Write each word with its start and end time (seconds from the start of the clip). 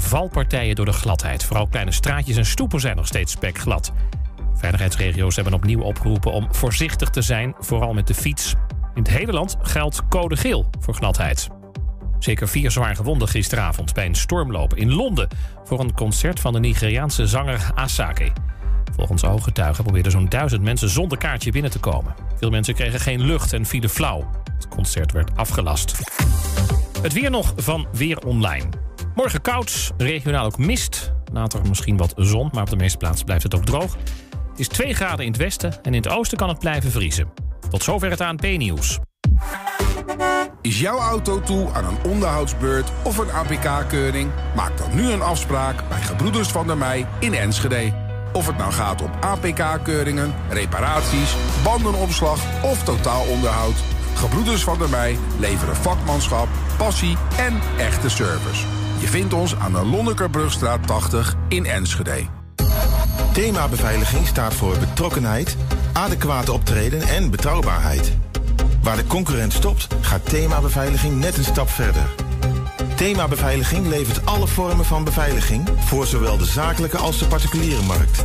valpartijen 0.00 0.74
door 0.74 0.84
de 0.84 0.92
gladheid. 0.92 1.44
Vooral 1.44 1.66
kleine 1.66 1.92
straatjes 1.92 2.36
en 2.36 2.46
stoepen 2.46 2.80
zijn 2.80 2.96
nog 2.96 3.06
steeds 3.06 3.32
spekglad. 3.32 3.92
Veiligheidsregio's 4.54 5.34
hebben 5.34 5.54
opnieuw 5.54 5.80
opgeroepen 5.80 6.32
om 6.32 6.54
voorzichtig 6.54 7.10
te 7.10 7.22
zijn, 7.22 7.54
vooral 7.58 7.92
met 7.92 8.06
de 8.06 8.14
fiets. 8.14 8.54
In 8.94 9.02
het 9.02 9.10
hele 9.10 9.32
land 9.32 9.56
geldt 9.62 10.08
code 10.08 10.36
geel 10.36 10.70
voor 10.80 10.94
gladheid. 10.94 11.48
Zeker 12.18 12.48
vier 12.48 12.70
zwaar 12.70 12.96
gewonden 12.96 13.28
gisteravond 13.28 13.94
bij 13.94 14.06
een 14.06 14.14
stormloop 14.14 14.74
in 14.74 14.92
Londen... 14.92 15.28
voor 15.64 15.80
een 15.80 15.94
concert 15.94 16.40
van 16.40 16.52
de 16.52 16.60
Nigeriaanse 16.60 17.26
zanger 17.26 17.70
Asake. 17.74 18.32
Volgens 18.96 19.24
ooggetuigen 19.24 19.84
probeerden 19.84 20.12
zo'n 20.12 20.28
duizend 20.28 20.62
mensen 20.62 20.88
zonder 20.88 21.18
kaartje 21.18 21.50
binnen 21.50 21.70
te 21.70 21.78
komen. 21.78 22.14
Veel 22.38 22.50
mensen 22.50 22.74
kregen 22.74 23.00
geen 23.00 23.20
lucht 23.20 23.52
en 23.52 23.66
vielen 23.66 23.90
flauw. 23.90 24.30
Het 24.54 24.68
concert 24.68 25.12
werd 25.12 25.36
afgelast. 25.36 25.98
Het 27.02 27.12
weer 27.12 27.30
nog 27.30 27.52
van 27.56 27.86
Weer 27.92 28.18
Online. 28.18 28.89
Morgen 29.14 29.40
koud, 29.40 29.92
regionaal 29.96 30.44
ook 30.44 30.58
mist. 30.58 31.12
Later 31.32 31.60
misschien 31.68 31.96
wat 31.96 32.12
zon, 32.16 32.48
maar 32.52 32.62
op 32.62 32.70
de 32.70 32.76
meeste 32.76 32.96
plaatsen 32.98 33.24
blijft 33.24 33.42
het 33.42 33.54
ook 33.54 33.64
droog. 33.64 33.96
Het 34.50 34.58
is 34.58 34.68
2 34.68 34.94
graden 34.94 35.24
in 35.24 35.30
het 35.30 35.40
westen 35.40 35.72
en 35.82 35.94
in 35.94 36.02
het 36.02 36.08
oosten 36.08 36.38
kan 36.38 36.48
het 36.48 36.58
blijven 36.58 36.90
vriezen. 36.90 37.28
Tot 37.70 37.82
zover 37.82 38.10
het 38.10 38.20
ANP-nieuws. 38.20 38.98
Is 40.62 40.80
jouw 40.80 40.98
auto 40.98 41.40
toe 41.40 41.72
aan 41.72 41.84
een 41.84 42.10
onderhoudsbeurt 42.10 42.90
of 43.02 43.18
een 43.18 43.30
APK-keuring? 43.30 44.30
Maak 44.56 44.78
dan 44.78 44.94
nu 44.94 45.10
een 45.10 45.22
afspraak 45.22 45.88
bij 45.88 46.00
Gebroeders 46.00 46.48
van 46.48 46.66
der 46.66 46.76
Mei 46.76 47.06
in 47.18 47.34
Enschede. 47.34 47.92
Of 48.32 48.46
het 48.46 48.56
nou 48.56 48.72
gaat 48.72 49.02
om 49.02 49.10
APK-keuringen, 49.20 50.34
reparaties, 50.50 51.34
bandenopslag 51.64 52.62
of 52.62 52.84
totaalonderhoud. 52.84 53.76
Gebroeders 54.14 54.62
van 54.62 54.78
der 54.78 54.88
Mei 54.88 55.18
leveren 55.38 55.76
vakmanschap, 55.76 56.48
passie 56.76 57.16
en 57.36 57.60
echte 57.78 58.08
service. 58.08 58.79
Je 59.00 59.06
vindt 59.06 59.32
ons 59.32 59.56
aan 59.56 59.72
de 59.72 59.84
Lonnekerbrugstraat 59.84 60.86
80 60.86 61.36
in 61.48 61.66
Enschede. 61.66 62.26
Thema 63.32 63.68
beveiliging 63.68 64.26
staat 64.26 64.54
voor 64.54 64.78
betrokkenheid, 64.78 65.56
adequate 65.92 66.52
optreden 66.52 67.02
en 67.02 67.30
betrouwbaarheid. 67.30 68.16
Waar 68.82 68.96
de 68.96 69.06
concurrent 69.06 69.52
stopt, 69.52 69.86
gaat 70.00 70.28
thema 70.28 70.60
beveiliging 70.60 71.18
net 71.18 71.36
een 71.36 71.44
stap 71.44 71.68
verder. 71.68 72.02
Thema 72.96 73.28
Beveiliging 73.28 73.86
levert 73.86 74.26
alle 74.26 74.46
vormen 74.46 74.84
van 74.84 75.04
beveiliging 75.04 75.68
voor 75.78 76.06
zowel 76.06 76.36
de 76.36 76.44
zakelijke 76.44 76.96
als 76.96 77.18
de 77.18 77.26
particuliere 77.26 77.82
markt. 77.82 78.24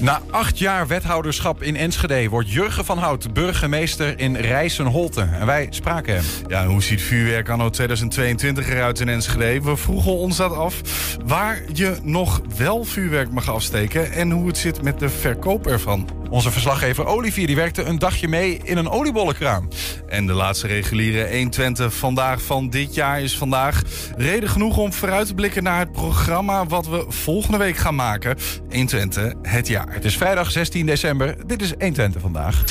Na 0.00 0.20
acht 0.30 0.58
jaar 0.58 0.86
wethouderschap 0.86 1.62
in 1.62 1.76
Enschede 1.76 2.28
wordt 2.28 2.50
Jurgen 2.50 2.84
van 2.84 2.98
Hout 2.98 3.32
burgemeester 3.32 4.18
in 4.18 4.36
Rijssen-Holte. 4.36 5.20
En 5.20 5.46
wij 5.46 5.66
spraken 5.70 6.14
hem. 6.14 6.24
Ja, 6.48 6.66
hoe 6.66 6.82
ziet 6.82 7.02
vuurwerk 7.02 7.48
anno 7.48 7.70
2022 7.70 8.68
eruit 8.68 9.00
in 9.00 9.08
Enschede? 9.08 9.62
We 9.64 9.76
vroegen 9.76 10.12
ons 10.12 10.36
dat 10.36 10.52
af. 10.52 10.80
Waar 11.24 11.62
je 11.72 11.96
nog 12.02 12.40
wel 12.56 12.84
vuurwerk 12.84 13.30
mag 13.30 13.50
afsteken 13.50 14.12
en 14.12 14.30
hoe 14.30 14.46
het 14.46 14.58
zit 14.58 14.82
met 14.82 14.98
de 14.98 15.08
verkoop 15.08 15.66
ervan. 15.66 16.08
Onze 16.30 16.50
verslaggever 16.50 17.06
Olivier 17.06 17.46
die 17.46 17.56
werkte 17.56 17.82
een 17.82 17.98
dagje 17.98 18.28
mee 18.28 18.60
in 18.62 18.76
een 18.76 18.88
oliebollenkraam. 18.88 19.68
En 20.06 20.26
de 20.26 20.32
laatste 20.32 20.66
reguliere 20.66 21.36
120 21.36 21.94
vandaag 21.94 22.42
van 22.42 22.70
dit 22.70 22.94
jaar 22.94 23.20
is 23.20 23.36
vandaag. 23.38 23.82
Reden 24.16 24.48
genoeg 24.48 24.76
om 24.76 24.92
vooruit 24.92 25.26
te 25.26 25.34
blikken 25.34 25.62
naar 25.62 25.78
het 25.78 25.92
programma 25.92 26.66
wat 26.66 26.86
we 26.86 27.04
volgende 27.08 27.58
week 27.58 27.76
gaan 27.76 27.94
maken. 27.94 28.36
120 28.70 29.32
het 29.42 29.66
jaar. 29.68 29.86
Het 29.94 30.04
is 30.04 30.16
vrijdag 30.16 30.50
16 30.50 30.86
december. 30.86 31.46
Dit 31.46 31.62
is 31.62 31.70
120 31.78 32.20
vandaag. 32.20 32.62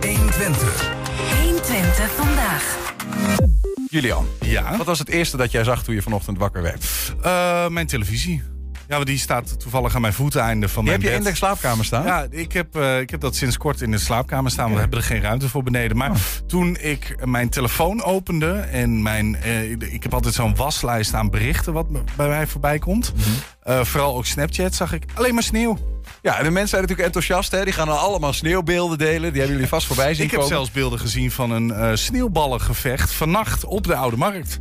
120. 0.00 0.90
120 1.42 2.10
vandaag. 2.10 2.78
Julian, 3.88 4.26
Ja? 4.40 4.76
wat 4.76 4.86
was 4.86 4.98
het 4.98 5.08
eerste 5.08 5.36
dat 5.36 5.50
jij 5.50 5.64
zag 5.64 5.82
toen 5.84 5.94
je 5.94 6.02
vanochtend 6.02 6.38
wakker 6.38 6.62
werd? 6.62 6.84
Eh, 7.22 7.68
mijn 7.68 7.86
televisie. 7.86 8.42
Ja, 8.90 8.96
want 8.96 9.08
die 9.08 9.18
staat 9.18 9.60
toevallig 9.60 9.94
aan 9.94 10.00
mijn 10.00 10.12
voeteinde 10.12 10.68
van 10.68 10.84
Die 10.84 10.92
mijn 10.92 11.02
heb 11.04 11.12
je 11.12 11.18
in 11.18 11.30
de 11.30 11.36
slaapkamer 11.36 11.84
staan? 11.84 12.04
Ja, 12.04 12.26
ik 12.30 12.52
heb, 12.52 12.76
eh, 12.76 13.00
ik 13.00 13.10
heb 13.10 13.20
dat 13.20 13.36
sinds 13.36 13.56
kort 13.56 13.80
in 13.80 13.90
de 13.90 13.98
slaapkamer 13.98 14.50
staan. 14.50 14.72
We 14.72 14.78
hebben 14.78 14.98
er 14.98 15.04
geen 15.04 15.20
ruimte 15.20 15.48
voor 15.48 15.62
beneden. 15.62 15.96
Maar 15.96 16.10
toen 16.46 16.76
ik 16.80 17.16
mijn 17.24 17.48
telefoon 17.48 18.02
opende 18.02 18.52
en 18.52 19.02
mijn, 19.02 19.36
eh, 19.36 19.70
ik 19.70 20.02
heb 20.02 20.14
altijd 20.14 20.34
zo'n 20.34 20.56
waslijst 20.56 21.14
aan 21.14 21.30
berichten 21.30 21.72
wat 21.72 21.86
bij 22.16 22.28
mij 22.28 22.46
voorbij 22.46 22.78
komt. 22.78 23.12
Eh, 23.62 23.84
vooral 23.84 24.16
ook 24.16 24.26
Snapchat 24.26 24.74
zag 24.74 24.92
ik 24.92 25.04
alleen 25.14 25.34
maar 25.34 25.42
sneeuw. 25.42 25.78
Ja, 26.22 26.38
en 26.38 26.44
de 26.44 26.50
mensen 26.50 26.68
zijn 26.68 26.80
natuurlijk 26.80 27.06
enthousiast. 27.06 27.50
Hè? 27.50 27.64
Die 27.64 27.72
gaan 27.72 27.86
dan 27.86 27.98
allemaal 27.98 28.32
sneeuwbeelden 28.32 28.98
delen. 28.98 29.30
Die 29.30 29.38
hebben 29.40 29.52
jullie 29.52 29.68
vast 29.68 29.86
voorbij 29.86 30.14
zien 30.14 30.24
Ik 30.24 30.30
heb 30.30 30.40
komen. 30.40 30.54
zelfs 30.54 30.70
beelden 30.70 30.98
gezien 30.98 31.30
van 31.30 31.50
een 31.50 31.98
sneeuwballengevecht 31.98 33.12
vannacht 33.12 33.64
op 33.64 33.86
de 33.86 33.94
Oude 33.94 34.16
Markt. 34.16 34.60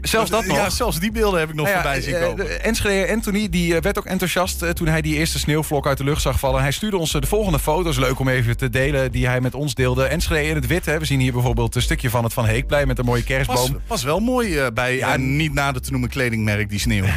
Zelfs 0.00 0.30
dat 0.30 0.46
nog? 0.46 0.56
Ja, 0.56 0.70
zelfs 0.70 1.00
die 1.00 1.12
beelden 1.12 1.40
heb 1.40 1.48
ik 1.48 1.54
nog 1.54 1.66
Nou 1.66 1.78
ja, 1.78 1.82
voorbij 1.82 2.02
zien 2.02 2.14
eh, 2.14 2.26
komen. 2.26 2.46
de 2.46 2.52
Enschede 2.52 3.12
Anthony 3.12 3.48
die 3.48 3.74
eh, 3.76 3.82
werd 3.82 3.98
ook 3.98 4.04
enthousiast 4.04 4.62
eh, 4.62 4.70
toen 4.70 4.86
hij 4.86 5.02
die 5.02 5.14
eerste 5.14 5.38
sneeuwvlok 5.38 5.86
uit 5.86 5.98
de 5.98 6.04
lucht 6.04 6.22
zag 6.22 6.38
vallen. 6.38 6.60
Hij 6.62 6.72
stuurde 6.72 6.96
ons 6.96 7.14
eh, 7.14 7.20
de 7.20 7.26
volgende 7.26 7.58
foto's, 7.58 7.96
leuk 7.96 8.18
om 8.18 8.28
even 8.28 8.56
te 8.56 8.70
delen, 8.70 9.12
die 9.12 9.26
hij 9.26 9.40
met 9.40 9.54
ons 9.54 9.74
deelde. 9.74 10.04
Enschede 10.04 10.48
in 10.48 10.54
het 10.54 10.66
wit, 10.66 10.86
hè. 10.86 10.98
we 10.98 11.04
zien 11.04 11.20
hier 11.20 11.32
bijvoorbeeld 11.32 11.74
een 11.74 11.82
stukje 11.82 12.10
van 12.10 12.24
het 12.24 12.32
Van 12.32 12.46
Heekplein 12.46 12.86
met 12.86 12.98
een 12.98 13.04
mooie 13.04 13.24
kerstboom. 13.24 13.56
was, 13.56 13.70
was 13.86 14.02
wel 14.02 14.20
mooi 14.20 14.58
eh, 14.58 14.66
bij 14.74 14.96
Ja, 14.96 15.14
een 15.14 15.36
niet 15.36 15.52
nader 15.52 15.82
te 15.82 15.90
noemen 15.90 16.08
kledingmerk, 16.08 16.68
die 16.68 16.78
sneeuw. 16.78 17.04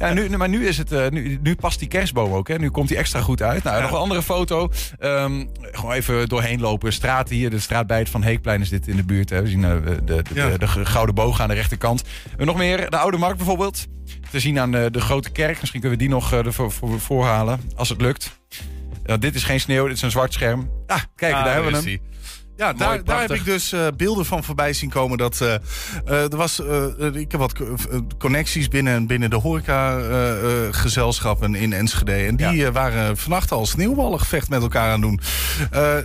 Ja, 0.00 0.12
nu, 0.12 0.36
maar 0.36 0.48
nu, 0.48 0.66
is 0.66 0.78
het, 0.78 0.92
eh, 0.92 1.08
nu, 1.08 1.38
nu 1.42 1.54
past 1.54 1.78
die 1.78 1.88
kerstboom 1.88 2.32
ook. 2.32 2.48
Hè. 2.48 2.58
Nu 2.58 2.70
komt 2.70 2.88
die 2.88 2.96
extra 2.96 3.20
goed 3.20 3.42
uit. 3.42 3.62
Nou, 3.62 3.82
nog 3.82 3.90
een 3.90 3.96
andere 3.96 4.22
foto. 4.22 4.70
Ehm, 4.98 5.44
gewoon 5.60 5.92
even 5.92 6.28
doorheen 6.28 6.60
lopen. 6.60 6.92
Straat 6.92 7.28
hier, 7.28 7.50
de 7.50 7.58
straat 7.58 7.86
bij 7.86 7.98
het 7.98 8.08
Van 8.08 8.22
Heekplein 8.22 8.60
is 8.60 8.68
dit 8.68 8.88
in 8.88 8.96
de 8.96 9.04
buurt. 9.04 9.30
Hè. 9.30 9.42
We 9.42 9.48
zien 9.48 9.64
eh, 9.64 9.70
de, 9.70 10.04
de, 10.04 10.22
de, 10.34 10.54
de 10.58 10.66
Gouden 10.66 11.14
Boog 11.14 11.40
aan 11.40 11.48
de 11.48 11.54
rechterkant. 11.54 12.03
En 12.36 12.46
nog 12.46 12.56
meer, 12.56 12.90
de 12.90 12.96
Oude 12.96 13.16
Markt 13.16 13.36
bijvoorbeeld. 13.36 13.86
Te 14.30 14.40
zien 14.40 14.58
aan 14.58 14.70
de, 14.70 14.88
de 14.90 15.00
Grote 15.00 15.30
Kerk. 15.30 15.60
Misschien 15.60 15.80
kunnen 15.80 15.98
we 15.98 16.04
die 16.04 16.14
nog 16.14 16.32
eh, 16.32 16.46
ervoor 16.46 16.72
voor, 16.72 17.00
voorhalen, 17.00 17.60
als 17.76 17.88
het 17.88 18.00
lukt. 18.00 18.38
Ja, 19.06 19.16
dit 19.16 19.34
is 19.34 19.42
geen 19.44 19.60
sneeuw, 19.60 19.86
dit 19.86 19.96
is 19.96 20.02
een 20.02 20.10
zwart 20.10 20.32
scherm. 20.32 20.70
Ah, 20.86 21.00
kijk, 21.16 21.34
Ah, 21.34 21.44
daar 21.44 21.54
hebben 21.54 21.72
we 21.72 21.90
hem. 21.90 22.00
Ja, 22.56 22.72
daar, 22.72 23.04
daar 23.04 23.20
heb 23.20 23.32
ik 23.32 23.44
dus 23.44 23.72
eh, 23.72 23.86
beelden 23.96 24.24
van 24.26 24.44
voorbij 24.44 24.72
zien 24.72 24.90
komen. 24.90 25.18
Dat, 25.18 25.40
eh, 25.40 25.54
eh, 25.54 25.60
er 26.32 26.36
was, 26.36 26.58
ik 27.12 27.30
heb 27.30 27.40
wat 27.40 27.52
co- 27.52 27.74
connecties 28.18 28.68
binnen, 28.68 29.06
binnen 29.06 29.30
de 29.30 29.36
horeca-gezelschappen 29.36 31.54
in 31.54 31.72
Enschede. 31.72 32.12
En 32.12 32.36
die 32.36 32.70
waren 32.70 33.16
vannacht 33.16 33.52
al 33.52 33.66
sneeuwballengevecht 33.66 34.48
met 34.48 34.62
elkaar 34.62 34.90
aan 34.92 35.00
doen. 35.00 35.20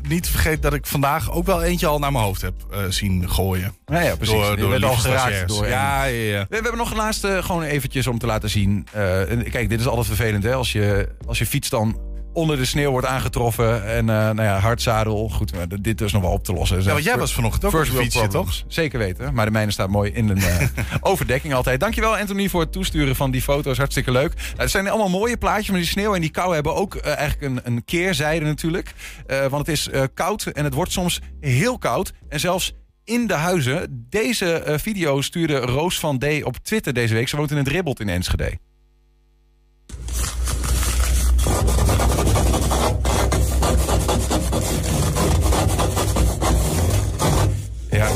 Niet 0.07 0.23
te 0.23 0.31
vergeten 0.31 0.61
dat 0.61 0.73
ik 0.73 0.85
vandaag 0.85 1.31
ook 1.31 1.45
wel 1.45 1.63
eentje 1.63 1.87
al 1.87 1.99
naar 1.99 2.11
mijn 2.11 2.23
hoofd 2.23 2.41
heb 2.41 2.53
zien 2.89 3.29
gooien. 3.29 3.73
Ja, 3.85 3.99
ja, 4.01 4.15
precies. 4.15 4.35
Door, 4.35 4.57
door 4.57 4.69
werd 4.69 4.83
al 4.83 4.95
geraakt 4.95 5.47
door 5.47 5.67
Ja, 5.67 6.03
ja, 6.03 6.23
ja. 6.23 6.39
We, 6.39 6.45
we 6.49 6.55
hebben 6.55 6.77
nog 6.77 6.91
een 6.91 6.97
laatste 6.97 7.39
gewoon 7.43 7.63
eventjes 7.63 8.07
om 8.07 8.19
te 8.19 8.25
laten 8.25 8.49
zien. 8.49 8.87
En 8.93 9.49
kijk, 9.49 9.69
dit 9.69 9.79
is 9.79 9.87
altijd 9.87 10.07
vervelend 10.07 10.43
hè. 10.43 10.53
Als 10.53 10.71
je, 10.71 11.09
als 11.25 11.39
je 11.39 11.45
fiets 11.45 11.69
dan 11.69 11.99
onder 12.33 12.57
de 12.57 12.65
sneeuw 12.65 12.91
wordt 12.91 13.07
aangetroffen. 13.07 13.85
En 13.85 14.09
eh 14.09 14.15
nou 14.15 14.41
ja, 14.41 14.59
hard 14.59 14.81
zadel. 14.81 15.29
Goed, 15.29 15.55
maar 15.55 15.65
dit 15.81 16.01
is 16.01 16.11
nog 16.11 16.21
wel 16.21 16.31
op 16.31 16.43
te 16.43 16.53
lossen. 16.53 16.83
Ja, 16.83 16.91
want 16.91 17.03
jij 17.03 17.17
was 17.17 17.33
vanochtend 17.33 17.65
ook 17.65 17.71
op 17.71 17.77
First 17.77 17.91
world 17.91 18.05
fietsje, 18.05 18.27
problems. 18.27 18.65
Zeker 18.67 18.99
weten. 18.99 19.33
Maar 19.33 19.45
de 19.45 19.51
mijne 19.51 19.71
staat 19.71 19.89
mooi 19.89 20.11
in 20.11 20.29
een 20.29 20.37
eh, 20.37 20.67
overdekking 21.11 21.53
altijd. 21.53 21.79
Dankjewel 21.79 22.17
Anthony 22.17 22.49
voor 22.49 22.61
het 22.61 22.71
toesturen 22.71 23.15
van 23.15 23.31
die 23.31 23.41
foto's. 23.41 23.77
Hartstikke 23.77 24.11
leuk. 24.11 24.35
Nou, 24.35 24.47
het 24.57 24.71
zijn 24.71 24.89
allemaal 24.89 25.09
mooie 25.09 25.37
plaatjes. 25.37 25.69
Maar 25.69 25.79
die 25.79 25.89
sneeuw 25.89 26.15
en 26.15 26.21
die 26.21 26.31
kou 26.31 26.53
hebben 26.53 26.75
ook 26.75 26.95
eh, 26.95 27.17
eigenlijk 27.17 27.41
een, 27.51 27.73
een 27.73 27.85
keerzijde 27.85 28.45
natuurlijk. 28.45 28.93
Eh, 29.27 29.39
want 29.39 29.67
het 29.67 29.75
is 29.75 29.89
eh, 29.89 30.03
koud 30.13 30.45
en 30.45 30.63
het 30.63 30.73
wordt 30.73 30.91
soms 30.91 31.21
heel 31.39 31.77
koud. 31.77 32.13
En 32.29 32.39
zelfs 32.39 32.73
in 33.09 33.27
de 33.27 33.33
huizen. 33.33 34.05
Deze 34.09 34.53
eh, 34.53 34.77
video 34.77 35.21
stuurde 35.21 35.57
Roos 35.57 35.99
van 35.99 36.19
D 36.19 36.25
op 36.43 36.57
Twitter 36.57 36.93
deze 36.93 37.13
week. 37.13 37.27
Ze 37.27 37.37
woont 37.37 37.51
in 37.51 37.57
het 37.57 37.67
Ribbelt 37.67 37.99
in 37.99 38.09
Enschede. 38.09 38.57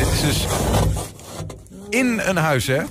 Dit 0.04 0.12
is 0.14 0.22
dus 0.22 0.46
in 1.90 2.20
een 2.20 2.38
huis, 2.38 2.68
hè? 2.68 2.82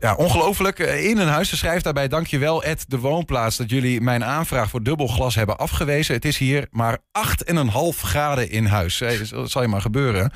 Ja, 0.00 0.14
ongelooflijk. 0.14 0.78
Eh, 0.78 1.04
In 1.04 1.18
een 1.18 1.28
huis. 1.28 1.48
Ze 1.48 1.56
schrijft 1.56 1.84
daarbij, 1.84 2.08
dankjewel 2.08 2.62
Ed 2.62 2.84
de 2.88 2.98
Woonplaats... 2.98 3.56
dat 3.56 3.70
jullie 3.70 4.00
mijn 4.00 4.24
aanvraag 4.24 4.68
voor 4.70 4.82
dubbelglas 4.82 5.34
hebben 5.34 5.58
afgewezen. 5.58 6.14
Het 6.14 6.24
is 6.24 6.38
hier 6.38 6.66
maar 6.70 6.98
8,5 6.98 8.00
graden 8.02 8.50
in 8.50 8.64
huis. 8.66 9.02
Dat 9.30 9.50
zal 9.50 9.62
je 9.62 9.68
maar 9.68 9.80
gebeuren. 9.80 10.32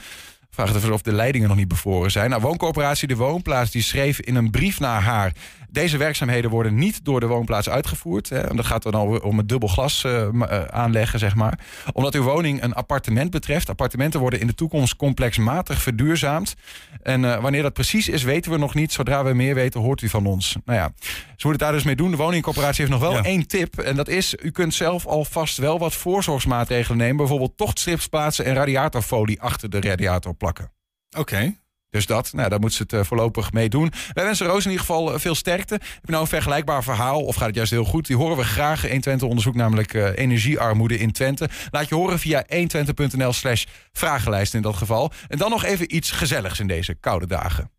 Vraag 0.54 0.68
het 0.68 0.76
even 0.76 0.92
of 0.92 1.02
de 1.02 1.12
leidingen 1.12 1.48
nog 1.48 1.56
niet 1.56 1.68
bevroren 1.68 2.10
zijn. 2.10 2.30
Nou, 2.30 2.42
wooncorporatie 2.42 3.08
De 3.08 3.16
Woonplaats 3.16 3.70
die 3.70 3.82
schreef 3.82 4.20
in 4.20 4.34
een 4.34 4.50
brief 4.50 4.80
naar 4.80 5.02
haar... 5.02 5.32
Deze 5.72 5.96
werkzaamheden 5.96 6.50
worden 6.50 6.74
niet 6.74 7.04
door 7.04 7.20
de 7.20 7.26
woonplaats 7.26 7.68
uitgevoerd. 7.68 8.28
Hè, 8.28 8.38
en 8.38 8.56
dat 8.56 8.66
gaat 8.66 8.82
dan 8.82 8.94
al 8.94 9.06
om 9.06 9.38
het 9.38 9.48
dubbel 9.48 9.68
glas 9.68 10.04
eh, 10.04 10.22
eh, 10.26 10.64
aanleggen, 10.64 11.18
zeg 11.18 11.34
maar. 11.34 11.58
Omdat 11.92 12.14
uw 12.14 12.22
woning 12.22 12.62
een 12.62 12.72
appartement 12.72 13.30
betreft. 13.30 13.68
Appartementen 13.68 14.20
worden 14.20 14.40
in 14.40 14.46
de 14.46 14.54
toekomst 14.54 14.96
complexmatig 14.96 15.82
verduurzaamd. 15.82 16.54
En 17.02 17.24
eh, 17.24 17.40
wanneer 17.40 17.62
dat 17.62 17.72
precies 17.72 18.08
is, 18.08 18.22
weten 18.22 18.50
we 18.50 18.58
nog 18.58 18.74
niet. 18.74 18.92
Zodra 18.92 19.24
we 19.24 19.32
meer 19.32 19.54
weten, 19.54 19.80
hoort 19.80 20.02
u 20.02 20.08
van 20.08 20.26
ons. 20.26 20.56
Nou 20.64 20.78
ja, 20.78 20.92
ze 21.00 21.12
moeten 21.48 21.50
het 21.50 21.58
daar 21.58 21.72
dus 21.72 21.82
mee 21.82 21.96
doen. 21.96 22.10
De 22.10 22.16
woningcorporatie 22.16 22.84
heeft 22.86 23.00
nog 23.00 23.10
wel 23.10 23.12
Ja. 23.12 23.22
één 23.22 23.46
tip. 23.46 23.78
En 23.78 23.96
dat 23.96 24.08
is, 24.08 24.34
u 24.42 24.50
kunt 24.50 24.74
zelf 24.74 25.06
alvast 25.06 25.56
wel 25.58 25.78
wat 25.78 25.94
voorzorgsmaatregelen 25.94 26.98
nemen. 26.98 27.16
Bijvoorbeeld 27.16 27.56
tochtstrips 27.56 28.06
plaatsen 28.08 28.44
en 28.44 28.54
radiatorfolie 28.54 29.40
achter 29.40 29.70
de 29.70 29.80
radiator 29.80 30.34
plakken. 30.42 30.72
Oké. 31.18 31.56
Dus 31.90 32.06
dat, 32.06 32.32
nou, 32.32 32.48
daar 32.48 32.60
moet 32.60 32.72
ze 32.72 32.82
het 32.82 32.92
eh, 32.92 33.04
voorlopig 33.04 33.52
mee 33.52 33.68
doen. 33.68 33.92
Wij 34.12 34.24
wensen 34.24 34.46
Roos 34.46 34.64
in 34.64 34.70
ieder 34.70 34.86
geval 34.86 35.12
eh, 35.12 35.18
veel 35.18 35.34
sterkte. 35.34 35.74
Heb 35.74 36.04
je 36.04 36.10
nou 36.10 36.22
een 36.22 36.28
vergelijkbaar 36.28 36.84
verhaal 36.84 37.22
of 37.22 37.34
gaat 37.34 37.46
het 37.46 37.54
juist 37.54 37.70
heel 37.70 37.84
goed? 37.84 38.06
Die 38.06 38.16
horen 38.16 38.36
we 38.36 38.44
graag. 38.44 38.82
120 38.82 39.28
onderzoekt 39.28 39.56
namelijk 39.56 39.94
eh, 39.94 40.16
energiearmoede 40.16 40.98
in 40.98 41.12
Twente. 41.12 41.48
Laat 41.70 41.88
je 41.88 41.94
horen 41.94 42.18
via 42.18 42.44
120.nl 42.54 43.32
slash 43.32 43.64
vragenlijst 43.92 44.54
in 44.54 44.62
dat 44.62 44.76
geval. 44.76 45.12
En 45.28 45.38
dan 45.38 45.50
nog 45.50 45.64
even 45.64 45.96
iets 45.96 46.10
gezelligs 46.10 46.60
in 46.60 46.66
deze 46.66 46.94
koude 46.94 47.26
dagen. 47.26 47.70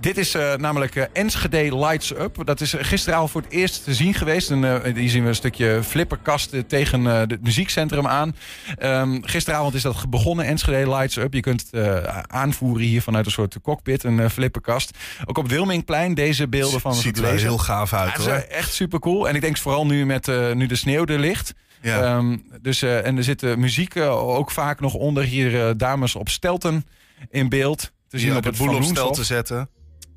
Dit 0.00 0.18
is 0.18 0.34
eh, 0.34 0.54
namelijk 0.54 0.96
eh, 0.96 1.04
Enschede 1.12 1.76
Lights 1.78 2.10
Up. 2.10 2.42
Dat 2.44 2.60
is 2.60 2.74
eh, 2.74 2.84
gisteravond 2.84 3.30
voor 3.30 3.40
het 3.42 3.50
eerst 3.52 3.84
te 3.84 3.94
zien 3.94 4.14
geweest. 4.14 4.50
En, 4.50 4.84
eh, 4.84 4.94
die 4.94 5.08
zien 5.08 5.22
we 5.22 5.28
een 5.28 5.34
stukje 5.34 5.80
flipperkast 5.84 6.52
eh, 6.52 6.60
tegen 6.60 7.04
het 7.04 7.42
muziekcentrum 7.42 8.06
aan. 8.06 8.36
Ehm, 8.78 9.18
gisteravond 9.22 9.74
is 9.74 9.82
dat 9.82 10.10
begonnen, 10.10 10.44
Enschede 10.46 10.90
Lights 10.90 11.16
Up. 11.16 11.32
Je 11.34 11.40
kunt 11.40 11.66
het 11.70 12.06
aanvoeren 12.26 12.86
hier 12.86 13.02
vanuit 13.02 13.26
een 13.26 13.32
soort 13.32 13.56
cockpit, 13.62 14.04
een 14.04 14.30
flipperkast. 14.30 14.98
Ook 15.24 15.38
op 15.38 15.48
Wilmingplein 15.48 16.14
deze 16.14 16.48
beelden 16.48 16.80
van 16.80 16.94
Ziet 16.94 17.16
het 17.16 17.24
er 17.24 17.38
heel 17.38 17.58
gaaf 17.58 17.90
Ja, 17.90 17.98
uit 17.98 18.18
is 18.18 18.24
hoor. 18.24 18.34
echt 18.34 18.72
super 18.72 18.98
cool. 18.98 19.28
En 19.28 19.34
ik 19.34 19.40
denk 19.40 19.56
vooral 19.58 19.86
nu 19.86 20.06
met 20.06 20.26
nu 20.54 20.66
de 20.66 20.76
sneeuw 20.76 21.04
er 21.04 21.18
ligt. 21.18 21.54
Ja. 21.80 22.02
Ehm, 22.02 22.36
dus, 22.62 22.82
en 22.82 23.16
er 23.16 23.24
zit 23.24 23.42
eh, 23.42 23.54
muziek 23.54 23.96
ook 24.06 24.50
vaak 24.50 24.80
nog 24.80 24.94
onder. 24.94 25.24
Hier 25.24 25.76
dames 25.76 26.14
op 26.14 26.28
stelten 26.28 26.86
in 27.30 27.48
beeld. 27.48 27.92
Te 28.08 28.18
zien 28.18 28.30
op 28.30 28.36
op 28.36 28.44
het 28.44 28.58
het 28.58 28.66
boel 28.66 28.76
op 28.76 28.82
stel 28.82 29.10
te 29.12 29.24
zetten. 29.24 29.68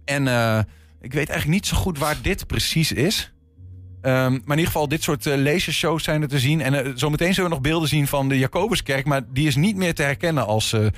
En 0.07 0.27
eh, 0.27 0.57
ik 1.01 1.13
weet 1.13 1.30
eigenlijk 1.30 1.48
niet 1.59 1.65
zo 1.68 1.75
goed 1.77 1.98
waar 1.98 2.18
dit 2.21 2.48
precies 2.48 2.92
is. 2.92 3.31
Ehm, 4.01 4.13
maar 4.31 4.31
in 4.31 4.50
ieder 4.50 4.65
geval, 4.65 4.88
dit 4.88 5.04
soort 5.04 5.25
lasershows 5.25 6.04
zijn 6.04 6.21
er 6.21 6.27
te 6.27 6.39
zien. 6.39 6.62
En 6.62 6.74
eh, 6.86 6.92
zometeen 6.95 7.33
zullen 7.33 7.50
we 7.50 7.56
nog 7.56 7.63
beelden 7.65 7.89
zien 7.89 8.07
van 8.07 8.30
de 8.30 8.38
Jacobuskerk. 8.38 9.06
Maar 9.06 9.21
die 9.33 9.48
is 9.48 9.56
niet 9.56 9.75
meer 9.75 9.94
te 9.94 10.01
herkennen 10.04 10.45
als 10.45 10.69
Ja, 10.69 10.89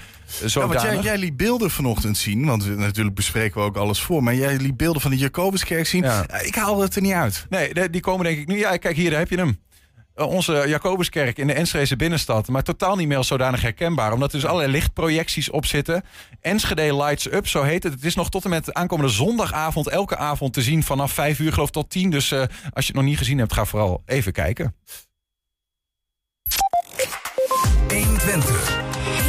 zodanig. 0.45 0.81
want 0.81 0.93
jij, 0.95 1.03
jij 1.03 1.17
liet 1.17 1.37
beelden 1.37 1.71
vanochtend 1.71 2.17
zien, 2.17 2.45
want 2.45 2.63
we- 2.63 2.75
natuurlijk 2.75 3.15
bespreken 3.15 3.59
we 3.61 3.67
ook 3.67 3.77
alles 3.77 4.01
voor. 4.01 4.23
Maar 4.23 4.35
jij 4.35 4.57
liet 4.57 4.77
beelden 4.77 5.01
van 5.01 5.11
de 5.11 5.17
Jacobuskerk 5.17 5.85
zien. 5.87 6.03
Ja. 6.03 6.39
Ik 6.41 6.55
haalde 6.55 6.83
het 6.83 6.95
er 6.95 7.01
niet 7.01 7.13
uit. 7.13 7.45
Nee, 7.49 7.89
die 7.89 8.01
komen 8.01 8.25
denk 8.25 8.37
ik 8.39 8.47
nu. 8.47 8.57
Ja, 8.57 8.77
kijk 8.77 8.95
hier, 8.95 9.09
daar 9.09 9.19
heb 9.19 9.29
je 9.29 9.37
hem. 9.37 9.59
Eh, 10.19 10.27
onze 10.27 10.63
Jacobuskerk 10.67 11.37
in 11.37 11.47
de 11.47 11.53
Enschedese 11.53 11.95
binnenstad. 11.95 12.47
Maar 12.47 12.63
totaal 12.63 12.95
niet 12.95 13.07
meer 13.07 13.17
als 13.17 13.27
zodanig 13.27 13.61
herkenbaar. 13.61 14.13
Omdat 14.13 14.31
er 14.33 14.39
dus 14.39 14.49
allerlei 14.49 14.71
lichtprojecties 14.71 15.49
op 15.49 15.65
zitten. 15.65 16.03
Enschede 16.41 16.95
Lights 16.95 17.31
Up, 17.31 17.47
zo 17.47 17.63
heet 17.63 17.83
het. 17.83 17.93
Het 17.93 18.05
is 18.05 18.15
nog 18.15 18.29
tot 18.29 18.43
en 18.43 18.49
met 18.49 18.73
aankomende 18.73 19.11
zondagavond 19.11 19.87
elke 19.87 20.17
avond 20.17 20.53
te 20.53 20.61
zien. 20.61 20.83
Vanaf 20.83 21.11
5 21.11 21.39
uur 21.39 21.53
geloof 21.53 21.67
ik 21.67 21.73
tot 21.73 21.89
10. 21.89 22.09
Dus 22.09 22.31
eh, 22.31 22.39
als 22.73 22.85
je 22.85 22.91
het 22.91 22.95
nog 22.95 23.03
niet 23.03 23.17
gezien 23.17 23.37
hebt, 23.37 23.53
ga 23.53 23.65
vooral 23.65 24.01
even 24.05 24.31
kijken. 24.31 24.75
120. 27.87 28.77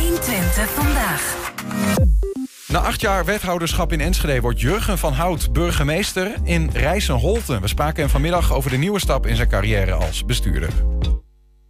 120 0.01 0.71
vandaag. 0.71 2.10
Na 2.71 2.79
acht 2.79 3.01
jaar 3.01 3.25
wethouderschap 3.25 3.93
in 3.93 4.01
Enschede 4.01 4.41
wordt 4.41 4.61
Jurgen 4.61 4.99
van 4.99 5.13
Hout 5.13 5.53
burgemeester 5.53 6.35
in 6.43 6.71
Rijssen-Holten. 6.73 7.61
We 7.61 7.69
spraken 7.69 8.03
hem 8.03 8.11
vanmiddag 8.11 8.53
over 8.53 8.71
de 8.71 8.77
nieuwe 8.77 8.99
stap 8.99 9.27
in 9.27 9.37
zijn 9.37 9.49
carrière 9.49 9.93
als 9.93 10.25
bestuurder. 10.25 10.71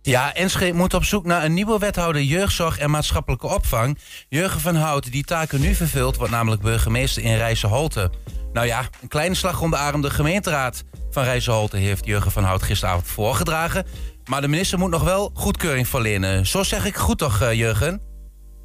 Ja, 0.02 0.34
Enschede 0.34 0.76
moet 0.76 0.94
op 0.94 1.04
zoek 1.04 1.24
naar 1.24 1.44
een 1.44 1.54
nieuwe 1.54 1.78
wethouder 1.78 2.22
jeugdzorg 2.22 2.78
en 2.78 2.90
maatschappelijke 2.90 3.46
opvang. 3.46 3.98
Jurgen 4.28 4.60
van 4.60 4.76
Hout, 4.76 5.12
die 5.12 5.24
taken 5.24 5.60
nu 5.60 5.74
vervult, 5.74 6.16
wordt 6.16 6.32
namelijk 6.32 6.62
burgemeester 6.62 7.22
in 7.22 7.36
Rijsselholte. 7.36 8.10
Nou 8.52 8.66
ja, 8.66 8.88
een 9.02 9.08
kleine 9.08 9.34
slag 9.34 9.60
om 9.60 9.70
de 9.70 9.76
arm. 9.76 10.00
De 10.00 10.10
gemeenteraad 10.10 10.84
van 11.10 11.22
Rijsselholte 11.22 11.76
heeft 11.76 12.06
Jurgen 12.06 12.30
van 12.30 12.44
Hout 12.44 12.62
gisteravond 12.62 13.06
voorgedragen. 13.06 13.86
Maar 14.28 14.40
de 14.40 14.48
minister 14.48 14.78
moet 14.78 14.90
nog 14.90 15.02
wel 15.02 15.30
goedkeuring 15.34 15.88
verlenen. 15.88 16.46
Zo 16.46 16.62
zeg 16.62 16.84
ik 16.84 16.96
goed 16.96 17.18
toch, 17.18 17.40
eh, 17.40 17.52
Jurgen? 17.52 18.09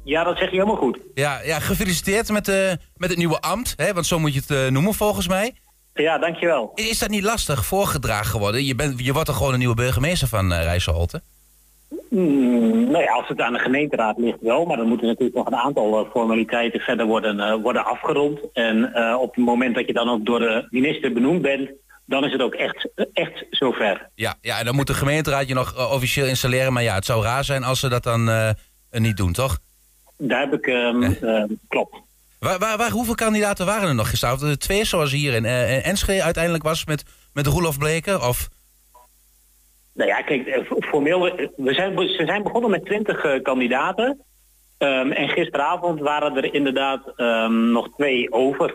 Ja, 0.06 0.24
dat 0.24 0.38
zeg 0.38 0.50
je 0.50 0.56
helemaal 0.56 0.76
goed. 0.76 0.98
Ja, 1.14 1.40
ja 1.44 1.60
gefeliciteerd 1.60 2.30
met, 2.30 2.48
eh, 2.48 2.72
met 2.96 3.08
het 3.08 3.18
nieuwe 3.18 3.40
ambt, 3.40 3.74
hè, 3.76 3.92
want 3.92 4.06
zo 4.06 4.18
moet 4.18 4.34
je 4.34 4.40
het 4.40 4.50
eh, 4.50 4.66
noemen 4.66 4.94
volgens 4.94 5.28
mij. 5.28 5.54
Ja, 5.94 6.18
dankjewel. 6.18 6.72
Is 6.74 6.98
dat 6.98 7.08
niet 7.08 7.22
lastig 7.22 7.66
voorgedragen 7.66 8.26
geworden? 8.26 8.64
Je, 8.64 8.74
bent, 8.74 9.04
je 9.04 9.12
wordt 9.12 9.28
toch 9.28 9.36
gewoon 9.36 9.52
een 9.52 9.58
nieuwe 9.58 9.74
burgemeester 9.74 10.28
van 10.28 10.52
uh, 10.52 10.62
Rijsselholte? 10.62 11.20
Mm, 12.10 12.90
nou 12.90 13.04
ja, 13.04 13.12
als 13.12 13.28
het 13.28 13.40
aan 13.40 13.52
de 13.52 13.58
gemeenteraad 13.58 14.18
ligt 14.18 14.40
wel, 14.40 14.64
maar 14.64 14.76
dan 14.76 14.88
moeten 14.88 15.06
natuurlijk 15.06 15.36
nog 15.36 15.46
een 15.46 15.56
aantal 15.56 16.08
formaliteiten 16.10 16.80
verder 16.80 17.06
worden, 17.06 17.62
worden 17.62 17.84
afgerond. 17.84 18.40
En 18.52 18.96
op 19.18 19.34
het 19.34 19.44
moment 19.44 19.74
dat 19.74 19.86
je 19.86 19.92
dan 19.92 20.08
ook 20.08 20.26
door 20.26 20.38
de 20.38 20.66
minister 20.70 21.12
benoemd 21.12 21.42
bent, 21.42 21.70
dan 22.04 22.24
is 22.24 22.32
het 22.32 22.42
ook 22.42 22.54
echt, 22.54 22.88
echt 23.12 23.46
zover. 23.50 24.10
Ja, 24.14 24.34
ja, 24.40 24.58
en 24.58 24.64
dan 24.64 24.74
moet 24.74 24.86
de 24.86 24.94
gemeenteraad 24.94 25.48
je 25.48 25.54
nog 25.54 25.92
officieel 25.92 26.26
installeren. 26.26 26.72
Maar 26.72 26.82
ja, 26.82 26.94
het 26.94 27.04
zou 27.04 27.22
raar 27.22 27.44
zijn 27.44 27.64
als 27.64 27.80
ze 27.80 27.88
dat 27.88 28.02
dan 28.02 28.54
niet 28.90 29.16
doen, 29.16 29.32
toch? 29.32 29.58
Daar 30.18 30.40
heb 30.40 30.52
ik, 30.52 30.66
ehm, 30.66 31.02
eh, 31.02 31.44
klopt. 31.68 31.96
Waar, 32.38 32.58
waar, 32.58 32.76
waar, 32.76 32.90
hoeveel 32.90 33.14
kandidaten 33.14 33.66
waren 33.66 33.88
er 33.88 33.94
nog 33.94 34.10
gisteravond? 34.10 34.50
Eh, 34.50 34.56
Twee 34.56 34.84
zoals 34.84 35.12
hier 35.12 35.34
in 35.34 35.44
uh, 35.44 35.86
Enschede 35.86 36.22
uiteindelijk 36.22 36.64
was 36.64 36.84
met, 36.84 37.04
met 37.32 37.46
Roelof 37.46 37.78
Bleken? 37.78 38.22
Of... 38.28 38.48
Nou 39.92 40.08
ja, 40.08 40.22
kijk, 40.22 40.46
eh, 40.46 40.70
formeel, 40.80 41.20
we 41.56 41.74
zijn, 41.74 41.96
we 41.96 42.22
zijn 42.26 42.42
begonnen 42.42 42.70
met 42.70 42.84
20 42.84 43.24
uh, 43.24 43.42
kandidaten. 43.42 44.20
Um, 44.78 45.12
en 45.12 45.28
gisteravond 45.28 46.00
waren 46.00 46.36
er 46.36 46.54
inderdaad 46.54 47.12
um, 47.16 47.72
nog 47.72 47.88
twee 47.96 48.32
over. 48.32 48.74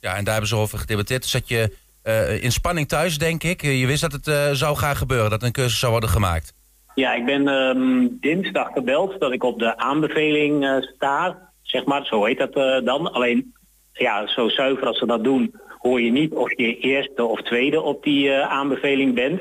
Ja, 0.00 0.16
en 0.16 0.24
daar 0.24 0.32
hebben 0.32 0.50
ze 0.50 0.56
over 0.56 0.78
gedebatteerd. 0.78 1.22
Dus 1.22 1.30
zat 1.30 1.48
je 1.48 1.76
uh, 2.04 2.42
in 2.42 2.52
spanning 2.52 2.88
thuis, 2.88 3.18
denk 3.18 3.42
ik. 3.42 3.62
Je 3.62 3.86
wist 3.86 4.00
dat 4.00 4.12
het 4.12 4.26
uh, 4.26 4.50
zou 4.52 4.76
gaan 4.76 4.96
gebeuren, 4.96 5.30
dat 5.30 5.42
een 5.42 5.52
cursus 5.52 5.78
zou 5.78 5.92
worden 5.92 6.10
gemaakt. 6.10 6.54
Ja, 6.98 7.14
ik 7.14 7.24
ben 7.24 7.48
um, 7.48 8.18
dinsdag 8.20 8.72
gebeld 8.72 9.20
dat 9.20 9.32
ik 9.32 9.42
op 9.44 9.58
de 9.58 9.76
aanbeveling 9.76 10.64
uh, 10.64 10.76
sta. 10.80 11.50
Zeg 11.62 11.84
maar, 11.84 12.06
zo 12.06 12.24
heet 12.24 12.38
dat 12.38 12.56
uh, 12.56 12.84
dan. 12.84 13.12
Alleen, 13.12 13.54
ja, 13.92 14.26
zo 14.26 14.48
zuiver 14.48 14.86
als 14.86 14.98
ze 14.98 15.06
dat 15.06 15.24
doen, 15.24 15.54
hoor 15.78 16.00
je 16.00 16.10
niet 16.10 16.32
of 16.32 16.56
je 16.56 16.78
eerste 16.78 17.24
of 17.24 17.42
tweede 17.42 17.80
op 17.80 18.02
die 18.02 18.28
uh, 18.28 18.40
aanbeveling 18.40 19.14
bent. 19.14 19.40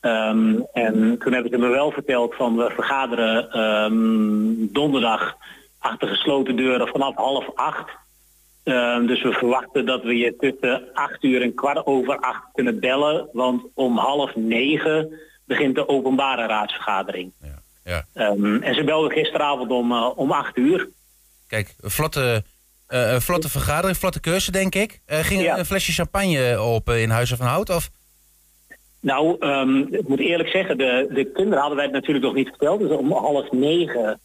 Um, 0.00 0.66
en 0.72 1.18
toen 1.18 1.32
hebben 1.32 1.50
ze 1.50 1.58
me 1.58 1.68
wel 1.68 1.90
verteld 1.90 2.34
van 2.34 2.56
we 2.56 2.70
vergaderen 2.74 3.60
um, 3.60 4.72
donderdag 4.72 5.34
achter 5.78 6.08
gesloten 6.08 6.56
deuren 6.56 6.88
vanaf 6.88 7.14
half 7.14 7.50
acht. 7.54 7.90
Dus 9.06 9.22
we 9.22 9.32
verwachten 9.32 9.86
dat 9.86 10.02
we 10.02 10.16
je 10.16 10.36
tussen 10.36 10.88
acht 10.92 11.22
uur 11.24 11.42
en 11.42 11.54
kwart 11.54 11.86
over 11.86 12.18
acht 12.18 12.42
kunnen 12.52 12.80
bellen. 12.80 13.28
Want 13.32 13.62
om 13.74 13.96
half 13.98 14.36
negen 14.36 15.20
begint 15.44 15.74
de 15.74 15.88
openbare 15.88 16.46
raadsvergadering. 16.46 17.32
Ja, 17.42 17.62
ja. 18.14 18.30
Um, 18.30 18.62
en 18.62 18.74
ze 18.74 18.84
belden 18.84 19.10
gisteravond 19.10 19.70
om, 19.70 19.92
uh, 19.92 20.18
om 20.18 20.32
acht 20.32 20.56
uur. 20.56 20.88
Kijk, 21.48 21.74
een 21.80 21.90
vlotte, 21.90 22.44
uh, 22.88 23.16
vlotte 23.18 23.48
vergadering, 23.48 23.96
vlotte 23.96 24.20
keuze 24.20 24.50
denk 24.50 24.74
ik. 24.74 25.00
Uh, 25.06 25.18
ging 25.18 25.42
ja. 25.42 25.58
een 25.58 25.64
flesje 25.64 25.92
champagne 25.92 26.62
op 26.62 26.90
in 26.90 27.10
Huizen 27.10 27.36
van 27.36 27.46
Hout? 27.46 27.70
Of? 27.70 27.90
Nou, 29.00 29.46
um, 29.46 29.86
ik 29.90 30.08
moet 30.08 30.20
eerlijk 30.20 30.48
zeggen, 30.48 30.78
de, 30.78 31.08
de 31.10 31.24
kinderen 31.24 31.58
hadden 31.58 31.76
wij 31.76 31.84
het 31.84 31.94
natuurlijk 31.94 32.24
nog 32.24 32.34
niet 32.34 32.48
verteld. 32.48 32.80
Dus 32.80 32.90
om 32.90 33.12
half 33.12 33.50
negen 33.50 34.20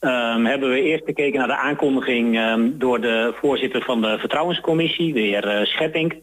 um, 0.00 0.46
hebben 0.46 0.70
we 0.70 0.82
eerst 0.82 1.04
gekeken 1.04 1.38
naar 1.38 1.48
de 1.48 1.56
aankondiging 1.56 2.38
um, 2.38 2.78
door 2.78 3.00
de 3.00 3.34
voorzitter 3.40 3.82
van 3.82 4.00
de 4.00 4.18
vertrouwenscommissie, 4.18 5.12
de 5.12 5.20
heer 5.20 5.66
Schepping. 5.66 6.22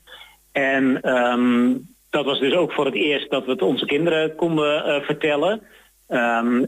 En 0.52 1.00
dat 2.10 2.26
was 2.26 2.40
dus 2.40 2.54
ook 2.54 2.72
voor 2.72 2.86
het 2.86 2.96
eerst 2.96 3.30
dat 3.30 3.46
we 3.46 3.52
het 3.52 3.62
onze 3.62 3.86
kinderen 3.86 4.36
konden 4.36 4.88
uh, 4.88 5.02
vertellen. 5.02 5.62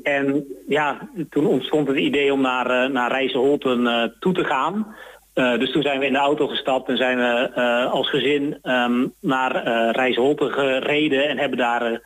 en 0.03 0.45
ja, 0.67 1.09
toen 1.29 1.45
ontstond 1.45 1.87
het 1.87 1.97
idee 1.97 2.33
om 2.33 2.41
naar, 2.41 2.85
uh, 2.85 2.93
naar 2.93 3.11
Rijsselholten 3.11 3.79
uh, 3.81 4.03
toe 4.19 4.33
te 4.33 4.43
gaan. 4.43 4.95
Uh, 5.35 5.59
dus 5.59 5.71
toen 5.71 5.81
zijn 5.81 5.99
we 5.99 6.05
in 6.05 6.13
de 6.13 6.19
auto 6.19 6.47
gestapt 6.47 6.89
en 6.89 6.97
zijn 6.97 7.17
we 7.17 7.51
uh, 7.55 7.91
als 7.91 8.09
gezin 8.09 8.59
um, 8.63 9.13
naar 9.21 9.67
uh, 9.67 9.91
Rijsholten 9.91 10.51
gereden 10.51 11.29
en 11.29 11.37
hebben 11.37 11.57
daar 11.57 12.01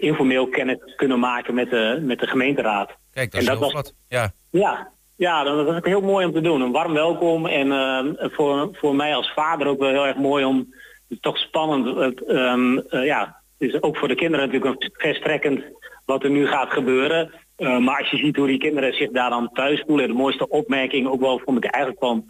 informeel 0.00 0.48
kennis 0.48 0.94
kunnen 0.96 1.18
maken 1.18 1.54
met 1.54 1.70
de, 1.70 1.98
met 2.02 2.18
de 2.18 2.26
gemeenteraad. 2.26 2.90
Kijk, 3.12 3.30
dat 3.30 3.40
en 3.40 3.40
is 3.40 3.46
dat 3.46 3.58
heel 3.58 3.64
was, 3.64 3.72
wat. 3.72 3.94
Ja. 4.08 4.32
ja, 4.50 4.90
Ja, 5.16 5.44
dat 5.44 5.66
was 5.66 5.74
het 5.74 5.84
heel 5.84 6.00
mooi 6.00 6.26
om 6.26 6.32
te 6.32 6.40
doen. 6.40 6.60
Een 6.60 6.72
warm 6.72 6.92
welkom 6.92 7.46
en 7.46 7.72
eh, 7.72 8.28
voor, 8.30 8.68
voor 8.72 8.94
mij 8.94 9.14
als 9.14 9.32
vader 9.32 9.66
ook 9.66 9.78
wel 9.78 9.90
heel 9.90 10.06
erg 10.06 10.16
mooi 10.16 10.44
om 10.44 10.74
is 11.12 11.20
toch 11.20 11.38
spannend. 11.38 11.96
Het, 11.96 12.24
ehm, 12.24 12.78
eh, 12.78 13.04
ja, 13.04 13.36
het 13.58 13.68
is 13.68 13.82
ook 13.82 13.96
voor 13.96 14.08
de 14.08 14.14
kinderen 14.14 14.46
natuurlijk 14.46 14.90
verstrekkend 14.92 15.62
wat 16.04 16.24
er 16.24 16.30
nu 16.30 16.46
gaat 16.46 16.72
gebeuren. 16.72 17.30
Eh, 17.56 17.78
maar 17.78 17.98
als 17.98 18.10
je 18.10 18.16
ziet 18.16 18.36
hoe 18.36 18.46
die 18.46 18.58
kinderen 18.58 18.94
zich 18.94 19.10
daar 19.10 19.30
dan 19.30 19.50
thuis 19.52 19.82
voelen, 19.86 20.08
de 20.08 20.14
mooiste 20.14 20.48
opmerking 20.48 21.08
ook 21.08 21.20
wel 21.20 21.40
vond 21.44 21.64
ik 21.64 21.70
eigenlijk 21.70 22.04
van 22.04 22.24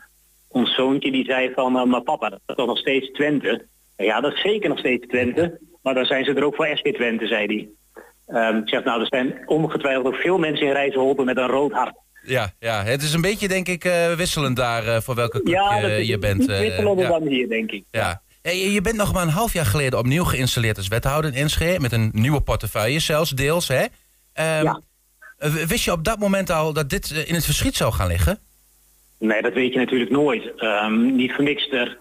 ons 0.48 0.74
zoontje 0.74 1.12
die 1.12 1.24
zei 1.24 1.52
van 1.54 1.76
uh, 1.76 1.84
maar 1.84 2.02
papa, 2.02 2.28
dat 2.28 2.40
is 2.46 2.54
toch 2.54 2.66
nog 2.66 2.78
steeds 2.78 3.10
Twente. 3.10 3.66
Ja, 3.96 4.20
dat 4.20 4.32
is 4.32 4.40
zeker 4.40 4.68
nog 4.68 4.78
steeds 4.78 5.06
Twente, 5.06 5.58
maar 5.82 5.94
dan 5.94 6.04
zijn 6.04 6.24
ze 6.24 6.34
er 6.34 6.44
ook 6.44 6.54
voor 6.54 6.76
SP 6.80 6.86
Twente, 6.86 7.26
zei 7.26 7.46
hij. 7.46 7.68
Ehm, 8.26 8.56
ik 8.56 8.68
zeg 8.68 8.84
nou, 8.84 9.00
er 9.00 9.06
zijn 9.06 9.42
ongetwijfeld 9.46 10.06
ook 10.06 10.14
veel 10.14 10.38
mensen 10.38 10.66
in 10.66 10.72
Rijzenholpen 10.72 11.24
met 11.24 11.36
een 11.36 11.46
rood 11.46 11.72
hart. 11.72 11.94
Ja, 12.22 12.52
ja, 12.58 12.82
het 12.82 13.02
is 13.02 13.12
een 13.12 13.20
beetje, 13.20 13.48
denk 13.48 13.68
ik, 13.68 13.84
uh, 13.84 14.12
wisselend 14.12 14.56
daar 14.56 14.84
uh, 14.84 14.96
voor 14.96 15.14
welke 15.14 15.42
club 15.42 15.54
ja, 15.54 15.78
je, 15.78 16.06
je 16.06 16.18
bent. 16.18 16.44
Ja, 16.44 16.58
wisselender 16.58 17.08
dan 17.08 17.26
hier, 17.26 17.48
denk 17.48 17.72
ik. 17.72 17.84
Ja. 17.90 18.21
Hey, 18.42 18.70
je 18.70 18.80
bent 18.80 18.96
nog 18.96 19.12
maar 19.12 19.22
een 19.22 19.28
half 19.28 19.52
jaar 19.52 19.66
geleden 19.66 19.98
opnieuw 19.98 20.24
geïnstalleerd 20.24 20.76
als 20.76 20.88
wethouder 20.88 21.30
in 21.30 21.36
Enschede... 21.36 21.80
met 21.80 21.92
een 21.92 22.10
nieuwe 22.12 22.40
portefeuille 22.40 22.98
zelfs, 22.98 23.30
deels, 23.30 23.68
hè? 23.68 23.82
Um, 23.82 23.88
ja. 24.34 24.80
Wist 25.66 25.84
je 25.84 25.92
op 25.92 26.04
dat 26.04 26.18
moment 26.18 26.50
al 26.50 26.72
dat 26.72 26.90
dit 26.90 27.10
in 27.10 27.34
het 27.34 27.44
verschiet 27.44 27.76
zou 27.76 27.92
gaan 27.92 28.08
liggen? 28.08 28.38
Nee, 29.18 29.42
dat 29.42 29.52
weet 29.52 29.72
je 29.72 29.78
natuurlijk 29.78 30.10
nooit. 30.10 30.52
Um, 30.62 31.16
niet 31.16 31.32
voor 31.32 31.44
niks. 31.44 31.70
Er 31.70 31.98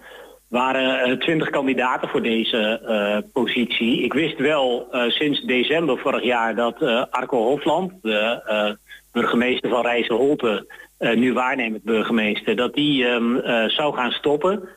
waren 0.48 1.20
twintig 1.20 1.48
uh, 1.48 1.54
kandidaten 1.54 2.10
voor 2.10 2.22
deze 2.22 2.82
uh, 2.86 3.32
positie. 3.34 4.04
Ik 4.04 4.14
wist 4.14 4.38
wel 4.38 4.88
uh, 4.92 5.10
sinds 5.10 5.42
december 5.42 5.98
vorig 5.98 6.24
jaar 6.24 6.56
dat 6.56 6.82
Arco 7.10 7.44
Hofland, 7.44 7.92
de 8.02 8.78
burgemeester 9.12 9.70
van 9.70 9.82
Rijsselholte, 9.82 10.74
nu 11.00 11.34
waarnemend 11.34 11.84
burgemeester, 11.84 12.56
dat 12.56 12.74
die 12.74 13.06
um, 13.06 13.42
zou 13.68 13.96
gaan 13.96 14.12
stoppen. 14.12 14.70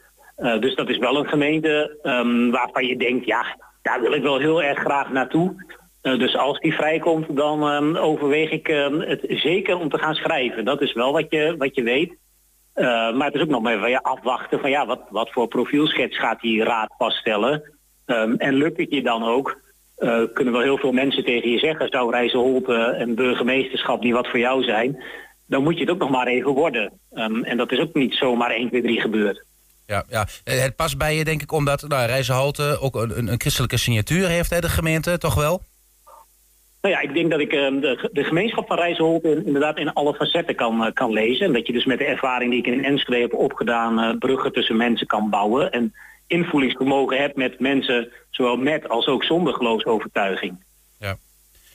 Dus 0.45 0.75
dat 0.75 0.89
is 0.89 0.99
wel 0.99 1.17
een 1.17 1.29
gemeente 1.29 1.99
um, 2.03 2.51
waarvan 2.51 2.87
je 2.87 2.97
denkt, 2.97 3.27
ja, 3.27 3.57
daar 3.83 4.01
wil 4.01 4.13
ik 4.13 4.23
wel 4.23 4.39
heel 4.39 4.63
erg 4.63 4.79
graag 4.79 5.11
naartoe. 5.11 5.55
dus 6.01 6.37
als 6.37 6.59
die 6.59 6.75
vrijkomt, 6.75 7.37
dan 7.37 7.97
overweeg 7.97 8.51
ik 8.51 8.67
het 8.99 9.25
zeker 9.29 9.79
om 9.79 9.89
te 9.89 9.99
gaan 9.99 10.15
schrijven. 10.15 10.65
Dat 10.65 10.81
is 10.83 10.93
wel 10.93 11.13
wat 11.13 11.27
je, 11.29 11.55
wat 11.59 11.75
je 11.75 11.83
weet. 11.83 12.17
Uh, 12.75 12.85
maar 13.17 13.27
het 13.27 13.35
is 13.35 13.41
ook 13.41 13.49
nog 13.49 13.63
maar 13.63 13.91
ja, 13.91 13.99
afwachten 14.03 14.61
van 14.61 14.71
ja, 14.71 14.87
wat, 14.87 15.01
wat 15.11 15.31
voor 15.33 15.49
profielschets 15.49 16.19
gaat 16.19 16.41
die 16.41 16.65
raad 16.65 16.95
vaststellen. 16.99 17.63
En 18.37 18.55
lukt 18.55 18.79
het 18.79 18.91
je 18.91 19.03
dan 19.03 19.23
ook, 19.23 19.61
kunnen 20.33 20.53
wel 20.53 20.63
heel 20.63 20.79
veel 20.79 20.93
mensen 20.93 21.25
tegen 21.25 21.51
je 21.51 21.59
zeggen, 21.59 21.89
zou 21.89 22.11
Rijsselholte 22.11 22.75
en 22.75 23.15
burgemeesterschap 23.15 24.03
niet 24.03 24.13
wat 24.13 24.29
voor 24.29 24.39
jou 24.39 24.63
zijn, 24.63 25.03
dan 25.47 25.63
moet 25.63 25.75
je 25.75 25.81
het 25.81 25.91
ook 25.91 25.99
nog 25.99 26.11
maar 26.11 26.27
even 26.27 26.51
worden. 26.51 26.93
En 27.43 27.57
dat 27.57 27.73
is 27.73 27.79
ook 27.79 27.95
niet 27.95 28.15
zomaar 28.15 28.51
1, 28.51 28.69
2, 28.69 28.83
3 28.83 29.01
gebeurd. 29.01 29.45
Ja, 29.87 30.05
ja, 30.09 30.27
het 30.45 30.77
past 30.77 30.99
bij 30.99 31.17
je 31.17 31.25
denk 31.25 31.43
ik 31.43 31.53
omdat 31.53 31.89
nou, 31.89 32.79
ook 32.81 32.95
een, 32.95 33.29
een 33.29 33.41
christelijke 33.41 33.77
signatuur 33.77 34.29
heeft, 34.29 34.51
hè, 34.51 34.61
de 34.61 34.69
gemeente, 34.69 35.19
toch 35.19 35.35
wel? 35.35 35.63
Nou 36.85 36.97
ja, 36.97 37.03
ik 37.03 37.15
denk 37.15 37.31
dat 37.31 37.41
ik 37.41 37.53
uh, 37.53 37.81
de, 37.81 38.09
de, 38.13 38.25
gemeenschap 38.25 38.67
van 38.67 38.77
Rijsselholte 38.77 39.43
inderdaad 39.45 39.79
in 39.79 39.93
alle 39.93 40.15
facetten 40.15 40.55
kan, 40.55 40.87
uh, 40.87 40.93
kan 40.93 41.13
lezen. 41.13 41.47
En 41.47 41.53
dat 41.53 41.67
je 41.67 41.73
dus 41.73 41.85
met 41.85 41.99
de 41.99 42.05
ervaring 42.05 42.51
die 42.51 42.59
ik 42.59 42.67
in 42.67 42.85
Enschede 42.85 43.21
heb 43.21 43.35
opgedaan... 43.35 43.99
Uh, 43.99 44.19
bruggen 44.19 44.53
tussen 44.53 44.77
mensen 44.77 45.07
kan 45.07 45.31
bouwen. 45.31 45.73
En 45.73 45.95
invoelingsvermogen 46.27 47.19
hebt 47.19 47.37
met 47.37 47.61
mensen, 47.61 48.13
zowel 48.31 48.57
met 48.57 48.89
als 48.89 49.07
ook 49.07 49.25
zonder 49.25 49.55
geloofsovertuiging. 49.55 50.65
Ja, 50.99 51.17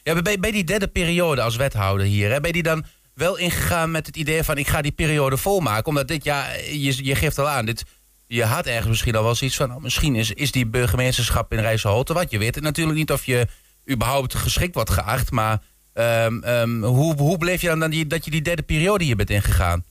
ja 0.04 0.22
bij, 0.22 0.40
bij 0.40 0.52
die 0.52 0.64
derde 0.64 0.88
periode 0.88 1.42
als 1.42 1.56
wethouder 1.56 2.06
hier... 2.06 2.32
Hè, 2.32 2.40
ben 2.40 2.48
je 2.48 2.54
die 2.54 2.64
dan 2.64 2.84
wel 3.14 3.38
ingegaan 3.38 3.92
met 3.92 4.06
het 4.06 4.16
idee 4.16 4.44
van... 4.44 4.58
ik 4.58 4.68
ga 4.68 4.82
die 4.82 4.92
periode 4.92 5.38
volmaken, 5.38 5.88
omdat 5.88 6.08
dit, 6.08 6.24
ja, 6.24 6.46
je, 6.72 7.06
je 7.06 7.16
geeft 7.16 7.40
al 7.40 7.50
aan... 7.50 7.66
Dit, 7.66 7.86
je 8.32 8.44
had 8.44 8.66
ergens 8.66 8.88
misschien 8.88 9.16
al 9.16 9.24
wel 9.24 9.36
zoiets 9.36 9.58
van... 9.58 9.76
Oh, 9.76 9.82
misschien 9.82 10.16
is, 10.16 10.34
is 10.34 10.52
die 10.52 10.68
burgemeesterschap 10.68 11.52
in 11.52 11.60
Rijsselholte 11.60 12.14
wat. 12.14 12.32
Je 12.32 12.38
weet 12.38 12.56
het 12.56 12.64
natuurlijk 12.64 12.98
niet 12.98 13.12
of 13.12 13.26
je 13.26 13.48
überhaupt 13.92 14.36
geschikt 14.36 14.76
wordt 14.76 14.90
geacht. 14.90 15.32
Maar 15.32 15.62
um, 15.94 16.44
um, 16.44 16.84
hoe, 16.84 17.16
hoe 17.18 17.38
bleef 17.38 17.62
je 17.62 17.68
dan, 17.68 17.80
dan 17.80 17.90
die, 17.90 18.08
dat 18.08 18.26
je 18.26 18.32
die 18.32 18.42
derde 18.42 18.62
periode 18.62 19.04
hier 19.04 19.16
bent 19.16 19.30
ingegaan? 19.30 19.84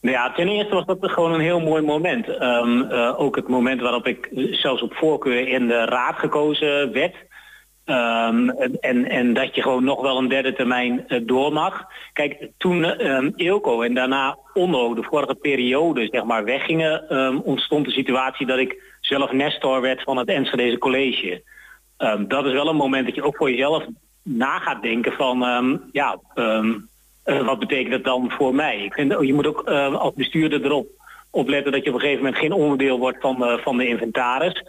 Nou 0.00 0.16
ja, 0.16 0.32
ten 0.32 0.48
eerste 0.48 0.74
was 0.74 0.86
dat 0.86 1.10
gewoon 1.10 1.32
een 1.32 1.40
heel 1.40 1.60
mooi 1.60 1.82
moment. 1.82 2.28
Um, 2.28 2.82
uh, 2.82 3.20
ook 3.20 3.36
het 3.36 3.48
moment 3.48 3.80
waarop 3.80 4.06
ik 4.06 4.28
zelfs 4.50 4.82
op 4.82 4.94
voorkeur 4.94 5.48
in 5.48 5.66
de 5.66 5.84
raad 5.84 6.18
gekozen 6.18 6.92
werd. 6.92 7.14
Um, 7.86 8.50
en, 8.80 9.08
en 9.08 9.32
dat 9.34 9.54
je 9.54 9.62
gewoon 9.62 9.84
nog 9.84 10.00
wel 10.00 10.18
een 10.18 10.28
derde 10.28 10.52
termijn 10.52 11.04
uh, 11.08 11.20
door 11.22 11.52
mag. 11.52 11.84
Kijk, 12.12 12.48
toen 12.58 13.06
um, 13.06 13.32
Eelco 13.36 13.82
en 13.82 13.94
daarna 13.94 14.38
Onno 14.54 14.94
de 14.94 15.02
vorige 15.02 15.34
periode 15.34 16.08
zeg 16.10 16.24
maar 16.24 16.44
weggingen, 16.44 17.16
um, 17.16 17.38
ontstond 17.38 17.84
de 17.84 17.90
situatie 17.90 18.46
dat 18.46 18.58
ik 18.58 18.96
zelf 19.00 19.32
nestor 19.32 19.80
werd 19.80 20.02
van 20.02 20.16
het 20.16 20.28
Enschedeze 20.28 20.78
College. 20.78 21.42
Dat 22.28 22.46
is 22.46 22.52
wel 22.52 22.68
een 22.68 22.76
moment 22.76 23.06
dat 23.06 23.14
je 23.14 23.22
ook 23.22 23.36
voor 23.36 23.50
jezelf 23.50 23.84
na 24.22 24.58
gaat 24.58 24.82
denken 24.82 25.12
van, 25.12 25.38
ja, 25.92 26.18
uh, 26.34 26.76
wat 27.24 27.58
betekent 27.58 27.92
dat 27.92 28.04
dan 28.04 28.30
voor 28.30 28.54
mij? 28.54 28.84
Ik 28.84 28.94
vind, 28.94 29.14
je 29.20 29.34
moet 29.34 29.46
ook 29.46 29.62
als 29.68 30.14
bestuurder 30.14 30.64
erop 30.64 30.86
opletten 31.30 31.72
dat 31.72 31.82
je 31.84 31.88
op 31.88 31.94
een 31.94 32.00
gegeven 32.00 32.24
moment 32.24 32.40
geen 32.40 32.52
onderdeel 32.52 32.98
wordt 32.98 33.20
van 33.20 33.38
de, 33.38 33.58
van 33.62 33.76
de 33.76 33.86
inventaris. 33.86 34.64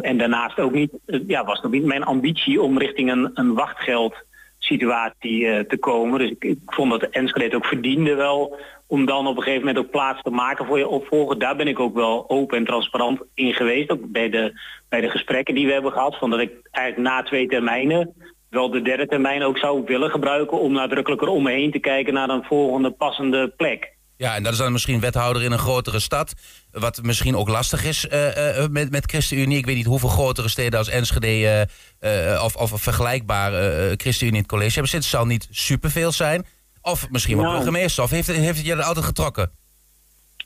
En 0.00 0.18
daarnaast 0.18 0.58
ook 0.58 0.72
niet, 0.72 0.92
uh, 1.06 1.20
ja, 1.26 1.44
was 1.44 1.62
ook 1.62 1.72
niet 1.72 1.84
mijn 1.84 2.04
ambitie 2.04 2.62
om 2.62 2.78
richting 2.78 3.10
een, 3.10 3.30
een 3.34 3.54
wachtgeld 3.54 4.14
situatie 4.58 5.66
te 5.66 5.76
komen. 5.78 6.18
Dus 6.18 6.30
ik, 6.30 6.44
ik 6.44 6.58
vond 6.66 6.90
dat 6.90 7.00
de 7.00 7.08
Enschede 7.08 7.56
ook 7.56 7.66
verdiende 7.66 8.14
wel 8.14 8.56
om 8.86 9.06
dan 9.06 9.26
op 9.26 9.36
een 9.36 9.42
gegeven 9.42 9.66
moment 9.66 9.84
ook 9.84 9.90
plaats 9.90 10.22
te 10.22 10.30
maken 10.30 10.66
voor 10.66 10.78
je 10.78 10.88
opvolger. 10.88 11.38
Daar 11.38 11.56
ben 11.56 11.68
ik 11.68 11.78
ook 11.78 11.94
wel 11.94 12.30
open 12.30 12.58
en 12.58 12.64
transparant 12.64 13.20
in 13.34 13.52
geweest. 13.52 13.90
Ook 13.90 14.06
bij 14.06 14.30
de, 14.30 14.60
bij 14.88 15.00
de 15.00 15.10
gesprekken 15.10 15.54
die 15.54 15.66
we 15.66 15.72
hebben 15.72 15.92
gehad. 15.92 16.18
Van 16.18 16.30
dat 16.30 16.40
ik 16.40 16.52
eigenlijk 16.70 17.08
na 17.08 17.22
twee 17.22 17.46
termijnen 17.46 18.14
wel 18.50 18.70
de 18.70 18.82
derde 18.82 19.06
termijn 19.06 19.42
ook 19.42 19.58
zou 19.58 19.82
willen 19.84 20.10
gebruiken... 20.10 20.60
om 20.60 20.72
nadrukkelijker 20.72 21.28
om 21.28 21.42
me 21.42 21.50
heen 21.50 21.70
te 21.70 21.78
kijken 21.78 22.14
naar 22.14 22.28
een 22.28 22.44
volgende 22.44 22.90
passende 22.90 23.48
plek. 23.56 23.93
Ja, 24.16 24.34
en 24.34 24.42
dat 24.42 24.52
is 24.52 24.58
dan 24.58 24.72
misschien 24.72 25.00
wethouder 25.00 25.42
in 25.42 25.52
een 25.52 25.58
grotere 25.58 26.00
stad. 26.00 26.32
Wat 26.70 27.02
misschien 27.02 27.36
ook 27.36 27.48
lastig 27.48 27.84
is 27.84 28.04
uh, 28.04 28.58
uh, 28.58 28.66
met, 28.70 28.90
met 28.90 29.10
ChristenUnie. 29.10 29.58
Ik 29.58 29.66
weet 29.66 29.76
niet 29.76 29.86
hoeveel 29.86 30.08
grotere 30.08 30.48
steden 30.48 30.78
als 30.78 30.88
Enschede 30.88 31.68
uh, 32.00 32.42
of, 32.44 32.56
of 32.56 32.72
vergelijkbaar 32.74 33.52
ChristenUnie 33.96 34.36
in 34.36 34.42
het 34.42 34.50
college 34.50 34.72
hebben 34.72 34.90
zitten. 34.90 35.10
Het 35.10 35.18
zal 35.18 35.26
niet 35.26 35.48
superveel 35.50 36.12
zijn. 36.12 36.46
Of 36.80 37.10
misschien 37.10 37.36
wel 37.36 37.44
nou, 37.44 37.56
burgemeester. 37.56 38.02
Of 38.02 38.10
heeft, 38.10 38.26
heeft 38.26 38.56
het 38.56 38.66
je 38.66 38.72
er 38.72 38.82
altijd 38.82 39.04
getrokken? 39.04 39.50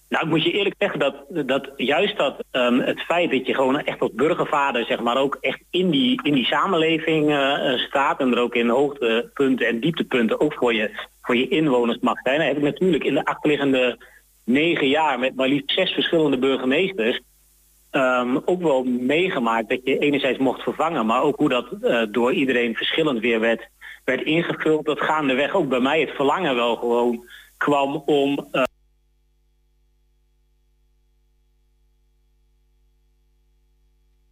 Nou, 0.09 0.25
ik 0.25 0.31
moet 0.31 0.43
je 0.43 0.53
eerlijk 0.53 0.75
zeggen 0.79 0.99
dat, 0.99 1.15
dat 1.47 1.71
juist 1.77 2.17
dat 2.17 2.45
um, 2.53 2.81
het 2.81 3.01
feit 3.01 3.31
dat 3.31 3.47
je 3.47 3.55
gewoon 3.55 3.81
echt 3.81 4.01
als 4.01 4.13
burgervader, 4.13 4.85
zeg 4.85 5.01
maar, 5.01 5.17
ook 5.17 5.39
echt 5.41 5.61
in 5.71 5.91
die, 5.91 6.21
in 6.23 6.35
die 6.35 6.45
samenleving 6.45 7.31
uh, 7.31 7.79
staat 7.79 8.21
en 8.21 8.33
er 8.33 8.39
ook 8.39 8.55
in 8.55 8.69
hoogtepunten 8.69 9.67
en 9.67 9.81
dieptepunten 9.81 10.41
ook 10.41 10.55
voor 10.55 10.75
je, 10.75 10.91
voor 11.23 11.37
je 11.37 11.49
inwoners 11.49 11.99
mag 12.01 12.21
zijn. 12.23 12.39
Dan 12.39 12.47
heb 12.47 12.57
ik 12.57 12.63
natuurlijk 12.63 13.05
in 13.05 13.15
de 13.15 13.25
achterliggende 13.25 13.99
negen 14.45 14.89
jaar 14.89 15.19
met 15.19 15.35
maar 15.35 15.49
liefst 15.49 15.71
zes 15.71 15.91
verschillende 15.91 16.39
burgemeesters 16.39 17.21
um, 17.93 18.43
ook 18.45 18.63
wel 18.63 18.85
meegemaakt 18.85 19.69
dat 19.69 19.81
je 19.85 19.99
enerzijds 19.99 20.39
mocht 20.39 20.63
vervangen, 20.63 21.07
maar 21.07 21.23
ook 21.23 21.37
hoe 21.37 21.49
dat 21.49 21.67
uh, 21.83 22.03
door 22.11 22.33
iedereen 22.33 22.75
verschillend 22.75 23.21
weer 23.21 23.41
werd 23.41 23.69
werd 24.05 24.23
ingevuld, 24.23 24.85
dat 24.85 25.01
gaandeweg 25.01 25.55
ook 25.55 25.69
bij 25.69 25.81
mij 25.81 26.01
het 26.01 26.11
verlangen 26.11 26.55
wel 26.55 26.77
gewoon 26.77 27.25
kwam 27.57 28.03
om... 28.07 28.49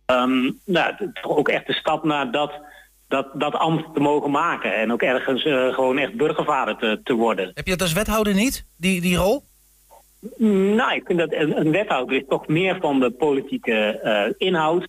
um, 0.06 0.60
nou, 0.64 0.94
toch 1.22 1.36
ook 1.36 1.48
echt 1.48 1.66
de 1.66 1.72
stap 1.72 2.04
naar 2.04 2.30
dat, 2.30 2.52
dat, 3.08 3.26
dat 3.34 3.54
ambt 3.54 3.94
te 3.94 4.00
mogen 4.00 4.30
maken. 4.30 4.74
En 4.74 4.92
ook 4.92 5.02
ergens 5.02 5.44
uh, 5.44 5.74
gewoon 5.74 5.98
echt 5.98 6.14
burgervader 6.14 6.76
te, 6.76 7.00
te 7.04 7.14
worden. 7.14 7.50
Heb 7.54 7.66
je 7.66 7.72
het 7.72 7.82
als 7.82 7.92
wethouder 7.92 8.34
niet, 8.34 8.64
die, 8.76 9.00
die 9.00 9.16
rol? 9.16 9.42
Nou, 10.38 10.94
ik 10.94 11.06
vind 11.06 11.18
dat 11.18 11.32
een, 11.32 11.60
een 11.60 11.70
wethouder 11.70 12.16
is 12.16 12.24
toch 12.28 12.46
meer 12.46 12.78
van 12.80 13.00
de 13.00 13.10
politieke 13.10 14.00
uh, 14.04 14.48
inhoud. 14.48 14.88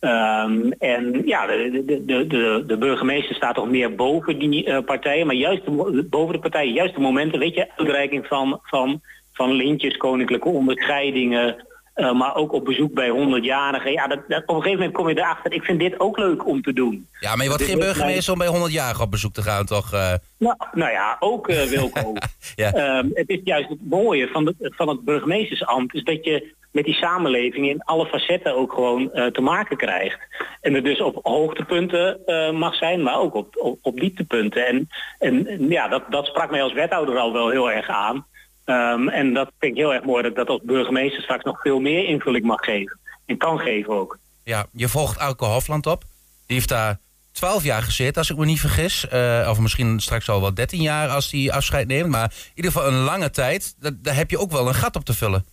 Um, 0.00 0.72
en 0.72 1.22
ja, 1.26 1.46
de, 1.46 1.82
de, 1.86 2.26
de, 2.26 2.64
de, 2.66 2.76
burgemeester 2.76 3.34
staat 3.34 3.54
toch 3.54 3.68
meer 3.68 3.94
boven 3.94 4.38
die 4.38 4.66
uh, 4.66 4.78
partijen, 4.84 5.26
maar 5.26 5.34
juist 5.34 5.64
de, 5.64 6.06
boven 6.10 6.34
de 6.34 6.40
partijen, 6.40 6.72
juist 6.72 6.94
de 6.94 7.00
momenten, 7.00 7.38
weet 7.38 7.54
je, 7.54 7.70
uitreiking 7.76 8.26
van, 8.26 8.60
van, 8.62 9.00
van 9.32 9.52
lintjes, 9.52 9.96
koninklijke 9.96 10.48
onderscheidingen, 10.48 11.66
uh, 11.94 12.12
maar 12.12 12.34
ook 12.34 12.52
op 12.52 12.64
bezoek 12.64 12.94
bij 12.94 13.10
100-jarigen. 13.10 13.92
Ja, 13.92 14.06
dat, 14.06 14.20
dat, 14.28 14.42
op 14.46 14.48
een 14.48 14.62
gegeven 14.62 14.78
moment 14.78 14.92
kom 14.92 15.08
je 15.08 15.18
erachter, 15.18 15.52
ik 15.52 15.62
vind 15.62 15.80
dit 15.80 16.00
ook 16.00 16.18
leuk 16.18 16.46
om 16.46 16.62
te 16.62 16.72
doen. 16.72 17.06
Ja, 17.20 17.34
maar 17.34 17.42
je 17.42 17.48
wordt 17.48 17.64
geen 17.64 17.78
burgemeester 17.78 18.32
om 18.32 18.38
bij 18.38 18.48
100-jarigen 18.48 19.02
op 19.02 19.10
bezoek 19.10 19.32
te 19.32 19.42
gaan, 19.42 19.66
toch? 19.66 19.92
Uh... 19.92 20.12
Nou, 20.38 20.56
nou 20.72 20.90
ja, 20.90 21.16
ook 21.20 21.46
Wilco. 21.46 22.12
ja. 22.54 22.98
um, 22.98 23.10
het 23.14 23.28
is 23.28 23.40
juist 23.44 23.68
het 23.68 23.88
mooie 23.88 24.28
van, 24.28 24.44
de, 24.44 24.54
van 24.58 24.88
het 24.88 25.04
burgemeestersambt, 25.04 25.94
is 25.94 26.04
dat 26.04 26.24
je 26.24 26.52
met 26.74 26.84
die 26.84 26.94
samenleving 26.94 27.68
in 27.68 27.82
alle 27.82 28.06
facetten 28.06 28.54
ook 28.54 28.72
gewoon 28.72 29.12
eh, 29.12 29.26
te 29.26 29.40
maken 29.40 29.76
krijgt. 29.76 30.18
En 30.60 30.74
er 30.74 30.82
dus 30.82 31.00
op 31.00 31.18
hoogtepunten 31.22 32.26
eh, 32.26 32.50
mag 32.50 32.74
zijn, 32.74 33.02
maar 33.02 33.18
ook 33.18 33.34
op, 33.34 33.56
op, 33.56 33.78
op 33.82 34.00
dieptepunten. 34.00 34.66
En, 34.66 34.88
en 35.18 35.46
en 35.46 35.68
ja, 35.68 35.88
dat, 35.88 36.02
dat 36.10 36.26
sprak 36.26 36.50
mij 36.50 36.62
als 36.62 36.72
wethouder 36.72 37.18
al 37.18 37.32
wel 37.32 37.50
heel 37.50 37.70
erg 37.70 37.88
aan. 37.88 38.26
Ehm, 38.64 39.08
en 39.08 39.34
dat 39.34 39.50
vind 39.58 39.72
ik 39.72 39.78
heel 39.78 39.94
erg 39.94 40.04
mooi 40.04 40.22
dat 40.22 40.30
ik 40.30 40.36
dat 40.36 40.48
als 40.48 40.60
burgemeester 40.62 41.22
straks 41.22 41.44
nog 41.44 41.60
veel 41.60 41.80
meer 41.80 42.04
invulling 42.04 42.44
mag 42.44 42.64
geven. 42.64 42.98
En 43.26 43.36
kan 43.36 43.58
geven 43.58 43.94
ook. 43.94 44.18
Ja, 44.44 44.66
je 44.72 44.88
volgt 44.88 45.18
Auke 45.18 45.44
Hofland 45.44 45.86
op. 45.86 46.02
Die 46.46 46.56
heeft 46.56 46.68
daar 46.68 46.98
12 47.32 47.64
jaar 47.64 47.82
gezeten, 47.82 48.16
als 48.16 48.30
ik 48.30 48.36
me 48.36 48.44
niet 48.44 48.60
vergis. 48.60 49.08
Eh, 49.08 49.46
of 49.50 49.60
misschien 49.60 50.00
straks 50.00 50.28
al 50.28 50.40
wel 50.40 50.54
13 50.54 50.80
jaar 50.80 51.08
als 51.08 51.30
hij 51.30 51.52
afscheid 51.52 51.86
neemt. 51.86 52.10
Maar 52.10 52.32
in 52.32 52.52
ieder 52.54 52.72
geval 52.72 52.88
een 52.88 53.04
lange 53.04 53.30
tijd. 53.30 53.76
Daar, 53.80 53.92
daar 54.02 54.16
heb 54.16 54.30
je 54.30 54.38
ook 54.38 54.50
wel 54.50 54.68
een 54.68 54.74
gat 54.74 54.96
op 54.96 55.04
te 55.04 55.14
vullen. 55.14 55.44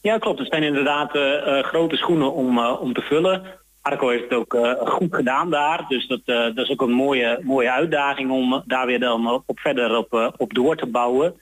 Ja, 0.00 0.18
klopt. 0.18 0.38
Het 0.38 0.48
zijn 0.48 0.62
inderdaad 0.62 1.14
eh, 1.14 1.58
eh, 1.58 1.64
grote 1.64 1.96
schoenen 1.96 2.32
om, 2.32 2.58
om 2.58 2.92
te 2.92 3.00
vullen. 3.02 3.42
Arco 3.82 4.08
heeft 4.08 4.22
het 4.22 4.32
ook 4.32 4.56
goed 4.88 5.14
gedaan 5.14 5.50
daar. 5.50 5.84
Dus 5.88 6.06
dat, 6.06 6.20
dat 6.24 6.56
is 6.56 6.70
ook 6.70 6.80
een 6.80 6.92
mooie, 6.92 7.40
mooie 7.42 7.72
uitdaging 7.72 8.30
om 8.30 8.62
daar 8.66 8.86
weer 8.86 9.00
dan 9.00 9.42
op 9.46 9.60
verder 9.60 9.96
op, 9.96 10.34
op 10.36 10.54
door 10.54 10.76
te 10.76 10.86
bouwen. 10.86 11.34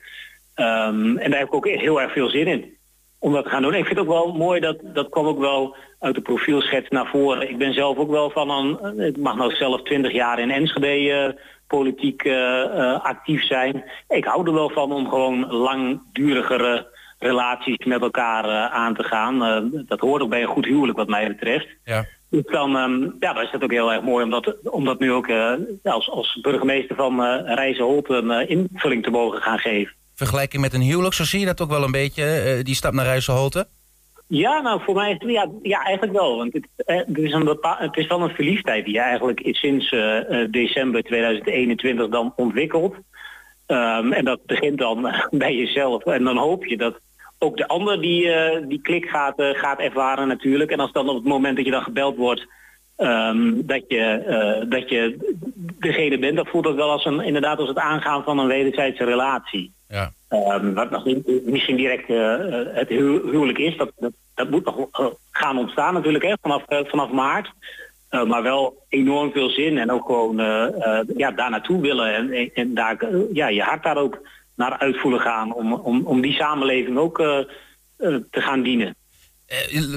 Ehm, 0.59 1.17
en 1.17 1.29
daar 1.29 1.39
heb 1.39 1.47
ik 1.47 1.53
ook 1.53 1.67
heel 1.67 2.01
erg 2.01 2.11
veel 2.11 2.29
zin 2.29 2.47
in 2.47 2.77
om 3.19 3.33
dat 3.33 3.43
te 3.43 3.49
gaan 3.49 3.61
doen. 3.61 3.73
En 3.73 3.79
ik 3.79 3.85
vind 3.85 3.99
het 3.99 4.07
ook 4.07 4.13
wel 4.13 4.33
mooi, 4.33 4.59
dat, 4.59 4.77
dat 4.83 5.09
kwam 5.09 5.25
ook 5.25 5.39
wel 5.39 5.75
uit 5.99 6.15
de 6.15 6.21
profielschets 6.21 6.89
naar 6.89 7.07
voren. 7.07 7.49
Ik 7.49 7.57
ben 7.57 7.73
zelf 7.73 7.97
ook 7.97 8.09
wel 8.09 8.29
van 8.29 8.49
een, 8.49 8.99
ik 8.99 9.17
mag 9.17 9.35
nou 9.35 9.55
zelf 9.55 9.81
20 9.81 10.11
jaar 10.11 10.39
in 10.39 10.51
Enschede 10.51 11.11
eh, 11.11 11.43
politiek 11.67 12.23
eh, 12.23 12.63
eh, 12.63 13.03
actief 13.03 13.43
zijn. 13.43 13.83
Ik 14.07 14.25
hou 14.25 14.47
er 14.47 14.53
wel 14.53 14.69
van 14.69 14.91
om 14.91 15.09
gewoon 15.09 15.51
langdurigere 15.51 16.97
relaties 17.19 17.85
met 17.85 18.01
elkaar 18.01 18.69
aan 18.69 18.95
te 18.95 19.03
gaan. 19.03 19.39
Dat 19.87 19.99
hoort 19.99 20.21
ook 20.21 20.29
bij 20.29 20.41
een 20.41 20.47
goed 20.47 20.65
huwelijk 20.65 20.97
wat 20.97 21.07
mij 21.07 21.27
betreft. 21.27 21.67
Ja. 21.83 22.05
Dus 22.29 22.43
dan, 22.45 22.77
ehm, 22.77 23.01
ja, 23.19 23.33
dan 23.33 23.43
is 23.43 23.51
het 23.51 23.63
ook 23.63 23.71
heel 23.71 23.93
erg 23.93 24.01
mooi 24.01 24.23
om 24.23 24.29
dat, 24.29 24.55
om 24.63 24.85
dat 24.85 24.99
nu 24.99 25.11
ook 25.11 25.29
als, 25.83 26.09
als 26.09 26.39
burgemeester 26.41 26.95
van 26.95 27.23
uh, 27.23 27.99
een 28.05 28.49
invulling 28.49 29.03
te 29.03 29.09
mogen 29.09 29.41
gaan 29.41 29.59
geven. 29.59 29.97
Vergelijking 30.23 30.61
met 30.61 30.73
een 30.73 30.81
huwelijk, 30.81 31.13
zo 31.13 31.23
zie 31.23 31.39
je 31.39 31.45
dat 31.45 31.61
ook 31.61 31.69
wel 31.69 31.83
een 31.83 31.91
beetje, 31.91 32.23
eh, 32.23 32.63
die 32.63 32.75
stap 32.75 32.93
naar 32.93 33.05
Rijsselholte? 33.05 33.67
Ja, 34.27 34.61
nou 34.61 34.81
voor 34.83 34.95
mij 34.95 35.21
ja, 35.25 35.47
ja 35.61 35.83
eigenlijk 35.83 36.17
wel. 36.17 36.37
Want 36.37 36.53
het, 36.53 36.67
eh, 36.75 37.25
is 37.25 37.33
een 37.33 37.43
bepaal, 37.43 37.75
het 37.77 37.97
is 37.97 38.07
wel 38.07 38.21
een 38.21 38.35
verliefdheid 38.35 38.85
die 38.85 38.93
je 38.93 38.99
eigenlijk 38.99 39.39
sinds 39.43 39.91
eh, 39.91 40.45
december 40.51 41.03
2021 41.03 42.09
dan 42.09 42.33
ontwikkelt. 42.35 42.95
Ehm, 43.65 44.11
en 44.11 44.25
dat 44.25 44.45
begint 44.45 44.77
dan 44.77 45.13
bij 45.43 45.55
jezelf. 45.55 46.05
En 46.05 46.23
dan 46.23 46.37
hoop 46.37 46.65
je 46.65 46.77
dat 46.77 46.99
ook 47.37 47.57
de 47.57 47.67
ander 47.67 48.01
die, 48.01 48.31
die 48.67 48.81
klik 48.81 49.05
gaat, 49.05 49.35
gaat 49.37 49.79
ervaren 49.79 50.27
natuurlijk. 50.27 50.71
En 50.71 50.79
als 50.79 50.91
dan 50.91 51.09
op 51.09 51.15
het 51.15 51.25
moment 51.25 51.55
dat 51.55 51.65
je 51.65 51.71
dan 51.71 51.83
gebeld 51.83 52.15
wordt, 52.15 52.47
ehm, 52.95 53.53
dat, 53.55 53.83
je, 53.87 54.65
dat 54.69 54.89
je 54.89 55.17
degene 55.79 56.19
bent, 56.19 56.35
dan 56.35 56.47
voelt 56.47 56.63
dat 56.63 56.75
wel 56.75 56.91
als 56.91 57.05
een, 57.05 57.21
inderdaad 57.21 57.59
als 57.59 57.69
het 57.69 57.77
aangaan 57.77 58.23
van 58.23 58.39
een 58.39 58.47
wederzijdse 58.47 59.03
relatie. 59.03 59.77
Ja. 59.89 60.11
Ehm, 60.29 60.73
wat 60.73 60.89
nog 60.89 61.05
niet, 61.05 61.45
misschien 61.45 61.75
direct 61.75 62.09
eh, 62.09 62.33
eh, 62.33 62.75
het 62.75 62.89
hu- 62.89 63.31
huwelijk 63.31 63.57
is, 63.57 63.77
dat, 63.77 63.91
dat, 63.97 64.11
dat 64.35 64.49
moet 64.49 64.65
nog 64.65 64.87
eh, 64.91 65.05
gaan 65.31 65.57
ontstaan 65.57 65.93
natuurlijk 65.93 66.23
hè, 66.23 66.33
vanaf, 66.41 66.63
vanaf 66.67 67.11
maart. 67.11 67.51
Maar 68.09 68.43
wel 68.43 68.85
enorm 68.89 69.31
veel 69.31 69.49
zin 69.49 69.77
en 69.77 69.91
ook 69.91 70.05
gewoon 70.05 70.37
ja, 71.17 71.31
daar 71.31 71.49
naartoe 71.49 71.81
willen 71.81 72.15
en, 72.15 72.31
en, 72.31 72.51
en 72.53 72.73
daar, 72.73 72.97
ja, 73.33 73.47
je 73.47 73.61
hart 73.61 73.83
daar 73.83 73.97
ook 73.97 74.21
naar 74.55 74.77
uitvoelen 74.77 75.19
gaan 75.19 75.53
om, 75.53 75.73
om, 75.73 76.05
om 76.05 76.21
die 76.21 76.33
samenleving 76.33 76.97
ook 76.97 77.17
te 77.97 78.41
gaan 78.41 78.61
dienen. 78.61 78.95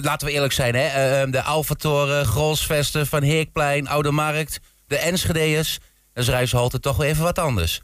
Laten 0.03 0.27
we 0.27 0.33
eerlijk 0.33 0.53
zijn, 0.53 0.75
hè? 0.75 0.87
Eh, 0.87 1.31
de 1.33 1.43
Alpha-toren, 1.43 2.25
Grolsvesten, 2.25 3.07
Van 3.07 3.23
Heekplein, 3.23 3.89
Oude 3.89 4.11
Markt, 4.11 4.61
de 4.87 4.97
Enschedeërs. 4.97 5.79
Dat 6.13 6.23
is 6.23 6.31
Rijsselholte 6.31 6.81
toch 6.81 6.97
wel 6.97 7.07
even 7.07 7.23
wat 7.23 7.39
anders. 7.39 7.83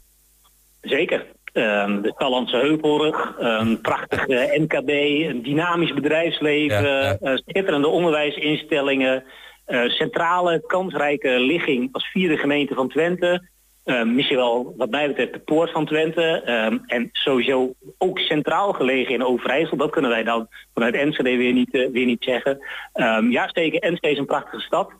Zeker. 0.81 1.25
Ehm, 1.53 2.01
de 2.01 2.13
Tallandse 2.17 2.57
Heuvelrug, 2.57 3.35
een 3.37 3.81
prachtig 3.81 4.27
eh, 4.27 4.59
MKB, 4.59 4.89
een 5.29 5.41
dynamisch 5.41 5.93
bedrijfsleven, 5.93 6.83
Ja, 6.83 7.01
ja. 7.01 7.17
eh, 7.21 7.35
schitterende 7.35 7.87
onderwijsinstellingen, 7.87 9.23
eh, 9.65 9.83
centrale, 9.89 10.63
kansrijke 10.67 11.29
ligging 11.29 11.89
als 11.91 12.07
vierde 12.07 12.37
gemeente 12.37 12.73
van 12.73 12.89
Twente. 12.89 13.47
Ehm, 13.85 14.15
misschien 14.15 14.37
wel 14.37 14.73
wat 14.77 14.89
mij 14.89 15.07
betreft 15.07 15.33
de 15.33 15.39
poort 15.39 15.71
van 15.71 15.85
Twente. 15.85 16.41
Ehm, 16.45 16.77
en 16.85 17.09
sowieso 17.11 17.73
ook 17.97 18.19
centraal 18.19 18.73
gelegen 18.73 19.13
in 19.13 19.23
Overijssel. 19.23 19.77
Dat 19.77 19.91
kunnen 19.91 20.11
wij 20.11 20.23
dan 20.23 20.47
vanuit 20.73 20.95
Enschede 20.95 21.37
weer 21.37 21.53
niet, 21.53 21.71
weer 21.91 22.05
niet 22.05 22.23
zeggen. 22.23 22.59
Ehm, 22.93 23.31
ja, 23.31 23.49
zeker. 23.53 23.79
Enschede 23.79 24.13
is 24.13 24.19
een 24.19 24.25
prachtige 24.25 24.61
stad. 24.61 24.91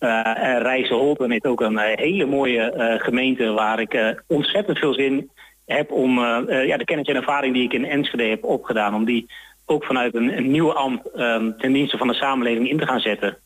Uh, 0.00 0.42
en 0.42 0.62
Rijsselholten 0.62 1.32
is 1.32 1.42
ook 1.42 1.60
een 1.60 1.78
hele 1.78 2.26
mooie 2.26 2.96
gemeente 3.02 3.52
waar 3.52 3.80
ik 3.80 4.22
ontzettend 4.26 4.78
veel 4.78 4.94
zin 4.94 5.30
heb 5.66 5.90
om 5.90 6.18
eh, 6.18 6.60
eh, 6.60 6.66
ja, 6.66 6.76
de 6.76 6.84
kennis 6.84 7.06
en 7.06 7.16
ervaring 7.16 7.54
die 7.54 7.62
ik 7.62 7.72
in 7.72 7.84
Enschede 7.84 8.24
heb 8.24 8.44
opgedaan, 8.44 8.94
om 8.94 9.04
die 9.04 9.30
ook 9.64 9.84
vanuit 9.84 10.14
een, 10.14 10.36
een 10.36 10.50
nieuw 10.50 10.72
ambt 10.72 11.10
ehm, 11.14 11.50
ten 11.58 11.72
dienste 11.72 11.96
van 11.96 12.08
de 12.08 12.14
samenleving 12.14 12.68
in 12.68 12.78
te 12.78 12.86
gaan 12.86 13.00
zetten. 13.00 13.38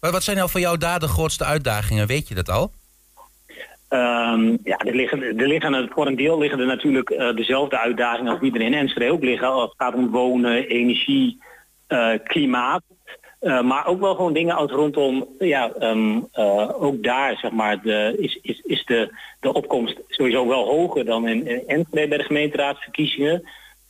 Maar 0.00 0.10
wat 0.10 0.22
zijn 0.22 0.36
nou 0.36 0.50
voor 0.50 0.60
jou 0.60 0.78
daar 0.78 1.00
de 1.00 1.08
grootste 1.08 1.44
uitdagingen? 1.44 2.06
Weet 2.06 2.28
je 2.28 2.34
dat 2.34 2.50
al? 2.50 2.72
Ehm, 3.88 4.56
ja, 4.64 4.78
er 4.78 4.94
liggen, 4.94 5.22
er 5.22 5.48
liggen 5.48 5.88
voor 5.94 6.06
een 6.06 6.16
deel 6.16 6.38
liggen 6.38 6.60
er 6.60 6.66
natuurlijk 6.66 7.10
eh, 7.10 7.34
dezelfde 7.34 7.78
uitdagingen 7.78 8.32
als 8.32 8.40
die 8.40 8.54
er 8.54 8.60
in 8.60 8.74
Enschede 8.74 9.12
ook 9.12 9.22
liggen. 9.22 9.48
Als 9.48 9.62
het 9.62 9.74
gaat 9.76 9.94
om 9.94 10.10
wonen, 10.10 10.66
energie, 10.66 11.42
klimaat. 12.24 12.82
Eh, 13.44 13.62
maar 13.62 13.86
ook 13.86 14.00
wel 14.00 14.14
gewoon 14.14 14.32
dingen 14.32 14.56
als 14.56 14.70
rondom, 14.70 15.28
ja, 15.38 15.72
ehm, 15.78 16.20
eh, 16.32 16.82
ook 16.82 17.02
daar 17.02 17.36
zeg 17.36 17.50
maar, 17.50 17.82
de, 17.82 18.16
is, 18.18 18.38
is, 18.42 18.60
is 18.60 18.84
de, 18.84 19.14
de 19.40 19.52
opkomst 19.52 20.00
sowieso 20.08 20.46
wel 20.46 20.64
hoger 20.64 21.04
dan 21.04 21.28
in, 21.28 21.46
in 21.46 21.62
Enschede 21.66 22.08
bij 22.08 22.18
de 22.18 22.24
gemeenteraadsverkiezingen. 22.24 23.42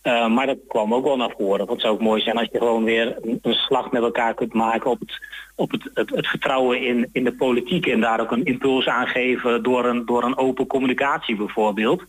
Eh, 0.02 0.28
maar 0.28 0.46
dat 0.46 0.58
kwam 0.68 0.94
ook 0.94 1.04
wel 1.04 1.16
naar 1.16 1.34
voren. 1.38 1.68
Het 1.68 1.80
zou 1.80 1.94
ook 1.94 2.00
mooi 2.00 2.22
zijn 2.22 2.36
als 2.36 2.48
je 2.52 2.58
gewoon 2.58 2.84
weer 2.84 3.16
een, 3.42 3.54
slag 3.54 3.90
met 3.90 4.02
elkaar 4.02 4.34
kunt 4.34 4.52
maken 4.52 4.90
op 4.90 5.00
het, 5.00 5.12
op 5.54 5.70
het, 5.70 5.90
het, 5.94 6.26
vertrouwen 6.26 6.82
in, 6.82 7.08
in 7.12 7.24
de 7.24 7.34
politiek. 7.34 7.86
En 7.86 8.00
daar 8.00 8.20
ook 8.20 8.30
een 8.30 8.44
impuls 8.44 8.86
aan 8.86 9.06
geven 9.06 9.62
door 9.62 9.84
een, 9.84 10.06
door 10.06 10.24
een 10.24 10.36
open 10.36 10.66
communicatie 10.66 11.36
bijvoorbeeld. 11.36 12.02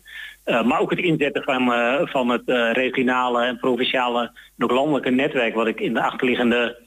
Maar 0.44 0.80
ook 0.80 0.90
het 0.90 0.98
inzetten 0.98 1.42
van, 1.42 1.72
van 2.08 2.28
het 2.28 2.42
regionale 2.76 3.44
en 3.44 3.58
provinciale 3.58 4.32
ook 4.58 4.70
landelijke 4.70 5.10
netwerk 5.10 5.54
wat 5.54 5.66
ik 5.66 5.80
in 5.80 5.94
de 5.94 6.02
achterliggende 6.02 6.85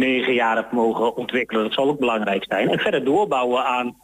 negen 0.00 0.34
jaar 0.34 0.66
mogen 0.70 1.16
ontwikkelen. 1.16 1.62
Dat 1.62 1.72
zal 1.72 1.88
ook 1.88 1.98
belangrijk 1.98 2.44
zijn. 2.48 2.68
En 2.68 2.78
verder 2.78 3.04
doorbouwen 3.04 3.64
aan 3.64 3.96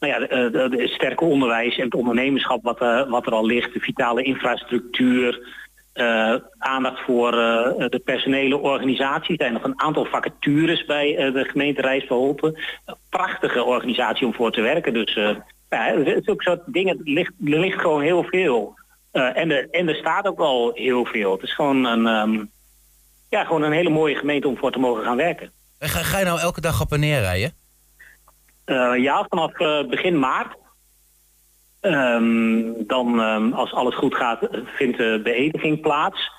nou 0.00 0.12
ja, 0.12 0.18
de, 0.18 0.50
de, 0.50 0.76
de 0.76 0.88
sterke 0.88 1.24
onderwijs 1.24 1.76
en 1.76 1.84
het 1.84 1.94
ondernemerschap 1.94 2.62
wat, 2.62 2.80
eh, 2.80 3.08
wat 3.08 3.26
er 3.26 3.32
al 3.32 3.46
ligt, 3.46 3.72
de 3.72 3.80
vitale 3.80 4.22
infrastructuur, 4.22 5.48
eh, 5.92 6.34
aandacht 6.58 7.00
voor 7.00 7.32
eh, 7.32 7.88
de 7.88 8.00
personele 8.04 8.58
organisatie. 8.58 9.36
Er 9.36 9.42
zijn 9.42 9.52
nog 9.52 9.64
een 9.64 9.80
aantal 9.80 10.04
vacatures 10.04 10.84
bij 10.84 11.16
eh, 11.16 11.32
de 11.32 11.44
gemeente 11.44 11.80
Rijsselholte. 11.80 12.46
Een 12.84 12.96
prachtige 13.10 13.64
organisatie 13.64 14.26
om 14.26 14.34
voor 14.34 14.52
te 14.52 14.60
werken. 14.60 14.92
Dus 14.92 15.16
eh 15.16 15.36
ja, 15.70 15.94
zulke 16.22 16.42
soort 16.42 16.60
dingen, 16.66 17.00
ligt, 17.04 17.32
er 17.44 17.58
ligt 17.58 17.80
gewoon 17.80 18.02
heel 18.02 18.24
veel. 18.24 18.74
Eh, 19.10 19.36
en, 19.36 19.50
er, 19.50 19.70
en 19.70 19.88
er 19.88 19.94
staat 19.94 20.26
ook 20.26 20.38
al 20.38 20.70
heel 20.74 21.04
veel. 21.04 21.32
Het 21.32 21.42
is 21.42 21.54
gewoon 21.54 21.84
een, 21.84 22.06
ehm, 22.06 22.44
ja, 23.28 23.44
gewoon 23.44 23.62
een 23.62 23.72
hele 23.72 23.90
mooie 23.90 24.14
gemeente 24.14 24.48
om 24.48 24.56
voor 24.56 24.72
te 24.72 24.78
mogen 24.78 25.04
gaan 25.04 25.16
werken. 25.16 25.50
En 25.78 25.88
Ga, 25.88 25.98
ga 26.02 26.18
je 26.18 26.24
nou 26.24 26.40
elke 26.40 26.60
dag 26.60 26.80
op 26.80 26.92
en 26.92 27.00
neer 27.00 27.20
rijden? 27.20 27.52
Eh, 28.64 28.92
ja, 28.96 29.26
vanaf 29.28 29.58
eh, 29.58 29.86
begin 29.88 30.18
maart. 30.18 30.56
Ehm, 31.80 32.62
dan, 32.86 33.20
ehm, 33.20 33.52
als 33.52 33.72
alles 33.72 33.94
goed 33.94 34.14
gaat, 34.14 34.48
vindt 34.76 34.98
de 34.98 35.20
beëdiging 35.24 35.80
plaats. 35.80 36.30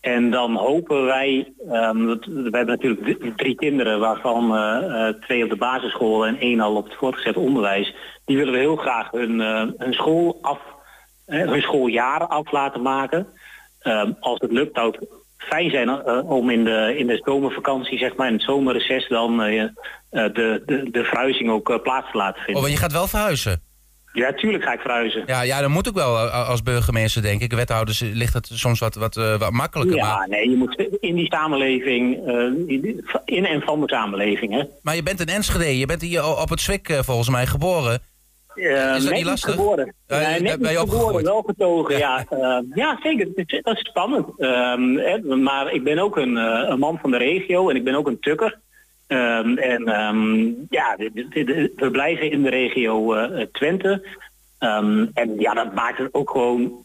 En 0.00 0.30
dan 0.30 0.54
hopen 0.56 1.04
wij, 1.04 1.52
dat- 1.66 2.24
we 2.24 2.48
hebben 2.50 2.66
natuurlijk 2.66 3.36
drie 3.36 3.54
kinderen, 3.54 3.98
waarvan 4.00 4.56
eh, 4.56 5.08
twee 5.08 5.44
op 5.44 5.50
de 5.50 5.56
basisschool 5.56 6.26
en 6.26 6.38
één 6.40 6.60
al 6.60 6.76
op 6.76 6.84
het 6.84 6.94
voortgezet 6.94 7.36
onderwijs. 7.36 7.94
Die 8.24 8.36
willen 8.36 8.52
we 8.52 8.58
heel 8.58 8.76
graag 8.76 9.10
hun, 9.10 9.40
hun 9.78 9.92
school 9.92 10.38
af, 10.42 10.58
hun 11.26 11.62
schooljaar 11.62 12.26
af 12.26 12.50
laten 12.52 12.82
maken. 12.82 13.26
Als 14.20 14.40
het 14.40 14.52
lukt, 14.52 14.74
zou 14.74 14.90
het 14.90 15.08
fijn 15.36 15.70
zijn 15.70 15.88
eh, 15.88 16.30
om 16.30 16.50
in 16.50 16.64
de, 16.64 16.94
in 16.98 17.06
de 17.06 17.20
zomervakantie, 17.24 17.98
zeg 17.98 18.16
maar, 18.16 18.26
in 18.26 18.32
het 18.32 18.42
zomerreces 18.42 19.08
dan 19.08 19.42
eh, 19.42 19.64
de, 20.10 20.62
de, 20.66 20.88
de 20.90 21.04
verhuizing 21.04 21.50
ook 21.50 21.82
plaats 21.82 22.10
te 22.10 22.16
laten 22.16 22.38
Oh, 22.38 22.44
vinden. 22.44 22.62
want 22.62 22.74
je 22.74 22.80
gaat 22.80 22.92
wel 22.92 23.06
verhuizen. 23.08 23.60
Ja, 24.12 24.32
tuurlijk 24.32 24.64
ga 24.64 24.72
ik 24.72 24.80
verhuizen. 24.80 25.22
Ja, 25.26 25.42
ja 25.42 25.60
dat 25.60 25.70
moet 25.70 25.88
ook 25.88 25.94
wel 25.94 26.16
als 26.28 26.62
burgemeester, 26.62 27.22
denk 27.22 27.40
ik. 27.40 27.52
Wethouders 27.52 28.00
ligt 28.00 28.34
het 28.34 28.48
soms 28.52 28.78
wat, 28.78 28.94
wat, 28.94 29.14
wat 29.14 29.50
makkelijker. 29.50 29.96
Ja, 29.96 30.16
Maar, 30.16 30.28
nee, 30.28 30.50
je 30.50 30.56
moet 30.56 30.86
in 31.00 31.14
die 31.14 31.26
samenleving, 31.26 32.16
in 33.24 33.44
en 33.46 33.60
van 33.60 33.80
de 33.80 33.88
samenleving, 33.88 34.52
hè. 34.52 34.62
maar 34.82 34.94
je 34.94 35.02
bent 35.02 35.20
een 35.20 35.26
Enschede. 35.26 35.78
Je 35.78 35.86
bent 35.86 36.02
hier 36.02 36.24
op 36.40 36.48
het 36.48 36.60
Zwik 36.60 36.98
volgens 37.00 37.28
mij 37.28 37.46
geboren. 37.46 38.02
Uh, 38.56 38.94
Is 38.96 39.04
dat 39.04 39.12
niet 39.14 39.24
lastig? 39.24 39.50
Geboren. 39.54 39.94
Ja, 40.06 40.18
nee, 40.18 40.40
net 40.40 40.60
ben 40.60 40.70
je 40.72 40.78
geboren, 40.78 41.24
wel 41.24 41.42
getogen, 41.42 41.98
ja. 41.98 42.24
Ja, 42.74 42.98
zeker. 43.02 43.28
Het 43.34 43.52
is- 43.52 43.62
Dat 43.62 43.74
is 43.76 43.88
spannend. 43.88 44.26
Ehm, 44.38 44.96
hè, 44.96 45.18
maar 45.36 45.72
ik 45.72 45.84
ben 45.84 45.98
ook 45.98 46.16
een, 46.16 46.36
eh, 46.36 46.68
een 46.68 46.78
man 46.78 46.98
van 46.98 47.10
de 47.10 47.16
regio 47.16 47.68
en 47.70 47.76
ik 47.76 47.84
ben 47.84 47.94
ook 47.94 48.06
een 48.06 48.20
tukker. 48.20 48.58
Ehm, 49.06 49.56
en 49.56 49.84
ehm, 49.88 50.44
ja, 50.70 50.96
we 51.76 51.88
blijven 51.92 52.30
in 52.30 52.42
de 52.42 52.50
regio 52.50 53.14
eh, 53.14 53.46
Twente. 53.52 54.06
Ehm, 54.58 55.06
en 55.14 55.34
ja, 55.38 55.54
dat 55.54 55.74
maakt 55.74 55.98
het 55.98 56.14
ook 56.14 56.30
gewoon, 56.30 56.84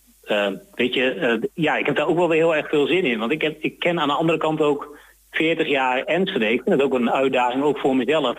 weet 0.76 0.94
je, 0.94 1.12
eh, 1.14 1.50
ja, 1.54 1.76
ik 1.78 1.86
heb 1.86 1.96
daar 1.96 2.08
ook 2.08 2.18
wel 2.18 2.30
weer 2.30 2.38
heel 2.42 2.56
erg 2.56 2.70
veel 2.70 2.88
zin 2.88 3.06
in. 3.06 3.20
Want 3.20 3.32
ik, 3.32 3.42
heb, 3.42 3.58
ik 3.62 3.80
ken 3.80 4.00
aan 4.00 4.08
de 4.08 4.14
andere 4.14 4.38
kant 4.38 4.62
ook 4.62 4.98
40 5.32 5.68
jaar 5.68 6.04
Enschede. 6.04 6.52
Ik 6.52 6.62
vind 6.64 6.76
het 6.76 6.82
ook 6.82 6.94
een 6.94 7.12
uitdaging, 7.12 7.64
ook 7.64 7.78
voor 7.80 7.96
mezelf, 7.96 8.38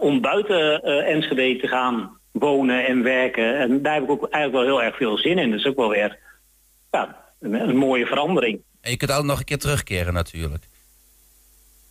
om 0.00 0.20
buiten 0.20 0.82
Enschede 1.06 1.56
te 1.60 1.68
gaan 1.68 2.18
wonen 2.38 2.86
en 2.86 3.02
werken. 3.02 3.58
En 3.58 3.82
daar 3.82 3.94
heb 3.94 4.02
ik 4.02 4.10
ook 4.10 4.28
eigenlijk 4.28 4.52
wel 4.66 4.78
heel 4.78 4.86
erg 4.86 4.96
veel 4.96 5.18
zin 5.18 5.38
in. 5.38 5.50
Dus 5.50 5.66
ook 5.66 5.76
wel 5.76 5.88
weer 5.88 6.18
ja, 6.90 7.16
een, 7.40 7.54
een 7.54 7.76
mooie 7.76 8.06
verandering. 8.06 8.60
En 8.80 8.90
je 8.90 8.96
kunt 8.96 9.10
altijd 9.10 9.28
nog 9.28 9.38
een 9.38 9.44
keer 9.44 9.58
terugkeren 9.58 10.12
natuurlijk. 10.14 10.64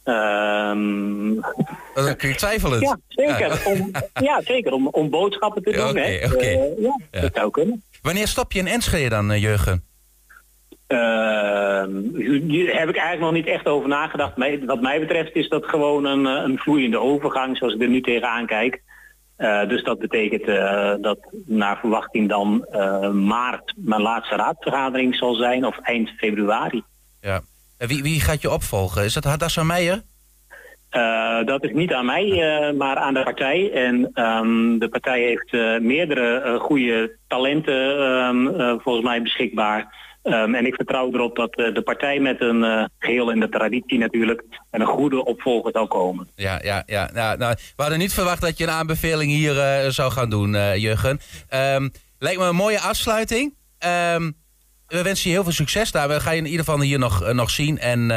Ehm, 0.04 1.34
Dan 1.94 2.16
kun 2.18 2.30
je 2.30 2.36
twijfelen. 2.36 2.80
ja, 2.80 2.98
zeker. 3.08 3.62
Om, 3.66 3.92
ja, 4.14 4.42
zeker. 4.42 4.72
Om, 4.74 4.88
om 4.88 5.10
boodschappen 5.10 5.64
te 5.64 5.72
doen. 5.72 5.98
Hè. 5.98 6.26
oké. 6.26 6.38
Eh, 6.38 6.82
ja, 6.82 7.00
Ja. 7.12 7.22
dat 7.22 7.36
zou 7.36 7.52
kunnen. 7.52 7.84
Wanneer 8.02 8.28
stop 8.28 8.52
je 8.52 8.60
in 8.60 8.68
Enschede 8.68 9.10
dan, 9.10 9.32
eh, 9.32 9.42
Jurgen? 9.42 9.84
Ehm, 10.88 11.92
hier 12.48 12.66
heb 12.80 12.90
ik 12.90 12.96
eigenlijk 12.96 13.20
nog 13.20 13.32
niet 13.32 13.48
echt 13.48 13.66
over 13.68 13.90
nagedacht. 13.90 14.34
Wat 14.66 14.82
mij 14.82 15.00
betreft 15.00 15.36
is 15.36 15.50
dat 15.50 15.66
gewoon 15.66 16.06
een, 16.06 16.26
eh, 16.26 16.44
een 16.44 16.58
vloeiende 16.58 17.00
overgang 17.00 17.58
zoals 17.58 17.74
ik 17.74 17.82
er 17.82 17.88
nu 17.88 18.02
tegenaan 18.02 18.46
kijk. 18.46 18.82
Eh, 19.38 19.68
dus 19.68 19.84
dat 19.84 20.00
betekent 20.00 20.44
eh, 20.44 20.94
dat 21.02 21.18
naar 21.46 21.78
verwachting 21.78 22.30
dan 22.30 22.66
eh, 22.66 23.10
maart 23.10 23.74
mijn 23.76 24.02
laatste 24.02 24.36
raadsvergadering 24.36 25.16
zal 25.16 25.34
zijn 25.34 25.66
of 25.66 25.80
eind 25.80 26.10
februari. 26.18 26.84
Ja. 27.22 27.42
En 27.78 27.88
wie, 27.88 28.04
wie 28.04 28.20
gaat 28.20 28.42
je 28.42 28.52
opvolgen? 28.52 29.04
Is 29.04 29.14
dat 29.14 29.24
Hadassa 29.24 29.64
Meijer? 29.64 30.02
Dat 31.46 31.64
is 31.64 31.72
niet 31.72 31.94
aan 31.94 32.06
mij, 32.06 32.74
maar 32.78 32.98
aan 32.98 33.14
de 33.14 33.24
partij. 33.24 33.72
En 33.72 34.10
ehm, 34.14 34.78
de 34.78 34.90
partij 34.90 35.22
heeft 35.22 35.82
meerdere 35.82 36.58
goede 36.60 37.18
talenten 37.28 38.00
ehm, 38.00 38.48
eh, 38.48 38.74
volgens 38.78 39.06
mij 39.06 39.22
beschikbaar. 39.22 39.96
Ehm, 40.26 40.56
en 40.56 40.66
ik 40.66 40.76
vertrouw 40.76 41.14
erop 41.14 41.36
dat 41.36 41.56
eh, 41.56 41.74
de 41.74 41.82
partij 41.82 42.20
met 42.20 42.42
een 42.42 42.64
eh, 42.64 42.86
geheel 43.00 43.32
in 43.32 43.40
de 43.40 43.50
traditie 43.50 43.98
natuurlijk 43.98 44.44
en 44.72 44.82
een 44.82 44.88
goede 44.88 45.26
opvolger 45.26 45.72
zal 45.72 45.88
komen. 45.88 46.28
Ja, 46.36 46.60
ja, 46.64 46.84
ja. 46.86 47.10
Nou, 47.14 47.38
nou, 47.38 47.56
we 47.76 47.82
hadden 47.82 48.00
niet 48.00 48.14
verwacht 48.14 48.42
dat 48.42 48.58
je 48.58 48.64
een 48.64 48.70
aanbeveling 48.70 49.32
hier 49.32 49.60
eh, 49.60 49.90
zou 49.90 50.12
gaan 50.12 50.30
doen, 50.30 50.56
eh, 50.56 50.76
Jurgen. 50.76 51.20
Ehm, 51.50 51.90
lijkt 52.20 52.40
me 52.40 52.46
een 52.46 52.56
mooie 52.56 52.80
afsluiting. 52.80 53.56
Ehm, 53.78 54.32
we 54.88 55.02
wensen 55.02 55.30
je 55.30 55.36
heel 55.36 55.44
veel 55.44 55.52
succes 55.52 55.92
daar. 55.92 56.08
We 56.08 56.20
gaan 56.20 56.34
je 56.36 56.42
in 56.42 56.48
ieder 56.48 56.66
geval 56.66 56.82
hier 56.82 57.00
nog, 57.00 57.34
nog 57.34 57.50
zien. 57.50 57.80
En 57.80 58.08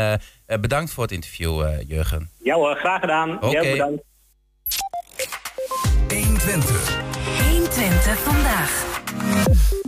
bedankt 0.60 0.92
voor 0.92 1.02
het 1.02 1.12
interview, 1.12 1.62
eh, 1.62 1.88
Jurgen. 1.88 2.30
Ja 2.38 2.54
hoor, 2.54 2.76
graag 2.76 3.00
gedaan. 3.00 3.36
Oké. 3.36 3.48
Jij 3.48 3.60
ook 3.60 3.72
bedankt. 3.72 4.02
120. 6.08 7.07
120 7.78 8.18
vandaag. 8.18 9.00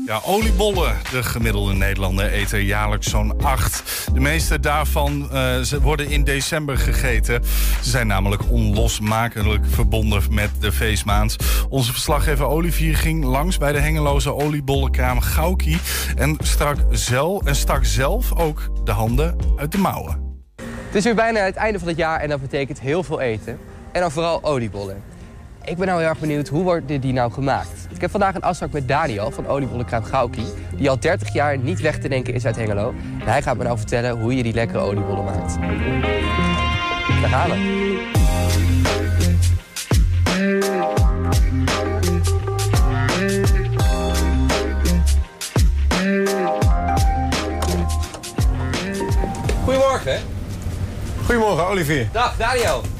Ja, 0.06 0.20
oliebollen. 0.24 0.96
De 1.10 1.22
gemiddelde 1.22 1.72
Nederlander 1.72 2.34
eet 2.34 2.52
er 2.52 2.60
jaarlijks 2.60 3.10
zo'n 3.10 3.42
acht. 3.42 4.08
De 4.12 4.20
meeste 4.20 4.60
daarvan 4.60 5.30
eh, 5.32 5.60
ze 5.60 5.80
worden 5.80 6.08
in 6.08 6.24
december 6.24 6.78
gegeten. 6.78 7.44
Ze 7.82 7.90
zijn 7.90 8.06
namelijk 8.06 8.50
onlosmakelijk 8.50 9.64
verbonden 9.66 10.22
met 10.30 10.50
de 10.60 10.72
feestmaand. 10.72 11.36
Onze 11.68 11.92
verslaggever 11.92 12.46
Olivier 12.46 12.96
ging 12.96 13.24
langs 13.24 13.58
bij 13.58 13.72
de 13.72 13.80
hengeloze 13.80 14.34
oliebollenkraam 14.34 15.20
Gauki... 15.20 15.78
en, 16.16 16.36
strak 16.38 16.76
zel, 16.90 17.42
en 17.44 17.56
stak 17.56 17.84
zelf 17.84 18.38
ook 18.38 18.70
de 18.84 18.92
handen 18.92 19.36
uit 19.56 19.72
de 19.72 19.78
mouwen. 19.78 20.42
Het 20.86 20.94
is 20.94 21.04
weer 21.04 21.14
bijna 21.14 21.40
het 21.40 21.56
einde 21.56 21.78
van 21.78 21.88
het 21.88 21.96
jaar 21.96 22.20
en 22.20 22.28
dat 22.28 22.40
betekent 22.40 22.80
heel 22.80 23.02
veel 23.02 23.20
eten. 23.20 23.58
En 23.92 24.00
dan 24.00 24.10
vooral 24.10 24.44
oliebollen. 24.44 25.02
Ik 25.70 25.76
ben 25.76 25.86
nou 25.86 26.00
heel 26.00 26.08
erg 26.08 26.18
benieuwd, 26.18 26.48
hoe 26.48 26.62
worden 26.62 27.00
die 27.00 27.12
nou 27.12 27.32
gemaakt? 27.32 27.86
Ik 27.94 28.00
heb 28.00 28.10
vandaag 28.10 28.34
een 28.34 28.42
afspraak 28.42 28.72
met 28.72 28.88
Daniel 28.88 29.30
van 29.30 29.46
oliebollenkraam 29.46 30.04
Gauki... 30.04 30.44
die 30.76 30.90
al 30.90 31.00
30 31.00 31.32
jaar 31.32 31.58
niet 31.58 31.80
weg 31.80 31.98
te 31.98 32.08
denken 32.08 32.34
is 32.34 32.46
uit 32.46 32.56
Hengelo. 32.56 32.94
En 33.20 33.26
hij 33.26 33.42
gaat 33.42 33.56
me 33.56 33.64
nou 33.64 33.76
vertellen 33.76 34.20
hoe 34.20 34.36
je 34.36 34.42
die 34.42 34.52
lekkere 34.52 34.78
oliebollen 34.78 35.24
maakt. 35.24 35.54
Daar 37.20 37.30
gaan 37.30 37.50
we. 37.50 37.78
Goedemorgen. 49.64 50.20
Goedemorgen, 51.24 51.66
Olivier. 51.66 52.08
Dag, 52.12 52.36
Daniel. 52.36 52.99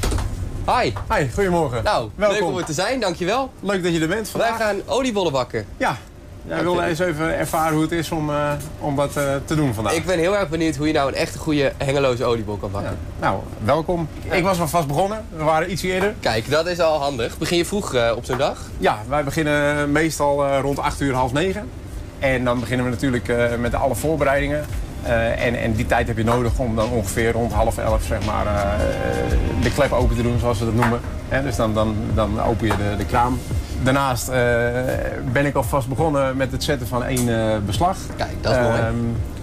Hi. 0.65 0.91
Hi, 1.13 1.27
goedemorgen. 1.33 1.83
Nou, 1.83 2.09
Welkom. 2.15 2.37
leuk 2.39 2.47
om 2.47 2.57
er 2.57 2.65
te 2.65 2.73
zijn, 2.73 2.99
dankjewel. 2.99 3.51
Leuk 3.59 3.83
dat 3.83 3.93
je 3.93 3.99
er 4.01 4.07
bent 4.07 4.31
Wij 4.31 4.41
vandaag. 4.47 4.57
gaan 4.67 4.75
oliebollen 4.85 5.31
bakken. 5.31 5.65
Ja, 5.77 5.97
jij 6.47 6.63
wilde 6.63 6.83
eens 6.85 6.99
even 6.99 7.37
ervaren 7.37 7.73
hoe 7.73 7.81
het 7.81 7.91
is 7.91 8.11
om, 8.11 8.29
eh, 8.29 8.51
om 8.79 8.95
dat 8.95 9.17
eh, 9.17 9.23
te 9.45 9.55
doen 9.55 9.73
vandaag. 9.73 9.93
Ik 9.93 10.05
ben 10.05 10.19
heel 10.19 10.37
erg 10.37 10.49
benieuwd 10.49 10.75
hoe 10.75 10.87
je 10.87 10.93
nou 10.93 11.07
een 11.07 11.15
echte 11.15 11.37
goede 11.37 11.73
hengeloze 11.77 12.23
oliebol 12.25 12.55
kan 12.57 12.71
bakken. 12.71 12.97
Nou, 13.19 13.39
welkom. 13.63 14.07
Ik 14.29 14.43
was 14.43 14.57
wel 14.57 14.67
vast 14.67 14.87
begonnen. 14.87 15.25
We 15.35 15.43
waren 15.43 15.71
iets 15.71 15.81
eerder. 15.81 16.13
Kijk, 16.19 16.49
dat 16.49 16.67
is 16.67 16.79
al 16.79 16.99
handig. 16.99 17.37
Begin 17.37 17.57
je 17.57 17.65
vroeg 17.65 17.93
eh, 17.93 18.11
op 18.15 18.25
zo'n 18.25 18.37
dag? 18.37 18.59
Ja, 18.77 18.97
wij 19.07 19.23
beginnen 19.23 19.91
meestal 19.91 20.57
rond 20.59 20.79
8 20.79 20.99
uur, 21.01 21.13
half 21.13 21.33
9. 21.33 21.69
En 22.19 22.43
dan 22.43 22.59
beginnen 22.59 22.85
we 22.85 22.91
natuurlijk 22.91 23.33
met 23.59 23.73
alle 23.75 23.95
voorbereidingen. 23.95 24.65
Eh, 25.03 25.45
en, 25.45 25.55
en 25.59 25.73
die 25.73 25.85
tijd 25.85 26.07
heb 26.07 26.17
je 26.17 26.23
nodig 26.23 26.57
om 26.57 26.75
dan 26.75 26.89
ongeveer 26.89 27.31
rond 27.31 27.51
half 27.53 27.77
elf 27.77 28.03
zeg 28.03 28.25
maar, 28.25 28.45
eh, 28.45 28.63
de 29.61 29.71
klep 29.71 29.91
open 29.91 30.15
te 30.15 30.21
doen, 30.21 30.39
zoals 30.39 30.57
ze 30.57 30.65
dat 30.65 30.73
noemen. 30.73 30.99
Dus 31.43 31.55
dan, 31.55 31.73
dan, 31.73 31.95
dan 32.13 32.41
open 32.43 32.67
je 32.67 32.73
de, 32.77 32.95
de 32.97 33.05
kraam. 33.05 33.39
Daarnaast 33.83 34.27
eh, 34.29 34.37
ben 35.31 35.45
ik 35.45 35.55
alvast 35.55 35.87
begonnen 35.87 36.37
met 36.37 36.51
het 36.51 36.63
zetten 36.63 36.87
van 36.87 37.03
één 37.03 37.29
eh, 37.51 37.57
beslag. 37.65 37.97
Kijk, 38.17 38.31
dat 38.41 38.51
is 38.51 38.59
mooi. 38.61 38.79
Ehm, 38.79 38.95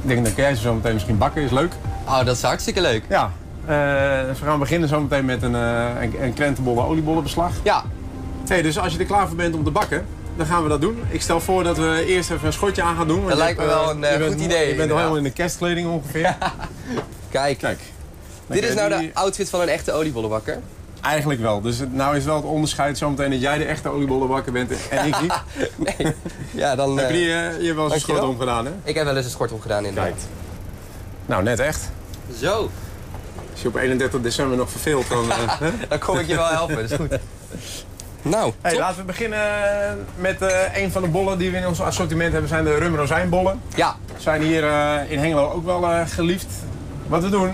Ik 0.02 0.08
denk 0.08 0.24
dat 0.24 0.36
jij 0.36 0.54
ze 0.54 0.60
zo 0.60 0.74
meteen 0.74 0.92
misschien 0.92 1.18
bakken, 1.18 1.42
is 1.42 1.50
leuk. 1.50 1.72
Oh, 2.06 2.24
dat 2.24 2.36
is 2.36 2.42
hartstikke 2.42 2.80
leuk. 2.80 3.02
Ja, 3.08 3.30
eh, 3.66 4.28
dus 4.28 4.40
we 4.40 4.46
gaan 4.46 4.58
beginnen 4.58 4.88
zo 4.88 5.00
meteen 5.00 5.24
met 5.24 5.42
een, 5.42 5.54
eh 5.54 5.84
een, 6.00 6.14
een 6.22 6.34
krentenbollen 6.34 6.84
oliebollenbeslag. 6.84 7.50
Ja, 7.62 7.82
Hey, 8.48 8.62
dus 8.62 8.78
als 8.78 8.92
je 8.92 8.98
er 8.98 9.04
klaar 9.04 9.26
voor 9.26 9.36
bent 9.36 9.54
om 9.54 9.64
te 9.64 9.70
bakken, 9.70 10.04
dan 10.38 10.46
gaan 10.46 10.62
we 10.62 10.68
dat 10.68 10.80
doen. 10.80 11.02
Ik 11.10 11.22
stel 11.22 11.40
voor 11.40 11.64
dat 11.64 11.76
we 11.76 12.04
eerst 12.06 12.30
even 12.30 12.46
een 12.46 12.52
schotje 12.52 12.82
aan 12.82 12.96
gaan 12.96 13.08
doen. 13.08 13.16
want 13.16 13.28
Dat 13.28 13.38
lijkt 13.38 13.58
me 13.58 13.64
eh, 13.64 13.70
wel 13.70 13.90
een, 13.90 14.04
eh, 14.04 14.12
je 14.12 14.18
bent 14.18 14.32
goed 14.32 14.42
idee, 14.42 14.58
Je 14.58 14.64
bent 14.64 14.68
al 14.68 14.72
inderdaad. 14.72 14.96
helemaal 14.98 15.16
in 15.16 15.22
de 15.22 15.30
kerstkleding 15.30 15.88
ongeveer. 15.88 16.36
kijk. 17.30 17.58
Kijk. 17.58 17.78
Dit 18.46 18.62
is 18.64 18.74
nou 18.74 18.88
die- 18.98 19.06
de 19.12 19.14
outfit 19.18 19.48
van 19.50 19.60
een 19.60 19.68
echte 19.68 19.92
oliebollenbakker. 19.92 20.58
Eigenlijk 21.02 21.40
wel. 21.40 21.60
Dus 21.60 21.78
het- 21.78 21.92
nou 21.94 22.16
is 22.16 22.24
wel 22.24 22.36
het 22.36 22.44
onderscheid 22.44 22.98
zometeen 22.98 23.30
dat 23.30 23.40
jij 23.40 23.58
de 23.58 23.64
echte 23.64 23.88
oliebollenbakker 23.88 24.52
bent 24.52 24.72
en 24.90 25.06
ik 25.06 25.20
niet. 25.20 25.32
Nee. 25.98 26.14
Ja, 26.50 26.74
dan... 26.76 26.98
Heb 26.98 27.10
je, 27.10 27.16
eh, 27.16 27.46
eh, 27.46 27.58
je 27.60 27.64
hebt 27.64 27.74
wel 27.76 27.84
eens 27.84 27.94
een 27.94 28.00
schort 28.00 28.22
omgedaan, 28.22 28.66
hè? 28.66 28.72
ik 28.84 28.94
heb 28.94 29.04
wel 29.04 29.16
eens 29.16 29.24
een 29.24 29.30
schort 29.30 29.52
omgedaan 29.52 29.84
inderdaad. 29.84 30.12
Kijk. 30.12 30.20
Nou, 31.26 31.42
net 31.42 31.58
echt. 31.60 31.90
Zo, 32.40 32.70
Als 33.52 33.62
je 33.62 33.68
op 33.68 33.76
31 33.76 34.20
december 34.20 34.56
nog 34.56 34.70
verveelt, 34.70 35.08
dan... 35.08 35.30
eh, 35.30 35.36
hè? 35.60 35.70
dan 35.88 35.98
kom 35.98 36.18
ik 36.18 36.26
je 36.26 36.34
wel 36.36 36.46
helpen. 36.48 36.76
Dat 36.76 36.90
is 36.90 36.96
goed. 36.96 37.18
Nou, 38.28 38.52
Hey, 38.60 38.70
top. 38.70 38.80
laten 38.80 38.96
we 38.98 39.04
beginnen 39.04 39.38
met 40.16 40.42
eh, 40.42 40.82
een 40.82 40.92
van 40.92 41.02
de 41.02 41.08
bollen 41.08 41.38
die 41.38 41.50
we 41.50 41.56
in 41.56 41.66
ons 41.66 41.80
assortiment 41.80 42.32
hebben. 42.32 42.48
zijn 42.48 42.64
de 42.64 42.74
rum 42.76 42.94
rozijnbollen. 42.96 43.60
Ja, 43.74 43.96
Zijn 44.16 44.42
hier 44.42 44.64
eh, 44.68 45.10
in 45.10 45.18
Hengelo 45.18 45.50
ook 45.50 45.64
wel 45.64 45.90
eh, 45.90 46.00
geliefd. 46.06 46.46
Wat 47.06 47.22
we 47.22 47.28
doen, 47.28 47.50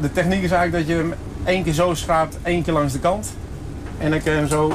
de 0.00 0.12
techniek 0.12 0.42
is 0.42 0.50
eigenlijk 0.50 0.86
dat 0.86 0.96
je 0.96 1.02
hem 1.02 1.14
één 1.44 1.62
keer 1.64 1.72
zo 1.72 1.94
schraapt, 1.94 2.36
één 2.42 2.62
keer 2.62 2.72
langs 2.72 2.92
de 2.92 2.98
kant. 2.98 3.32
En 3.98 4.10
dan 4.10 4.22
kun 4.22 4.32
je 4.32 4.38
hem 4.38 4.48
zo... 4.48 4.72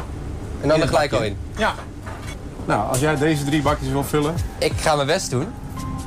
en 0.62 0.68
dan 0.68 0.82
er 0.82 0.88
gelijk 0.88 1.12
al 1.14 1.24
in. 1.24 1.38
Ja. 1.58 1.74
Nou, 2.66 2.90
als 2.90 3.00
jij 3.00 3.16
deze 3.18 3.44
drie 3.44 3.62
bakjes 3.62 3.90
wil 3.90 4.04
vullen, 4.04 4.34
Ik 4.58 4.74
ga 4.76 4.96
mijn 4.96 5.08
best 5.08 5.30
doen. 5.30 5.48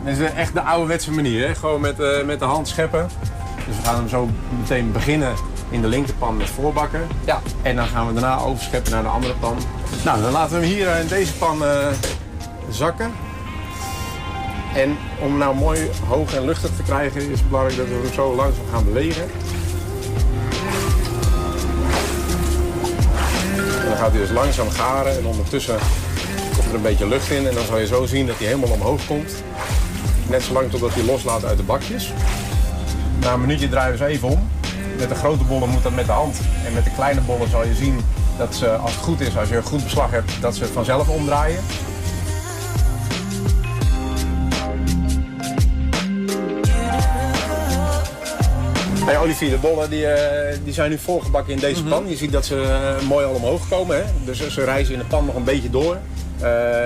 dan 0.04 0.12
is 0.12 0.32
echt 0.32 0.52
de 0.52 0.60
ouderwetse 0.62 1.10
manier. 1.12 1.46
Hè? 1.48 1.54
Gewoon 1.54 1.80
met, 1.80 2.00
eh, 2.00 2.24
met 2.24 2.38
de 2.38 2.44
hand 2.44 2.68
scheppen. 2.68 3.08
Dus 3.66 3.76
we 3.76 3.82
gaan 3.82 3.94
hem 3.94 4.08
zo 4.08 4.28
meteen 4.60 4.92
beginnen 4.92 5.32
in 5.68 5.80
de 5.80 5.88
linkerpan 5.88 6.36
met 6.36 6.50
voorbakken. 6.50 7.06
Ja, 7.24 7.40
En 7.62 7.76
dan 7.76 7.86
gaan 7.86 8.06
we 8.06 8.12
daarna 8.12 8.38
overscheppen 8.38 8.92
naar 8.92 9.02
de 9.02 9.08
andere 9.08 9.34
pan. 9.34 9.56
Nou, 10.04 10.20
dan 10.22 10.32
laten 10.32 10.60
we 10.60 10.66
hem 10.66 10.74
hier 10.74 10.88
eh, 10.88 11.00
in 11.00 11.06
deze 11.06 11.32
pan 11.32 11.64
eh, 11.64 11.86
zakken. 12.70 13.12
En 14.74 14.96
om 15.20 15.28
hem 15.28 15.38
nou 15.38 15.56
mooi 15.56 15.90
hoog 16.08 16.34
en 16.34 16.44
luchtig 16.44 16.70
te 16.76 16.82
krijgen 16.82 17.30
is 17.30 17.38
het 17.38 17.48
belangrijk 17.48 17.78
dat 17.78 17.88
we 17.88 17.94
hem 17.94 18.12
zo 18.12 18.34
langzaam 18.34 18.64
gaan 18.72 18.84
bewegen. 18.84 19.22
En 23.80 23.88
dan 23.88 23.96
gaat 23.96 24.10
hij 24.10 24.20
dus 24.20 24.30
langzaam 24.30 24.70
garen 24.70 25.18
en 25.18 25.26
ondertussen 25.26 25.78
komt 26.54 26.68
er 26.68 26.74
een 26.74 26.82
beetje 26.82 27.08
lucht 27.08 27.30
in. 27.30 27.46
En 27.46 27.54
dan 27.54 27.64
zal 27.64 27.78
je 27.78 27.86
zo 27.86 28.06
zien 28.06 28.26
dat 28.26 28.38
hij 28.38 28.46
helemaal 28.46 28.70
omhoog 28.70 29.06
komt. 29.06 29.32
Net 30.28 30.42
zolang 30.42 30.70
totdat 30.70 30.94
hij 30.94 31.02
loslaat 31.02 31.44
uit 31.44 31.56
de 31.56 31.62
bakjes. 31.62 32.12
Na 33.20 33.32
een 33.32 33.40
minuutje 33.40 33.68
draaien 33.68 33.92
we 33.92 33.96
ze 33.98 34.04
even 34.06 34.28
om. 34.28 34.48
Met 34.98 35.08
de 35.08 35.14
grote 35.14 35.44
bollen 35.44 35.68
moet 35.68 35.82
dat 35.82 35.94
met 35.94 36.06
de 36.06 36.12
hand. 36.12 36.40
En 36.66 36.72
met 36.72 36.84
de 36.84 36.90
kleine 36.90 37.20
bollen 37.20 37.50
zal 37.50 37.64
je 37.64 37.74
zien 37.74 38.00
dat 38.38 38.54
ze, 38.54 38.68
als 38.68 38.92
het 38.92 39.00
goed 39.02 39.20
is, 39.20 39.36
als 39.36 39.48
je 39.48 39.56
een 39.56 39.62
goed 39.62 39.82
beslag 39.82 40.10
hebt, 40.10 40.32
dat 40.40 40.56
ze 40.56 40.66
vanzelf 40.66 41.08
omdraaien. 41.08 41.60
Hey 49.04 49.18
Olivier, 49.18 49.50
de 49.50 49.56
bollen 49.56 49.90
die, 49.90 50.06
eh, 50.06 50.58
die 50.64 50.72
zijn 50.72 50.90
nu 50.90 50.98
volgebakken 50.98 51.52
in 51.52 51.58
deze 51.58 51.84
pan. 51.84 52.08
Je 52.08 52.16
ziet 52.16 52.32
dat 52.32 52.44
ze 52.46 52.62
eh, 52.62 53.08
mooi 53.08 53.26
al 53.26 53.34
omhoog 53.34 53.68
komen. 53.68 53.96
Hè? 53.96 54.02
Dus 54.24 54.48
ze 54.48 54.64
rijzen 54.64 54.92
in 54.92 54.98
de 54.98 55.04
pan 55.04 55.24
nog 55.26 55.34
een 55.34 55.44
beetje 55.44 55.70
door. 55.70 55.98
Eh, 56.38 56.42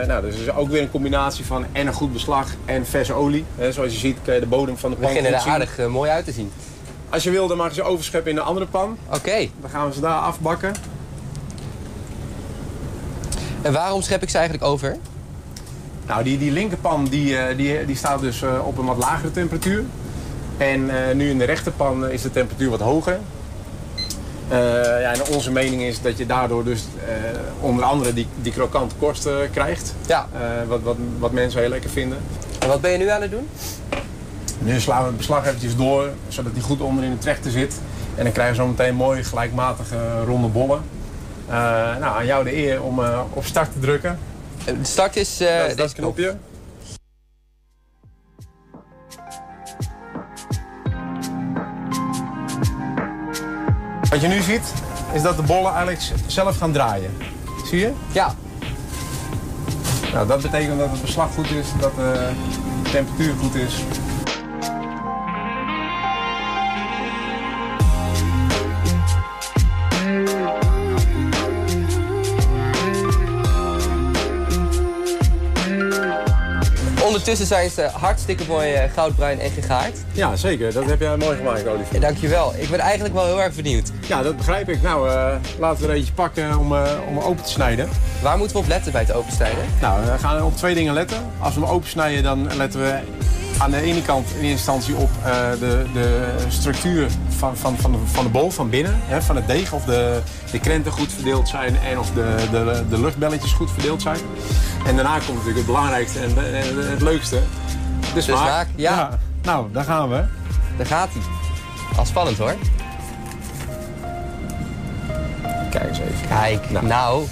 nou, 0.06 0.22
dus 0.22 0.34
het 0.34 0.42
is 0.46 0.52
ook 0.54 0.68
weer 0.68 0.82
een 0.82 0.90
combinatie 0.90 1.44
van 1.44 1.64
en 1.72 1.86
een 1.86 1.92
goed 1.92 2.12
beslag 2.12 2.46
en 2.64 2.86
verse 2.86 3.12
olie. 3.12 3.44
Hè? 3.56 3.72
Zoals 3.72 3.92
je 3.92 3.98
ziet 3.98 4.16
kun 4.24 4.34
je 4.34 4.40
de 4.40 4.46
bodem 4.46 4.76
van 4.76 4.90
de 4.90 4.96
We 4.96 5.02
pan 5.02 5.12
beginnen 5.14 5.40
goed 5.40 5.48
er 5.48 5.52
zien. 5.60 5.60
aardig 5.78 5.88
mooi 5.88 6.10
uit 6.10 6.24
te 6.24 6.32
zien. 6.32 6.52
Als 7.10 7.22
je 7.22 7.30
wil, 7.30 7.46
dan 7.46 7.56
mag 7.56 7.68
je 7.68 7.74
ze 7.74 7.82
overscheppen 7.82 8.30
in 8.30 8.36
een 8.36 8.42
andere 8.42 8.66
pan. 8.66 8.98
Oké. 9.14 9.48
Dan 9.60 9.70
gaan 9.70 9.88
we 9.88 9.94
ze 9.94 10.00
daar 10.00 10.20
afbakken. 10.20 10.74
En 13.62 13.72
waarom 13.72 14.02
schep 14.02 14.22
ik 14.22 14.28
ze 14.28 14.38
eigenlijk 14.38 14.66
over? 14.66 14.96
Nou, 16.06 16.22
die, 16.22 16.38
die 16.38 16.50
linkerpan 16.50 17.04
die, 17.04 17.36
eh, 17.36 17.56
die, 17.56 17.84
die 17.84 17.96
staat 17.96 18.20
dus 18.20 18.42
eh, 18.42 18.66
op 18.66 18.78
een 18.78 18.84
wat 18.84 18.96
lagere 18.96 19.30
temperatuur. 19.30 19.84
En 20.56 21.08
eh, 21.08 21.14
nu 21.14 21.30
in 21.30 21.38
de 21.38 21.44
rechterpan 21.44 22.08
is 22.08 22.22
de 22.22 22.30
temperatuur 22.30 22.70
wat 22.70 22.80
hoger. 22.80 23.18
Ja, 24.50 25.12
en 25.12 25.34
onze 25.34 25.52
mening 25.52 25.82
is 25.82 26.02
dat 26.02 26.18
je 26.18 26.26
daardoor 26.26 26.64
dus 26.64 26.84
onder 27.60 27.84
andere 27.84 28.14
die, 28.14 28.26
die 28.42 28.52
krokante 28.52 28.94
korst 28.94 29.28
krijgt. 29.52 29.94
Ja. 30.06 30.28
Wat, 30.68 30.80
wat, 30.82 30.96
wat 31.18 31.32
mensen 31.32 31.60
heel 31.60 31.68
lekker 31.68 31.90
vinden. 31.90 32.18
En 32.58 32.68
wat 32.68 32.80
ben 32.80 32.90
je 32.90 32.98
nu 32.98 33.08
aan 33.08 33.22
het 33.22 33.30
doen? 33.30 33.48
Nu 34.62 34.80
slaan 34.80 35.00
we 35.00 35.06
het 35.06 35.16
beslag 35.16 35.46
eventjes 35.46 35.76
door, 35.76 36.08
zodat 36.28 36.54
die 36.54 36.62
goed 36.62 36.80
onder 36.80 37.04
in 37.04 37.10
de 37.10 37.18
trechter 37.18 37.50
zit. 37.50 37.80
En 38.14 38.24
dan 38.24 38.32
krijgen 38.32 38.56
we 38.56 38.62
zo 38.62 38.68
meteen 38.68 38.94
mooi 38.94 39.24
gelijkmatige 39.24 40.24
ronde 40.24 40.48
bollen. 40.48 40.82
Eh, 41.46 41.54
nou, 41.96 42.04
aan 42.04 42.26
jou 42.26 42.44
de 42.44 42.56
eer 42.56 42.82
om 42.82 43.04
eh, 43.04 43.20
op 43.32 43.44
start 43.44 43.72
te 43.72 43.78
drukken. 43.78 44.18
De 44.64 44.74
start 44.82 45.16
is... 45.16 45.40
eh, 45.40 45.58
dat 45.58 45.68
is 45.68 45.68
dat 45.68 45.76
deze 45.76 45.94
knopje. 45.94 46.36
Wat 54.10 54.20
je 54.20 54.28
nu 54.28 54.40
ziet, 54.42 54.72
is 55.12 55.22
dat 55.22 55.36
de 55.36 55.42
bollen 55.42 55.72
eigenlijk 55.72 56.02
zelf 56.26 56.56
gaan 56.58 56.72
draaien. 56.72 57.16
Zie 57.64 57.78
je? 57.78 57.92
Ja. 58.12 58.34
Nou, 60.12 60.26
dat 60.26 60.42
betekent 60.42 60.78
dat 60.78 60.90
het 60.90 61.00
beslag 61.00 61.34
goed 61.34 61.50
is, 61.50 61.66
dat 61.80 61.94
de 61.96 62.30
temperatuur 62.92 63.34
goed 63.40 63.54
is. 63.54 63.74
Ondertussen 77.20 77.56
zijn 77.56 77.70
ze 77.70 77.98
hartstikke 77.98 78.44
mooi 78.48 78.72
eh, 78.72 78.92
goudbruin 78.92 79.40
en 79.40 79.50
gegaard. 79.50 79.98
Ja, 80.12 80.36
zeker. 80.36 80.72
Dat 80.72 80.84
heb 80.84 81.00
jij 81.00 81.16
mooi 81.16 81.36
gemaakt, 81.36 81.66
Olivier. 81.66 81.94
Ja, 81.94 82.00
dankjewel. 82.00 82.54
Ik 82.56 82.70
ben 82.70 82.78
eigenlijk 82.78 83.14
wel 83.14 83.24
heel 83.24 83.42
erg 83.42 83.54
benieuwd. 83.54 83.90
Ja, 84.06 84.22
dat 84.22 84.36
begrijp 84.36 84.68
ik. 84.68 84.82
Nou, 84.82 85.08
eh, 85.08 85.34
laten 85.58 85.82
we 85.82 85.88
er 85.88 85.94
eentje 85.94 86.12
pakken 86.12 86.58
om, 86.58 86.74
eh, 86.74 86.92
om 87.08 87.16
hem 87.16 87.24
open 87.24 87.44
te 87.44 87.50
snijden. 87.50 87.88
Waar 88.22 88.38
moeten 88.38 88.56
we 88.56 88.62
op 88.62 88.68
letten 88.68 88.92
bij 88.92 89.00
het 89.00 89.12
opensnijden? 89.12 89.64
Nou, 89.80 90.04
we 90.04 90.18
gaan 90.18 90.44
op 90.44 90.56
twee 90.56 90.74
dingen 90.74 90.94
letten. 90.94 91.18
Als 91.38 91.54
we 91.54 91.60
hem 91.60 91.70
opensnijden, 91.70 92.22
dan 92.22 92.56
letten 92.56 92.80
we 92.80 92.98
aan 93.60 93.70
de 93.70 93.80
ene 93.80 94.02
kant 94.02 94.26
in 94.28 94.34
eerste 94.34 94.50
instantie 94.50 94.94
op 94.94 95.10
eh, 95.24 95.50
de, 95.60 95.86
de 95.92 96.34
structuur 96.48 97.10
van, 97.28 97.56
van, 97.56 97.76
van, 97.78 97.92
de, 97.92 97.98
van 98.04 98.24
de 98.24 98.30
bol, 98.30 98.50
van 98.50 98.70
binnen. 98.70 99.00
Hè, 99.04 99.22
van 99.22 99.36
het 99.36 99.46
deeg, 99.46 99.72
of 99.72 99.84
de, 99.84 100.20
de 100.50 100.60
krenten 100.60 100.92
goed 100.92 101.12
verdeeld 101.12 101.48
zijn 101.48 101.76
en 101.76 101.98
of 101.98 102.10
de, 102.10 102.36
de, 102.50 102.84
de 102.88 103.00
luchtbelletjes 103.00 103.52
goed 103.52 103.70
verdeeld 103.70 104.02
zijn. 104.02 104.18
En 104.86 104.94
daarna 104.94 105.14
komt 105.14 105.28
natuurlijk 105.28 105.56
het 105.56 105.66
belangrijkste 105.66 106.18
en, 106.18 106.32
het 106.90 107.00
leukste. 107.00 107.40
De 108.14 108.20
smaak. 108.20 108.38
smaak, 108.38 108.66
ja. 108.74 109.18
Nou, 109.42 109.72
daar 109.72 109.84
gaan 109.84 110.08
we. 110.08 110.24
Daar 110.76 110.86
gaat 110.86 111.08
hij. 111.12 111.22
Al 111.98 112.06
spannend 112.06 112.38
hoor. 112.38 112.54
Kijk 115.70 115.88
eens 115.88 115.98
even. 115.98 116.28
Kijk, 116.28 116.82
nou. 116.82 117.24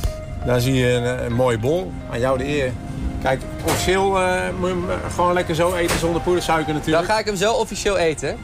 Daar 0.44 0.60
zie 0.60 0.74
je 0.74 0.92
een, 0.92 1.24
een 1.24 1.32
mooie 1.32 1.58
bol. 1.58 1.92
Aan 2.10 2.20
jou 2.20 2.38
de 2.38 2.46
eer. 2.46 2.72
Kijk, 3.22 3.42
officieel 3.64 4.20
eh, 4.20 4.48
moet 4.58 4.68
je 4.68 4.74
hem 4.74 4.90
eh, 4.90 4.96
gewoon 5.14 5.32
lekker 5.32 5.54
zo 5.54 5.74
eten 5.74 5.98
zonder 5.98 6.22
poedersuiker 6.22 6.74
natuurlijk. 6.74 7.06
Dan 7.06 7.14
ga 7.14 7.20
ik 7.20 7.26
hem 7.26 7.36
zo 7.36 7.52
officieel 7.52 7.96
eten. 7.98 8.36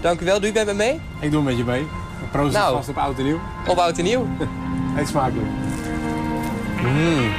Dank 0.00 0.20
u 0.20 0.24
wel. 0.24 0.38
Doe 0.40 0.46
je 0.48 0.52
met 0.54 0.66
me 0.66 0.72
mee? 0.74 1.00
Ik 1.20 1.30
doe 1.30 1.42
met 1.42 1.56
je 1.56 1.64
mee. 1.64 1.86
Proost 2.30 2.52
Nou. 2.54 2.74
vast 2.76 2.88
op 2.88 2.96
oud 2.98 3.18
en 3.18 3.24
nieuw. 3.24 3.40
Op 3.66 3.76
oud 3.78 3.98
en 3.98 4.04
nieuw. 4.04 4.26
Eet 4.98 5.08
smakelijk. 5.08 5.46
Mm. 6.82 7.32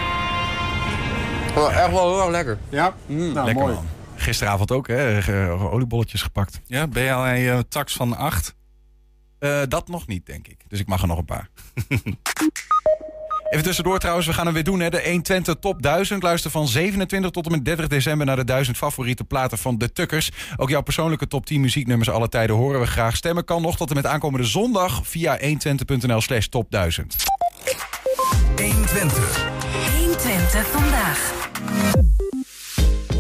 Oh, 1.58 1.74
echt 1.74 1.92
wel 1.92 2.10
heel 2.14 2.20
erg 2.22 2.30
lekker. 2.30 2.58
Ja? 2.70 2.94
Mm. 3.06 3.18
Nou, 3.34 3.46
Lekker 3.46 3.64
mooi. 3.64 3.74
man. 3.76 3.86
Gisteravond 4.16 4.72
ook, 4.72 4.88
hè? 4.88 5.22
Oliebolletjes 5.52 6.22
gepakt. 6.22 6.62
Ja, 6.66 6.88
ben 6.88 7.04
je 7.04 7.14
al 7.14 7.28
een 7.28 7.42
uh, 7.42 7.60
tax 7.70 7.94
van 7.96 8.18
acht? 8.18 8.56
Eh, 9.40 9.62
dat 9.68 9.88
nog 9.88 10.08
niet, 10.08 10.26
denk 10.26 10.48
ik. 10.48 10.58
Dus 10.68 10.80
ik 10.80 10.88
mag 10.88 11.02
er 11.02 11.08
nog 11.08 11.18
een 11.18 11.26
paar. 11.26 11.50
Even 13.56 13.68
tussendoor 13.68 14.00
trouwens, 14.00 14.28
we 14.28 14.34
gaan 14.34 14.46
hem 14.46 14.54
weer 14.54 14.64
doen. 14.64 14.80
Hè? 14.80 14.90
De 14.90 15.02
120 15.04 15.56
Top 15.60 15.82
1000. 15.82 16.24
Luister 16.24 16.52
van 16.52 16.68
27 16.68 17.32
tot 17.32 17.46
en 17.46 17.52
met 17.52 17.66
30 17.66 17.88
december 17.88 18.26
naar 18.26 18.36
de 18.36 18.44
1000 18.44 18.78
favoriete 18.78 19.24
platen 19.24 19.58
van 19.58 19.78
de 19.78 19.92
Tukkers. 19.92 20.32
Ook 20.58 20.70
jouw 20.70 20.82
persoonlijke 20.82 21.28
top 21.28 21.46
10 21.46 21.62
muzieknummers 21.62 22.10
alle 22.10 22.30
tijden 22.30 22.56
horen 22.56 22.80
we 22.80 22.88
graag. 22.88 23.16
Stemmen 23.16 23.46
kan 23.46 23.62
nog 23.62 23.78
tot 23.78 23.90
en 23.90 23.96
met 23.96 24.06
aankomende 24.06 24.46
zondag 24.46 25.02
via 25.04 25.40
120.nl 25.40 26.22
slash 26.22 26.46
top 26.46 26.72
1000. 26.72 27.16
120. 28.58 29.50
120 29.98 30.68
vandaag. 30.68 31.50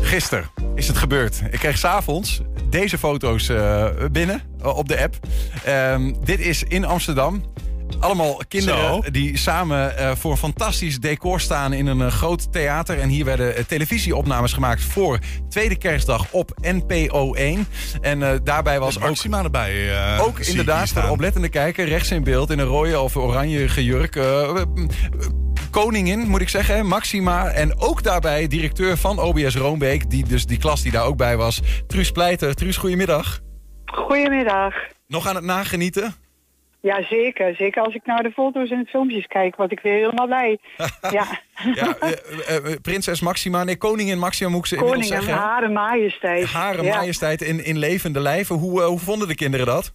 Gisteren 0.01 0.49
is 0.75 0.87
het 0.87 0.97
gebeurd. 0.97 1.41
Ik 1.51 1.59
kreeg 1.59 1.77
s'avonds 1.77 2.41
deze 2.69 2.97
foto's 2.97 3.49
eh, 3.49 3.87
binnen 4.11 4.41
eh, 4.61 4.77
op 4.77 4.87
de 4.87 5.01
app. 5.01 5.15
Ehm, 5.63 6.13
dit 6.23 6.39
is 6.39 6.63
in 6.63 6.85
Amsterdam. 6.85 7.43
Allemaal 7.99 8.41
kinderen 8.47 9.03
Zo. 9.03 9.11
die 9.11 9.37
samen 9.37 9.97
eh, 9.97 10.11
voor 10.15 10.31
een 10.31 10.37
fantastisch 10.37 10.99
decor 10.99 11.39
staan 11.39 11.73
in 11.73 11.85
een 11.87 12.01
eh, 12.01 12.07
groot 12.07 12.51
theater. 12.53 12.99
En 12.99 13.09
hier 13.09 13.25
werden 13.25 13.55
eh, 13.55 13.63
televisieopnames 13.63 14.53
gemaakt 14.53 14.81
voor 14.83 15.19
Tweede 15.49 15.77
Kerstdag 15.77 16.25
op 16.31 16.51
NPO 16.61 17.33
1. 17.33 17.67
En 18.01 18.23
eh, 18.23 18.39
daarbij 18.43 18.79
was 18.79 18.97
ook 18.97 19.03
Maxima 19.03 19.43
erbij? 19.43 19.89
eh, 20.15 20.21
ook 20.25 20.39
inderdaad 20.39 20.89
voor 20.89 21.01
de 21.01 21.09
oplettende 21.09 21.49
kijker 21.49 21.85
rechts 21.87 22.11
in 22.11 22.23
beeld 22.23 22.49
in 22.49 22.59
een 22.59 22.65
rode 22.65 22.99
of 22.99 23.15
oranje 23.15 23.83
jurk. 23.83 24.19
koningin, 25.71 26.19
moet 26.19 26.41
ik 26.41 26.49
zeggen, 26.49 26.85
Maxima. 26.85 27.47
En 27.47 27.79
ook 27.79 28.03
daarbij 28.03 28.47
directeur 28.47 28.97
van 28.97 29.19
OBS 29.19 29.55
Roombeek, 29.55 30.09
die 30.09 30.25
dus 30.25 30.45
die 30.45 30.57
klas 30.57 30.81
die 30.81 30.91
daar 30.91 31.05
ook 31.05 31.17
bij 31.17 31.37
was. 31.37 31.61
Truus 31.87 32.11
Pleiter. 32.11 32.55
Truus, 32.55 32.77
goedemiddag. 32.77 33.39
Goedemiddag. 33.85 34.73
Nog 35.07 35.27
aan 35.27 35.35
het 35.35 35.43
nagenieten? 35.43 36.15
Ja, 36.85 37.03
zeker. 37.03 37.55
Zeker 37.55 37.83
als 37.83 37.93
ik 37.95 38.05
naar 38.05 38.23
de 38.23 38.31
foto's 38.31 38.69
en 38.69 38.79
de 38.83 38.89
filmpjes 38.89 39.27
kijk, 39.27 39.55
word 39.55 39.71
ik 39.71 39.79
weer 39.79 39.93
helemaal 39.93 40.25
blij. 40.25 40.59
ja, 41.11 41.41
Ja, 41.73 41.97
eh, 41.99 42.09
eh, 42.09 42.55
eh, 42.55 42.81
prinses 42.81 43.21
Maxima, 43.21 43.63
nee, 43.63 43.77
koningin 43.77 44.19
Maxima 44.19 44.49
moet 44.49 44.59
ik 44.59 44.65
ze 44.65 44.75
inmiddels 44.75 45.07
zeggen. 45.07 45.33
hare 45.33 45.69
majesteit. 45.69 46.45
Hare 46.45 46.83
ja. 46.83 46.97
majesteit 46.97 47.41
in, 47.41 47.65
in 47.65 47.77
levende 47.77 48.19
lijven. 48.19 48.55
Hoe, 48.55 48.81
hoe 48.81 48.99
vonden 48.99 49.27
de 49.27 49.35
kinderen 49.35 49.65
dat? 49.65 49.93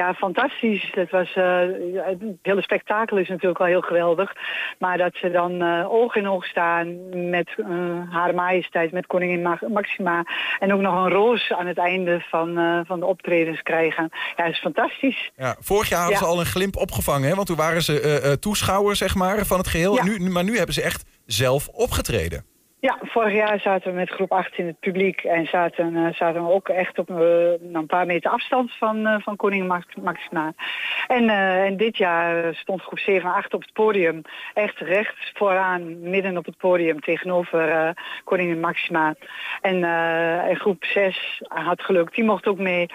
Ja, 0.00 0.14
fantastisch. 0.14 0.90
Het, 0.94 1.10
was, 1.10 1.34
eh, 1.34 1.58
het 2.04 2.22
hele 2.42 2.62
spektakel 2.62 3.16
is 3.16 3.28
natuurlijk 3.28 3.58
wel 3.58 3.66
heel 3.68 3.80
geweldig. 3.80 4.32
Maar 4.78 4.98
dat 4.98 5.14
ze 5.14 5.30
dan 5.30 5.62
eh, 5.62 5.92
oog 5.92 6.14
in 6.16 6.28
oog 6.28 6.44
staan 6.44 7.08
met 7.30 7.48
eh 7.56 7.66
haar 8.10 8.34
majesteit, 8.34 8.92
met 8.92 9.06
koningin 9.06 9.42
Ma- 9.42 9.58
Maxima. 9.68 10.24
En 10.58 10.72
ook 10.72 10.80
nog 10.80 11.04
een 11.04 11.10
roos 11.10 11.52
aan 11.52 11.66
het 11.66 11.78
einde 11.78 12.24
van, 12.28 12.82
van 12.86 13.00
de 13.00 13.06
optredens 13.06 13.62
krijgen. 13.62 14.08
Ja, 14.36 14.44
dat 14.44 14.52
is 14.52 14.58
fantastisch. 14.60 15.30
Ja, 15.36 15.56
vorig 15.60 15.88
jaar 15.88 16.00
hadden 16.00 16.18
Ja. 16.18 16.24
ze 16.24 16.30
al 16.32 16.40
een 16.40 16.46
glimp 16.46 16.76
opgevangen, 16.76 17.28
hè? 17.28 17.34
want 17.34 17.46
toen 17.46 17.56
waren 17.56 17.82
ze 17.82 18.36
toeschouwer 18.40 18.96
zeg 18.96 19.14
maar, 19.14 19.46
van 19.46 19.58
het 19.58 19.68
geheel. 19.68 19.94
Ja. 19.94 20.04
Nu, 20.04 20.30
maar 20.30 20.44
nu 20.44 20.56
hebben 20.56 20.74
ze 20.74 20.82
echt 20.82 21.04
zelf 21.26 21.68
opgetreden. 21.68 22.44
Ja, 22.84 22.98
vorig 23.02 23.32
jaar 23.34 23.60
zaten 23.60 23.90
we 23.90 23.96
met 23.98 24.10
groep 24.10 24.32
8 24.32 24.58
in 24.58 24.66
het 24.66 24.80
publiek 24.80 25.20
en 25.20 25.46
zaten, 25.46 25.96
eh, 25.96 26.14
zaten 26.14 26.44
we 26.46 26.52
ook 26.52 26.68
echt 26.68 26.98
op 26.98 27.10
eh, 27.10 27.16
nou, 27.16 27.58
een 27.72 27.86
paar 27.86 28.06
meter 28.06 28.30
afstand 28.30 28.72
van, 28.78 29.06
eh, 29.06 29.16
van 29.20 29.36
koningin 29.36 29.66
Max- 29.66 29.94
Maxima. 30.02 30.52
En, 31.06 31.28
en 31.64 31.76
dit 31.76 31.96
jaar 31.96 32.54
stond 32.54 32.82
groep 32.82 32.98
7 32.98 33.28
en 33.28 33.34
8 33.34 33.54
op 33.54 33.60
het 33.62 33.72
podium, 33.72 34.22
echt 34.54 34.78
recht 34.78 35.14
vooraan, 35.34 36.10
midden 36.10 36.36
op 36.36 36.44
het 36.44 36.56
podium 36.56 37.00
tegenover 37.00 37.94
koningin 38.24 38.60
Maxima. 38.60 39.14
En, 39.60 39.84
en 40.48 40.56
groep 40.56 40.84
6 40.84 41.42
had 41.48 41.82
geluk, 41.82 42.14
die 42.14 42.24
mocht 42.24 42.46
ook 42.46 42.58
mee. 42.58 42.86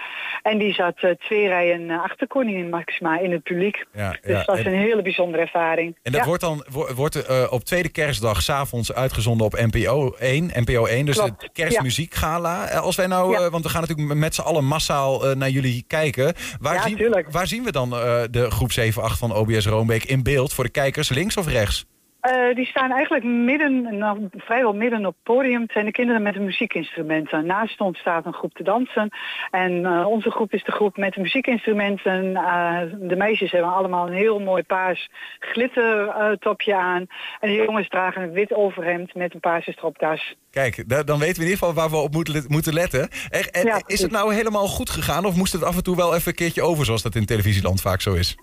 En 0.42 0.58
die 0.58 0.74
zat 0.74 0.96
twee 1.20 1.48
rijen 1.48 1.90
achter 1.90 2.28
koningin 2.28 2.70
Maxima 2.70 3.20
in 3.20 3.32
het 3.32 3.44
publiek. 3.44 3.86
Ja, 3.94 4.10
Dus 4.10 4.20
dat 4.36 4.46
was 4.46 4.60
en, 4.60 4.66
een 4.66 4.80
hele 4.80 5.02
bijzondere 5.02 5.44
ervaring. 5.44 5.98
en 6.04 6.12
dat 6.12 6.22
Ja. 6.22 6.28
wordt 6.28 6.42
dan 6.42 6.66
wo- 6.72 6.94
wordt, 6.94 7.50
op 7.50 7.64
tweede 7.64 7.92
kerstdag 7.92 8.42
s'avonds 8.42 8.94
uitgezonden 8.94 9.46
op 9.46 9.54
NPO. 9.54 9.78
Radio 9.86 10.16
1, 10.20 10.52
NPO 10.54 10.86
1, 10.86 11.06
dus 11.06 11.16
Klopt, 11.16 11.42
het 11.42 11.52
kerstmuziekgala. 11.54 12.68
Eh, 12.68 12.80
Als 12.82 12.96
wij 12.96 13.08
nou, 13.08 13.32
Ja. 13.32 13.40
eh, 13.46 13.52
want 13.52 13.64
we 13.64 13.70
gaan 13.70 13.82
natuurlijk 13.82 14.14
met 14.14 14.36
z'n 14.36 14.42
allen 14.42 14.66
massaal 14.66 15.30
eh, 15.30 15.36
naar 15.36 15.50
jullie 15.50 15.84
kijken. 15.88 16.34
Waar, 16.60 16.74
Ja, 16.74 16.84
zien, 16.84 16.96
tuurlijk. 16.98 17.32
waar 17.32 17.48
zien 17.48 17.64
we 17.64 17.72
dan 17.72 17.90
de 18.32 18.46
groep 18.50 18.72
7-8 18.72 19.18
van 19.18 19.36
OBS 19.36 19.66
Roombeek 19.66 20.04
in 20.04 20.24
beeld 20.24 20.54
voor 20.54 20.64
de 20.64 20.70
kijkers, 20.70 21.10
links 21.10 21.38
of 21.38 21.48
rechts? 21.48 21.86
Eh, 22.22 22.56
die 22.56 22.66
staan 22.66 22.92
eigenlijk 22.92 23.24
midden, 23.24 23.98
nou, 23.98 24.28
vrijwel 24.38 24.74
midden 24.74 25.06
op 25.06 25.14
het 25.14 25.24
podium. 25.36 25.62
Het 25.62 25.72
zijn 25.72 25.86
de 25.86 25.92
kinderen 25.92 26.22
met 26.22 26.34
de 26.34 26.40
muziekinstrumenten. 26.40 27.46
Naast 27.46 27.80
ons 27.80 28.00
staat 28.00 28.26
een 28.26 28.34
groep 28.34 28.54
te 28.54 28.64
dansen. 28.64 29.10
En 29.52 29.86
eh, 29.86 30.08
onze 30.08 30.32
groep 30.32 30.54
is 30.54 30.64
de 30.64 30.72
groep 30.72 30.98
met 30.98 31.14
de 31.14 31.22
muziekinstrumenten. 31.22 32.36
Eh, 32.36 32.82
de 33.00 33.16
meisjes 33.16 33.52
hebben 33.52 33.74
allemaal 33.74 34.08
een 34.08 34.14
heel 34.14 34.40
mooi 34.40 34.64
paars 34.64 35.10
glittertopje 35.40 36.76
aan. 36.76 37.06
En 37.40 37.50
de 37.50 37.56
jongens 37.56 37.88
dragen 37.90 38.22
een 38.22 38.32
wit 38.32 38.54
overhemd 38.54 39.16
met 39.16 39.34
een 39.34 39.40
paarse 39.40 39.72
stropdas. 39.72 40.36
Kijk, 40.52 40.84
da- 40.90 41.04
dan 41.04 41.20
weten 41.20 41.36
we 41.36 41.42
in 41.46 41.50
ieder 41.50 41.58
geval 41.58 41.74
waar 41.74 41.90
we 41.90 41.96
op 41.96 42.14
moeten, 42.48 42.74
letten. 42.74 43.10
En- 43.52 43.66
Ja, 43.66 43.82
is 43.86 44.02
het 44.02 44.12
nou 44.12 44.34
helemaal 44.34 44.68
goed 44.68 44.90
gegaan 44.90 45.26
of 45.26 45.36
moest 45.36 45.54
het 45.54 45.64
af 45.64 45.76
en 45.76 45.84
toe 45.84 45.96
wel 45.96 46.16
even 46.16 46.28
een 46.28 46.36
keertje 46.36 46.62
over, 46.62 46.86
zoals 46.86 47.02
dat 47.02 47.16
in 47.16 47.26
televisieland 47.26 47.82
vaak 47.82 48.02
zo 48.02 48.14
is? 48.14 48.38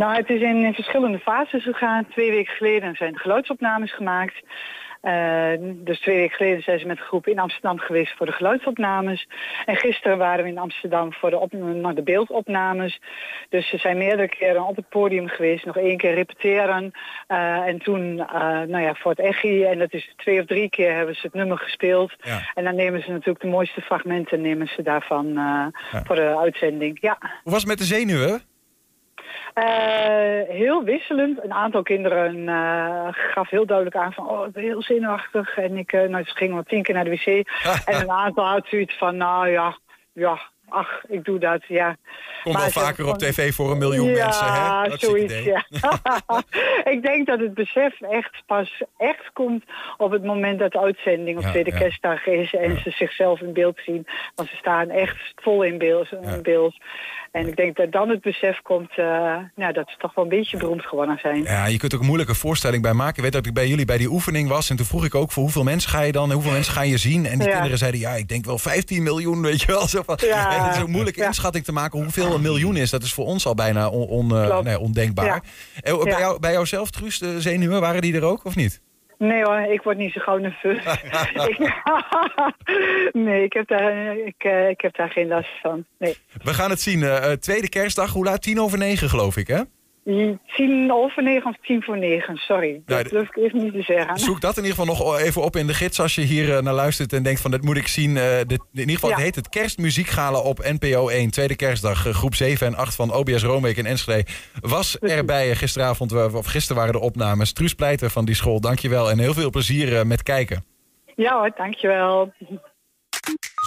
Nou, 0.00 0.16
het 0.16 0.30
is 0.30 0.40
in, 0.40 0.64
in 0.64 0.74
verschillende 0.74 1.18
fases 1.18 1.62
gegaan. 1.62 2.08
Twee 2.08 2.30
weken 2.30 2.54
geleden 2.54 2.94
zijn 2.94 3.12
de 3.12 3.18
geluidsopnames 3.18 3.94
gemaakt. 3.94 4.42
Eh, 5.00 5.52
dus 5.60 6.00
twee 6.00 6.16
weken 6.16 6.36
geleden 6.36 6.62
zijn 6.62 6.78
ze 6.78 6.86
met 6.86 6.96
de 6.96 7.02
groep 7.02 7.26
in 7.26 7.38
Amsterdam 7.38 7.78
geweest 7.78 8.16
voor 8.16 8.26
de 8.26 8.32
geluidsopnames. 8.32 9.28
En 9.66 9.76
gisteren 9.76 10.18
waren 10.18 10.44
we 10.44 10.50
in 10.50 10.58
Amsterdam 10.58 11.12
voor 11.12 11.30
de, 11.30 11.38
op, 11.38 11.52
nou, 11.52 11.94
de 11.94 12.02
beeldopnames. 12.02 13.00
Dus 13.48 13.68
ze 13.68 13.76
zijn 13.76 13.98
meerdere 13.98 14.28
keren 14.28 14.66
op 14.66 14.76
het 14.76 14.88
podium 14.88 15.28
geweest. 15.28 15.64
Nog 15.64 15.76
één 15.76 15.96
keer 15.96 16.14
repeteren. 16.14 16.92
Eh, 17.26 17.66
en 17.66 17.78
toen 17.78 18.18
eh, 18.18 18.40
nou 18.42 18.80
ja, 18.80 18.94
voor 18.94 19.10
het 19.10 19.20
echi. 19.20 19.64
En 19.64 19.78
dat 19.78 19.92
is 19.92 20.14
twee 20.16 20.40
of 20.40 20.46
drie 20.46 20.70
keer 20.70 20.94
hebben 20.94 21.14
ze 21.14 21.20
het 21.22 21.34
nummer 21.34 21.58
gespeeld. 21.58 22.12
Ja. 22.20 22.50
En 22.54 22.64
dan 22.64 22.74
nemen 22.74 23.02
ze 23.02 23.10
natuurlijk 23.10 23.40
de 23.40 23.50
mooiste 23.50 23.80
fragmenten 23.80 24.40
nemen 24.40 24.66
ze 24.66 24.82
daarvan 24.82 25.38
voor 26.04 26.16
de 26.16 26.38
uitzending. 26.38 26.98
Ja. 27.00 27.16
Hoe 27.20 27.52
was 27.52 27.60
het 27.60 27.68
met 27.68 27.78
de 27.78 27.84
zenuwen? 27.84 28.49
Eh, 29.54 30.48
heel 30.48 30.84
wisselend. 30.84 31.44
Een 31.44 31.52
aantal 31.52 31.82
kinderen 31.82 32.48
eh, 32.48 33.08
gaf 33.10 33.50
heel 33.50 33.66
duidelijk 33.66 33.96
aan 33.96 34.12
van... 34.12 34.28
oh, 34.28 34.46
ik 34.46 34.52
ben 34.52 34.62
heel 34.62 34.82
zenuwachtig. 34.82 35.56
En 35.56 35.76
ik, 35.76 35.92
eh, 35.92 36.08
nou, 36.08 36.24
ze 36.24 36.36
gingen 36.36 36.54
wel 36.54 36.62
tien 36.62 36.82
keer 36.82 36.94
naar 36.94 37.04
de 37.04 37.10
wc. 37.10 37.26
en 37.90 38.00
een 38.00 38.10
aantal 38.10 38.46
had 38.46 38.66
zoiets 38.66 38.98
van, 38.98 39.16
nou 39.16 39.48
ja, 39.48 39.78
ja, 40.12 40.40
ach, 40.68 41.02
ik 41.08 41.24
doe 41.24 41.38
dat, 41.38 41.64
ja. 41.66 41.96
Komt 42.42 42.56
wel 42.56 42.70
vaker 42.70 43.06
op 43.06 43.18
tv 43.18 43.54
voor 43.54 43.70
een 43.70 43.78
miljoen 43.78 44.08
ja, 44.08 44.24
mensen, 44.24 44.46
hè? 44.46 44.58
Hartstikke 44.58 45.06
zoiets, 45.06 45.34
idee. 45.34 45.44
ja. 45.44 45.64
ik 46.94 47.02
denk 47.02 47.26
dat 47.26 47.38
het 47.38 47.54
besef 47.54 48.00
echt 48.00 48.42
pas 48.46 48.82
echt 48.98 49.30
komt 49.32 49.64
op 49.96 50.10
het 50.10 50.24
moment 50.24 50.58
dat 50.58 50.72
de 50.72 50.80
uitzending 50.80 51.36
op 51.36 51.42
Ja, 51.42 51.50
tweede 51.50 51.70
ja. 51.70 51.78
kerstdag 51.78 52.26
is 52.26 52.54
en 52.54 52.78
ze 52.78 52.90
zichzelf 52.90 53.40
in 53.40 53.52
beeld 53.52 53.78
zien. 53.84 54.06
Want 54.34 54.48
ze 54.48 54.56
staan 54.56 54.90
echt 54.90 55.32
vol 55.36 55.62
in 55.62 55.78
beeld. 55.78 56.12
In 56.12 56.42
beeld. 56.42 56.76
En 57.30 57.48
ik 57.48 57.56
denk 57.56 57.76
dat 57.76 57.92
dan 57.92 58.08
het 58.08 58.20
besef 58.20 58.60
komt 58.62 58.90
uh, 58.90 59.04
nou, 59.56 59.72
dat 59.72 59.88
ze 59.90 59.96
toch 59.98 60.14
wel 60.14 60.24
een 60.24 60.30
beetje 60.30 60.56
beroemd 60.56 60.82
geworden 60.86 61.18
zijn. 61.18 61.42
Ja, 61.42 61.66
je 61.66 61.78
kunt 61.78 61.94
ook 61.94 62.00
een 62.00 62.06
moeilijke 62.06 62.34
voorstelling 62.34 62.82
bij 62.82 62.92
maken. 62.92 63.16
Ik 63.16 63.22
weet 63.22 63.32
dat 63.32 63.46
ik 63.46 63.54
bij 63.54 63.68
jullie 63.68 63.84
bij 63.84 63.98
die 63.98 64.10
oefening 64.10 64.48
was. 64.48 64.70
En 64.70 64.76
toen 64.76 64.86
vroeg 64.86 65.04
ik 65.04 65.14
ook 65.14 65.32
voor 65.32 65.42
hoeveel 65.42 65.62
mensen 65.62 65.90
ga 65.90 66.00
je 66.00 66.12
dan 66.12 66.28
en 66.28 66.34
hoeveel 66.34 66.52
mensen 66.52 66.72
ga 66.72 66.82
je 66.82 66.96
zien. 66.96 67.26
En 67.26 67.38
die 67.38 67.46
Ja. 67.48 67.52
kinderen 67.52 67.78
zeiden, 67.78 68.00
ja, 68.00 68.10
ik 68.14 68.28
denk 68.28 68.44
wel 68.44 68.58
15 68.58 69.02
miljoen, 69.02 69.42
weet 69.42 69.60
je 69.60 69.66
wel. 69.66 69.88
Zo 69.94 70.02
van, 70.02 70.18
Ja. 70.22 70.56
En 70.56 70.62
het 70.66 70.76
is 70.76 70.82
een 70.82 70.90
moeilijke 70.90 71.24
inschatting 71.24 71.64
te 71.64 71.72
maken 71.72 72.02
hoeveel 72.02 72.34
een 72.34 72.42
miljoen 72.42 72.76
is. 72.76 72.90
Dat 72.90 73.02
is 73.02 73.12
voor 73.12 73.26
ons 73.26 73.46
al 73.46 73.54
bijna 73.54 73.88
on, 73.88 74.06
on, 74.08 74.36
eh, 74.36 74.60
nee, 74.60 74.78
ondenkbaar. 74.78 75.26
Ja. 75.26 75.42
En 75.80 75.98
bij, 76.04 76.18
jou, 76.18 76.40
bij 76.40 76.52
jouzelf, 76.52 76.90
Truus, 76.90 77.18
de 77.18 77.40
zenuwen, 77.40 77.80
waren 77.80 78.00
die 78.02 78.14
er 78.14 78.24
ook 78.24 78.44
of 78.44 78.56
niet? 78.56 78.80
Nee 79.22 79.42
hoor, 79.44 79.58
ik 79.60 79.82
word 79.82 79.96
niet 79.96 80.12
zo 80.12 80.20
gauw 80.20 80.36
nerveus. 80.38 80.84
Nee, 83.12 83.44
ik 83.44 83.52
heb, 83.52 83.68
daar, 83.68 84.16
ik, 84.18 84.34
eh, 84.44 84.68
ik 84.68 84.80
heb 84.80 84.96
daar 84.96 85.10
geen 85.10 85.28
last 85.28 85.50
van. 85.62 85.84
Nee. 85.98 86.16
We 86.42 86.54
gaan 86.54 86.70
het 86.70 86.80
zien. 86.80 87.02
eh, 87.02 87.32
eh, 87.32 87.38
tweede 87.38 87.68
kerstdag, 87.68 88.12
hoe 88.12 88.24
laat? 88.24 88.42
Tien 88.42 88.60
over 88.60 88.78
negen 88.78 89.08
geloof 89.08 89.36
ik, 89.36 89.46
hè? 89.46 89.60
Tien 90.56 90.92
over 90.92 91.22
negen 91.22 91.50
of 91.50 91.56
tien 91.62 91.82
voor 91.82 91.98
negen, 91.98 92.36
sorry. 92.36 92.82
Nou, 92.86 93.02
dat 93.02 93.12
durf 93.12 93.28
ik 93.28 93.36
even 93.36 93.62
niet 93.62 93.72
te 93.72 93.82
zeggen. 93.82 94.18
Zoek 94.18 94.40
dat 94.40 94.56
in 94.56 94.64
ieder 94.64 94.78
geval 94.78 94.94
nog 94.94 95.18
even 95.18 95.42
op 95.42 95.56
in 95.56 95.66
de 95.66 95.74
gids 95.74 96.00
als 96.00 96.14
je 96.14 96.20
hier 96.20 96.56
eh, 96.56 96.62
naar 96.62 96.74
luistert 96.74 97.12
en 97.12 97.22
denkt 97.22 97.40
van 97.40 97.50
dat 97.50 97.62
moet 97.62 97.76
ik 97.76 97.86
zien. 97.86 98.16
Eh, 98.16 98.24
dit, 98.46 98.60
in 98.72 98.78
ieder 98.80 98.94
geval, 98.94 99.08
Ja. 99.08 99.14
het 99.14 99.24
heet 99.24 99.34
het 99.34 99.48
Kerstmuziekgala 99.48 100.38
op 100.38 100.58
NPO 100.58 101.08
1, 101.08 101.30
tweede 101.30 101.56
kerstdag, 101.56 102.06
eh, 102.06 102.12
groep 102.14 102.34
7 102.34 102.66
en 102.66 102.74
8 102.74 102.94
van 102.94 103.14
OBS 103.14 103.42
Roomweek 103.42 103.76
in 103.76 103.86
Enschede. 103.86 104.26
Was 104.60 104.98
erbij 104.98 105.54
gisteravond, 105.54 106.12
of 106.34 106.46
gisteren 106.46 106.76
waren 106.76 107.00
de 107.00 107.06
opnames. 107.06 107.52
Truus 107.52 107.74
Pleiter 107.74 108.10
van 108.10 108.24
die 108.24 108.34
school, 108.34 108.60
dankjewel 108.60 109.10
en 109.10 109.18
heel 109.18 109.34
veel 109.34 109.50
plezier 109.50 110.06
met 110.06 110.22
kijken. 110.22 110.64
Ja 111.16 111.38
hoor, 111.38 111.50
dankjewel. 111.56 112.32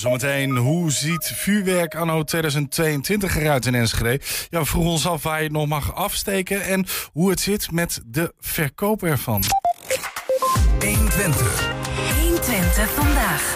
Zometeen, 0.01 0.57
hoe 0.57 0.91
ziet 0.91 1.31
vuurwerk 1.35 1.95
anno 1.95 2.23
2022 2.23 3.37
eruit 3.37 3.65
in 3.65 3.75
Enschede? 3.75 4.19
Ja, 4.49 4.59
we 4.59 4.65
vroegen 4.65 4.91
ons 4.91 5.07
af 5.07 5.23
waar 5.23 5.37
je 5.37 5.43
het 5.43 5.51
nog 5.51 5.67
mag 5.67 5.95
afsteken 5.95 6.63
en 6.63 6.85
hoe 7.11 7.29
het 7.29 7.39
zit 7.39 7.71
met 7.71 8.01
de 8.05 8.33
verkoop 8.39 9.03
ervan. 9.03 9.43
120. 10.79 11.71
120 12.19 12.89
vandaag. 12.89 13.55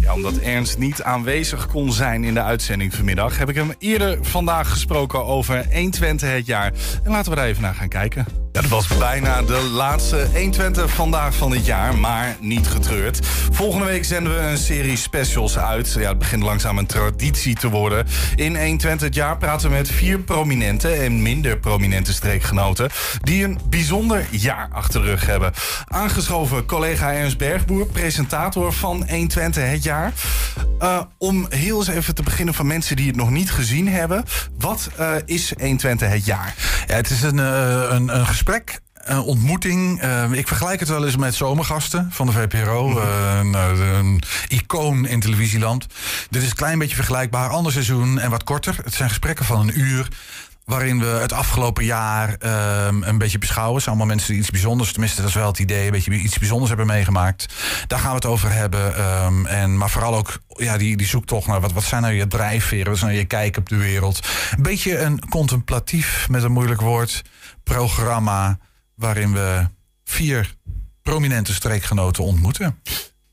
Ja, 0.00 0.14
omdat 0.14 0.36
Ernst 0.36 0.78
niet 0.78 1.02
aanwezig 1.02 1.66
kon 1.66 1.92
zijn 1.92 2.24
in 2.24 2.34
de 2.34 2.42
uitzending 2.42 2.94
vanmiddag, 2.94 3.38
heb 3.38 3.48
ik 3.48 3.54
hem 3.54 3.74
eerder 3.78 4.18
vandaag 4.24 4.70
gesproken 4.70 5.24
over 5.24 5.66
120 5.72 6.30
het 6.30 6.46
jaar. 6.46 6.72
En 7.04 7.10
laten 7.10 7.30
we 7.30 7.36
daar 7.36 7.46
even 7.46 7.62
naar 7.62 7.74
gaan 7.74 7.88
kijken. 7.88 8.45
Ja, 8.56 8.62
dat 8.62 8.70
was 8.70 8.98
bijna 8.98 9.42
de 9.42 9.60
laatste 9.72 10.28
120 10.32 10.90
vandaag 10.90 11.34
van 11.34 11.50
dit 11.50 11.66
jaar, 11.66 11.98
maar 11.98 12.36
niet 12.40 12.66
getreurd. 12.66 13.26
Volgende 13.50 13.86
week 13.86 14.04
zenden 14.04 14.34
we 14.34 14.40
een 14.40 14.58
serie 14.58 14.96
specials 14.96 15.58
uit. 15.58 15.92
Ja, 15.98 16.08
het 16.08 16.18
begint 16.18 16.42
langzaam 16.42 16.78
een 16.78 16.86
traditie 16.86 17.54
te 17.54 17.68
worden. 17.68 18.06
In 18.34 18.56
120 18.56 19.06
het 19.06 19.14
jaar 19.14 19.38
praten 19.38 19.68
we 19.68 19.76
met 19.76 19.90
vier 19.90 20.20
prominente 20.20 20.88
en 20.88 21.22
minder 21.22 21.58
prominente 21.58 22.12
streekgenoten 22.12 22.90
die 23.22 23.44
een 23.44 23.58
bijzonder 23.68 24.26
jaar 24.30 24.68
achter 24.72 25.00
de 25.00 25.06
rug 25.06 25.26
hebben. 25.26 25.52
Aangeschoven 25.84 26.66
collega 26.66 27.12
Ernst 27.12 27.38
Bergboer, 27.38 27.86
presentator 27.86 28.72
van 28.72 28.96
120 29.08 29.70
het 29.70 29.82
jaar. 29.82 30.12
Uh, 30.82 31.00
om 31.18 31.46
heel 31.48 31.78
eens 31.78 31.88
even 31.88 32.14
te 32.14 32.22
beginnen 32.22 32.54
van 32.54 32.66
mensen 32.66 32.96
die 32.96 33.06
het 33.06 33.16
nog 33.16 33.30
niet 33.30 33.50
gezien 33.50 33.88
hebben. 33.88 34.24
Wat 34.58 34.90
uh, 35.00 35.12
is 35.24 35.52
120 35.58 36.08
het 36.08 36.24
jaar? 36.24 36.54
Ja, 36.86 36.94
het 36.94 37.10
is 37.10 37.22
een, 37.22 37.38
uh, 37.38 37.86
een, 37.90 38.16
een 38.16 38.26
gesprek. 38.26 38.44
Een 38.46 39.20
ontmoeting. 39.20 40.04
Uh, 40.04 40.32
ik 40.32 40.46
vergelijk 40.46 40.80
het 40.80 40.88
wel 40.88 41.04
eens 41.04 41.16
met 41.16 41.34
zomergasten 41.34 42.08
van 42.10 42.26
de 42.26 42.32
VPRO. 42.32 42.88
Mhm. 42.88 43.54
Uh, 43.54 43.98
een, 43.98 44.22
icoon 44.48 45.06
in 45.06 45.20
televisieland. 45.20 45.86
Dit 46.30 46.42
is 46.42 46.48
een 46.48 46.56
klein 46.56 46.78
beetje 46.78 46.94
vergelijkbaar. 46.94 47.48
Ander 47.48 47.72
seizoen 47.72 48.18
en 48.18 48.30
wat 48.30 48.44
korter. 48.44 48.78
Het 48.84 48.94
zijn 48.94 49.08
gesprekken 49.08 49.44
van 49.44 49.60
een 49.60 49.80
uur 49.80 50.08
waarin 50.64 51.00
we 51.00 51.06
het 51.06 51.32
afgelopen 51.32 51.84
jaar 51.84 52.28
um, 52.86 53.02
een 53.02 53.18
beetje 53.18 53.38
beschouwen. 53.38 53.74
Het 53.74 53.82
zijn 53.82 53.96
allemaal 53.96 54.14
mensen 54.14 54.32
die 54.32 54.40
iets 54.42 54.50
bijzonders, 54.50 54.90
tenminste 54.92 55.20
dat 55.20 55.30
is 55.30 55.36
wel 55.36 55.46
het 55.46 55.58
idee, 55.58 55.84
een 55.84 55.92
beetje 55.92 56.10
iets 56.10 56.38
bijzonders 56.38 56.68
hebben 56.68 56.86
meegemaakt. 56.86 57.54
Daar 57.86 57.98
gaan 57.98 58.08
we 58.08 58.14
het 58.14 58.26
over 58.26 58.52
hebben. 58.52 59.04
Um, 59.24 59.46
en, 59.46 59.76
maar 59.76 59.90
vooral 59.90 60.14
ook 60.14 60.38
ja, 60.48 60.76
die, 60.76 60.96
die 60.96 61.06
zoektocht 61.06 61.46
naar 61.46 61.60
wat, 61.60 61.72
wat 61.72 61.82
zijn 61.82 62.02
nou 62.02 62.14
je 62.14 62.26
drijfveren, 62.26 62.86
wat 62.86 62.98
zijn 62.98 63.10
nou 63.10 63.22
je 63.22 63.28
kijk 63.28 63.56
op 63.56 63.68
de 63.68 63.76
wereld. 63.76 64.28
Een 64.56 64.62
beetje 64.62 64.98
een 64.98 65.28
contemplatief, 65.28 66.28
met 66.28 66.42
een 66.42 66.52
moeilijk 66.52 66.80
woord, 66.80 67.22
programma 67.70 68.58
waarin 68.94 69.32
we 69.32 69.68
vier 70.04 70.54
prominente 71.02 71.54
streekgenoten 71.54 72.24
ontmoeten. 72.24 72.80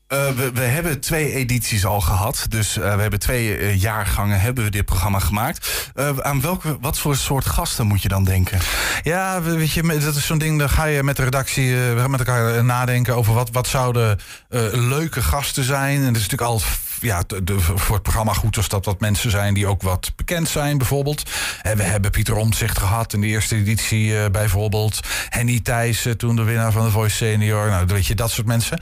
Uh, 0.08 0.28
we, 0.28 0.52
we, 0.52 0.60
hebben 0.60 1.00
twee 1.00 1.32
edities 1.32 1.84
al 1.84 2.00
gehad. 2.00 2.46
Dus 2.48 2.76
uh, 2.76 2.94
we 2.94 3.00
hebben 3.00 3.18
twee 3.18 3.58
uh, 3.58 3.80
jaargangen 3.80 4.40
hebben 4.40 4.64
we 4.64 4.70
dit 4.70 4.84
programma 4.84 5.18
gemaakt. 5.18 5.90
aan 6.20 6.40
welke, 6.40 6.78
wat 6.80 6.98
voor 6.98 7.16
soort 7.16 7.46
gasten 7.46 7.86
moet 7.86 8.02
je 8.02 8.08
dan 8.08 8.24
denken? 8.24 8.58
Ja, 9.02 9.42
weet 9.42 9.72
je, 9.72 9.82
dat 9.82 10.14
is 10.14 10.26
zo'n 10.26 10.38
ding. 10.38 10.58
Dan 10.58 10.70
ga 10.70 10.84
je 10.84 11.02
met 11.02 11.16
de 11.16 11.24
redactie 11.24 11.74
met 12.08 12.18
elkaar 12.18 12.64
nadenken 12.64 13.16
over 13.16 13.34
wat, 13.34 13.50
wat 13.50 13.66
zouden 13.66 14.18
leuke 14.72 15.22
gasten 15.22 15.64
zijn. 15.64 15.96
En 15.96 16.12
dat 16.12 16.22
is 16.22 16.28
natuurlijk 16.28 16.50
altijd 16.50 16.78
ja, 17.04 17.22
de, 17.26 17.44
de, 17.44 17.60
voor 17.60 17.94
het 17.94 18.02
programma 18.02 18.32
goed 18.32 18.56
als 18.56 18.68
dat 18.68 18.84
wat 18.84 19.00
mensen 19.00 19.30
zijn 19.30 19.54
die 19.54 19.66
ook 19.66 19.82
wat 19.82 20.12
bekend 20.16 20.48
zijn, 20.48 20.78
bijvoorbeeld. 20.78 21.30
En 21.62 21.76
we 21.76 21.82
hebben 21.82 22.10
Pieter 22.10 22.36
Omtzigt 22.36 22.78
gehad 22.78 23.12
in 23.12 23.20
de 23.20 23.26
eerste 23.26 23.56
editie 23.56 24.06
uh, 24.06 24.24
bijvoorbeeld. 24.32 25.00
Henny 25.28 25.60
Thijssen, 25.60 26.16
toen 26.16 26.36
de 26.36 26.42
winnaar 26.42 26.72
van 26.72 26.84
de 26.84 26.90
Voice 26.90 27.16
Senior. 27.16 27.68
Nou, 27.68 27.86
weet 27.86 28.06
je, 28.06 28.14
dat 28.14 28.30
soort 28.30 28.46
mensen. 28.46 28.80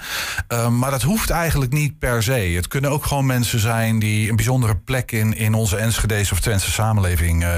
Uh, 0.52 0.68
maar 0.68 0.90
dat 0.90 1.02
hoeft 1.02 1.30
eigenlijk 1.30 1.72
niet 1.72 1.98
per 1.98 2.22
se. 2.22 2.32
Het 2.32 2.68
kunnen 2.68 2.90
ook 2.90 3.04
gewoon 3.06 3.26
mensen 3.26 3.60
zijn 3.60 3.98
die 3.98 4.30
een 4.30 4.36
bijzondere 4.36 4.76
plek 4.76 5.12
in, 5.12 5.36
in 5.36 5.54
onze 5.54 5.76
Enschedese 5.76 6.32
of 6.32 6.40
Twentse 6.40 6.70
samenleving 6.70 7.42
uh, 7.42 7.50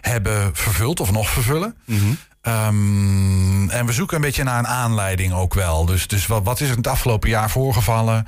hebben 0.00 0.50
vervuld 0.52 1.00
of 1.00 1.12
nog 1.12 1.30
vervullen. 1.30 1.76
Mm 1.84 1.98
-hmm. 1.98 2.18
Um, 2.48 3.70
en 3.70 3.86
we 3.86 3.92
zoeken 3.92 4.16
een 4.16 4.22
beetje 4.22 4.42
naar 4.42 4.58
een 4.58 4.66
aanleiding 4.66 5.32
ook 5.32 5.54
wel. 5.54 5.84
Dus, 5.84 6.06
dus 6.06 6.26
wat, 6.26 6.42
wat 6.44 6.60
is 6.60 6.70
er 6.70 6.76
het 6.76 6.86
afgelopen 6.86 7.28
jaar 7.28 7.50
voorgevallen? 7.50 8.26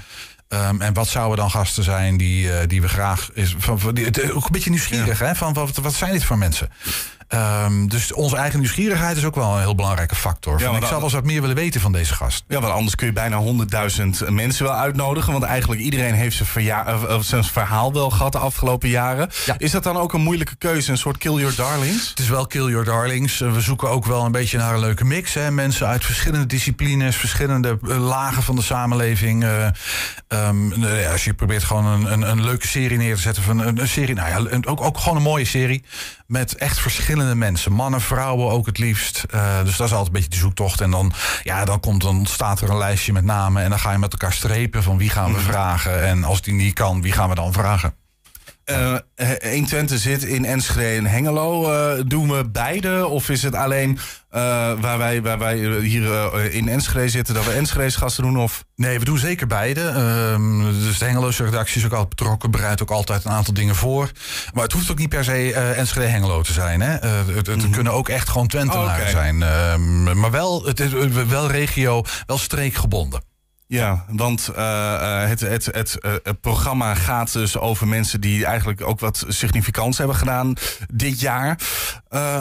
Um, 0.49 0.81
en 0.81 0.93
wat 0.93 1.09
zouden 1.09 1.37
dan 1.37 1.51
gasten 1.51 1.85
zijn 1.85 2.17
die, 2.17 2.47
uh, 2.47 2.57
die 2.67 2.81
we 2.81 2.89
graag. 2.89 3.31
Is, 3.33 3.55
van, 3.59 3.95
die, 3.95 4.05
het, 4.05 4.33
ook 4.33 4.45
een 4.45 4.53
beetje 4.53 4.71
nieuwsgierig, 4.71 5.19
ja. 5.19 5.27
hè? 5.27 5.35
Van 5.35 5.53
wat, 5.53 5.77
wat 5.77 5.95
zijn 5.95 6.13
dit 6.13 6.25
voor 6.25 6.39
mensen? 6.39 6.69
Ehm, 7.35 7.87
dus 7.87 8.13
onze 8.13 8.37
eigen 8.37 8.59
nieuwsgierigheid 8.59 9.17
is 9.17 9.25
ook 9.25 9.35
wel 9.35 9.55
een 9.55 9.61
heel 9.61 9.75
belangrijke 9.75 10.15
factor. 10.15 10.61
Van, 10.61 10.71
maar 10.71 10.81
ik 10.81 10.87
zou 10.87 10.95
wel 10.95 11.03
eens 11.05 11.13
wat 11.13 11.25
meer 11.25 11.41
willen 11.41 11.57
weten 11.57 11.81
van 11.81 11.93
deze 11.93 12.15
gast. 12.15 12.45
Ja, 12.49 12.61
want 12.61 12.73
anders 12.73 12.95
kun 12.95 13.07
je 13.07 13.13
bijna 13.13 13.39
100.000 13.39 14.29
mensen 14.29 14.65
wel 14.65 14.75
uitnodigen. 14.75 15.33
Want 15.33 15.45
eigenlijk 15.45 15.81
iedereen 15.81 16.15
heeft 16.15 16.37
zijn, 16.37 16.49
verja- 16.49 16.99
zijn 17.21 17.45
verhaal 17.45 17.93
wel 17.93 18.11
gehad 18.11 18.33
de 18.33 18.39
afgelopen 18.39 18.89
jaren. 18.89 19.31
Is 19.59 19.71
dat 19.71 19.83
dan 19.83 19.97
ook 19.97 20.13
een 20.13 20.21
moeilijke 20.21 20.57
keuze? 20.57 20.91
Een 20.91 20.99
soort 20.99 21.19
kill 21.19 21.33
your 21.35 21.55
darlings? 21.57 22.09
Het 22.09 22.19
is 22.19 22.29
wel 22.29 22.47
kill 22.47 22.69
your 22.69 22.85
darlings. 22.85 23.39
We 23.39 23.61
zoeken 23.61 23.89
ook 23.91 24.05
wel 24.05 24.25
een 24.25 24.33
beetje 24.33 24.59
naar 24.59 24.75
een 24.75 24.81
leuke 24.81 25.05
mix. 25.05 25.35
Hè? 25.35 25.51
Mensen 25.51 25.87
uit 25.87 26.05
verschillende 26.05 26.47
disciplines, 26.47 27.17
verschillende 27.17 27.79
eh, 27.89 28.07
lagen 28.07 28.43
van 28.43 28.57
de 28.57 28.63
samenleving. 28.63 29.45
Eh, 29.45 29.67
ehm, 30.29 30.69
nou 30.81 30.95
ja, 30.97 31.13
als 31.13 31.25
je 31.25 31.35
probeert 31.35 31.65
gewoon 31.65 31.87
een, 31.87 32.13
een, 32.13 32.23
een 32.31 32.45
leuke 32.45 32.67
serie 32.67 32.99
neer 32.99 33.15
te 33.15 33.21
zetten. 33.21 33.43
Van 33.43 33.59
een, 33.59 33.81
een 33.81 33.89
serie, 33.89 34.15
nou 34.15 34.49
ja, 34.49 34.59
ook, 34.69 34.81
ook 34.81 34.99
gewoon 34.99 35.17
een 35.17 35.23
mooie 35.23 35.45
serie. 35.45 35.85
Met 36.27 36.55
echt 36.55 36.79
verschillende 36.79 37.35
mensen. 37.35 37.73
Mannen, 37.73 38.01
vrouwen 38.01 38.51
ook 38.51 38.67
het 38.67 38.79
liefst. 38.79 39.25
Eh, 39.31 39.65
dus 39.65 39.77
dat 39.77 39.87
is 39.87 39.93
altijd 39.93 40.07
een 40.07 40.13
beetje 40.13 40.29
de 40.29 40.37
zoektocht. 40.37 40.81
En 40.81 40.91
dan, 40.91 41.13
ja, 41.43 41.65
dan, 41.65 41.81
komt, 41.81 42.03
dan 42.03 42.17
ontstaat 42.17 42.61
er 42.61 42.71
een 42.71 42.79
lijstje 42.79 43.13
met 43.13 43.25
namen. 43.25 43.63
En 43.63 43.71
dan 43.71 43.79
ga 43.79 43.93
je 43.93 43.99
met 43.99 44.13
elkaar 44.13 44.33
strepen 44.33 44.83
van 44.83 44.99
wie 44.99 45.11
gaan 45.11 45.35
we 45.35 45.41
vragen. 45.41 46.03
En 46.05 46.25
als 46.25 46.43
die 46.43 46.55
niet 46.55 46.75
kan, 46.75 47.03
wie 47.03 47.13
gaan 47.13 47.29
we 47.29 47.35
dan 47.35 47.53
vragen? 47.53 47.95
Eh 48.65 48.95
120 49.43 49.99
zit 49.99 50.23
in 50.25 50.45
Enschede 50.45 50.97
en 50.97 51.07
Hengelo. 51.07 51.73
Eh, 51.73 52.03
doen 52.07 52.29
we 52.31 52.49
beide? 52.51 53.07
Of 53.07 53.29
is 53.29 53.43
het 53.43 53.55
alleen 53.55 53.99
eh, 54.35 54.41
waar, 54.81 54.99
wij, 54.99 55.23
waar 55.23 55.39
wij 55.39 55.65
eh, 55.65 55.83
hier 55.83 56.13
eh, 56.13 56.55
in 56.55 56.69
Enschede 56.69 57.09
zitten... 57.09 57.35
dat 57.35 57.45
we 57.45 57.53
Enschede's 57.53 57.97
gasten 57.97 58.23
doen? 58.23 58.39
Of? 58.39 58.65
Nee, 58.77 58.99
we 58.99 59.05
doen 59.05 59.19
zeker 59.19 59.47
beide. 59.47 59.81
Ehm, 59.81 60.63
dus 60.73 60.99
de 60.99 61.05
Hengeloze 61.05 61.45
redactie 61.45 61.77
is 61.81 61.85
ook 61.85 61.93
altijd 61.93 62.09
betrokken, 62.09 62.51
bereidt 62.51 62.83
ook 62.83 62.91
altijd 62.91 63.25
een 63.25 63.31
aantal 63.31 63.55
dingen 63.55 63.75
voor. 63.75 64.11
Maar 64.53 64.63
het 64.63 64.73
hoeft 64.73 64.91
ook 64.91 64.99
niet 64.99 65.09
per 65.09 65.25
se 65.25 65.53
eh 65.53 65.79
Enschede 65.79 66.07
Hengelo 66.07 66.43
te 66.43 66.53
zijn. 66.53 66.81
Hè? 66.81 66.95
Eh, 66.95 67.11
het 67.35 67.47
het 67.47 67.71
kunnen 67.71 67.93
ook 67.93 68.09
echt 68.09 68.29
gewoon 68.29 68.47
Twentenaren 68.47 69.05
Oh, 69.05 69.11
zijn. 69.11 69.43
Ehm, 69.43 70.19
maar 70.21 70.31
wel, 70.31 70.65
het 70.65 70.81
is 70.81 70.93
wel 71.29 71.51
regio, 71.51 72.03
wel 72.27 72.39
streekgebonden. 72.39 73.21
Ja, 73.75 74.05
want 74.09 74.49
eh, 74.49 75.23
eh, 75.23 75.29
het, 75.29 75.41
het, 75.41 75.65
het, 75.65 75.99
eh, 76.01 76.13
het 76.23 76.41
programma 76.41 76.95
gaat 76.95 77.33
dus 77.33 77.59
over 77.59 77.89
mensen 77.89 78.21
die 78.21 78.45
eigenlijk 78.45 78.83
ook 78.83 79.01
wat 79.01 79.25
significants 79.29 79.99
hebben 79.99 80.17
gedaan 80.17 80.55
dit 80.93 81.21
jaar. 81.21 81.59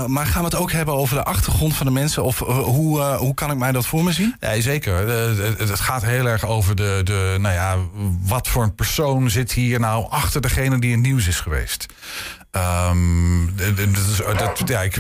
Maar 0.08 0.26
gaan 0.26 0.40
we 0.40 0.48
het 0.48 0.56
ook 0.56 0.72
hebben 0.72 0.94
over 0.94 1.16
de 1.16 1.24
achtergrond 1.24 1.76
van 1.76 1.86
de 1.86 1.92
mensen? 1.92 2.24
Of 2.24 2.40
hoe, 2.40 3.02
hoe 3.02 3.34
kan 3.34 3.52
ik 3.52 3.58
mij 3.58 3.72
dat 3.72 3.86
voor 3.86 4.04
me 4.04 4.12
zien? 4.12 4.36
Ja, 4.40 4.62
zeker. 4.62 5.08
Het 5.58 5.80
gaat 5.80 6.06
heel 6.06 6.26
erg 6.26 6.46
over 6.46 6.76
de, 6.76 7.02
de, 7.04 7.38
nou 7.40 7.54
ja, 7.54 7.78
wat 8.22 8.48
voor 8.48 8.64
een 8.64 8.76
persoon 8.76 9.30
zit 9.30 9.52
hier 9.52 9.80
nou 9.80 10.10
achter 10.10 10.42
degene 10.42 10.80
die 10.80 10.92
in 10.92 11.02
nieuws 11.02 11.28
is 11.28 11.40
geweest. 11.40 11.86
D- 12.54 13.76
d- 13.76 13.78
dat 13.78 14.06
is, 14.12 14.18
dat, 14.38 14.62
ja, 14.66 14.82
ik, 14.82 14.98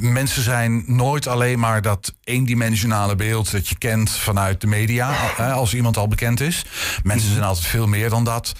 mensen 0.00 0.42
zijn 0.42 0.84
nooit 0.86 1.26
alleen 1.26 1.58
maar 1.58 1.82
dat 1.82 2.14
eendimensionale 2.24 3.16
beeld 3.16 3.50
dat 3.50 3.68
je 3.68 3.78
kent 3.78 4.10
vanuit 4.10 4.60
de 4.60 4.66
media, 4.66 5.10
als 5.36 5.74
iemand 5.74 5.96
al 5.96 6.08
bekend 6.08 6.40
is. 6.40 6.64
Mensen 7.02 7.30
zijn 7.30 7.44
altijd 7.44 7.66
veel 7.66 7.86
meer 7.86 8.10
dan 8.10 8.24
dat. 8.24 8.52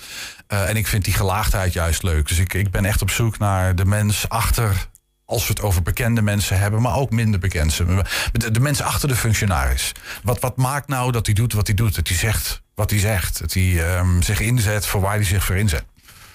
Eh, 0.46 0.68
en 0.68 0.76
ik 0.76 0.86
vind 0.86 1.04
die 1.04 1.14
gelaagdheid 1.14 1.72
juist 1.72 2.02
leuk. 2.02 2.28
Dus 2.28 2.38
ik, 2.38 2.54
ik 2.54 2.70
ben 2.70 2.84
echt 2.84 3.02
op 3.02 3.10
zoek 3.10 3.38
naar 3.38 3.74
de 3.74 3.84
mens 3.84 4.28
achter 4.28 4.86
als 5.24 5.46
we 5.46 5.52
het 5.52 5.62
over 5.62 5.82
bekende 5.82 6.22
mensen 6.22 6.58
hebben, 6.58 6.82
maar 6.82 6.96
ook 6.96 7.10
minder 7.10 7.40
bekend. 7.40 7.76
De, 8.32 8.50
de 8.50 8.60
mensen 8.60 8.84
achter 8.84 9.08
de 9.08 9.16
functionaris. 9.16 9.92
Wat, 10.22 10.40
wat 10.40 10.56
maakt 10.56 10.88
nou 10.88 11.12
dat 11.12 11.26
hij 11.26 11.34
doet 11.34 11.52
wat 11.52 11.66
hij 11.66 11.76
doet? 11.76 11.94
Dat 11.94 12.08
hij 12.08 12.16
zegt 12.16 12.62
wat 12.74 12.90
hij 12.90 12.98
zegt. 12.98 13.40
Dat 13.40 13.52
hij 13.52 13.84
ehm, 13.94 14.20
zich 14.22 14.40
inzet 14.40 14.86
voor 14.86 15.00
waar 15.00 15.14
hij 15.14 15.24
zich 15.24 15.44
voor 15.44 15.56
inzet. 15.56 15.84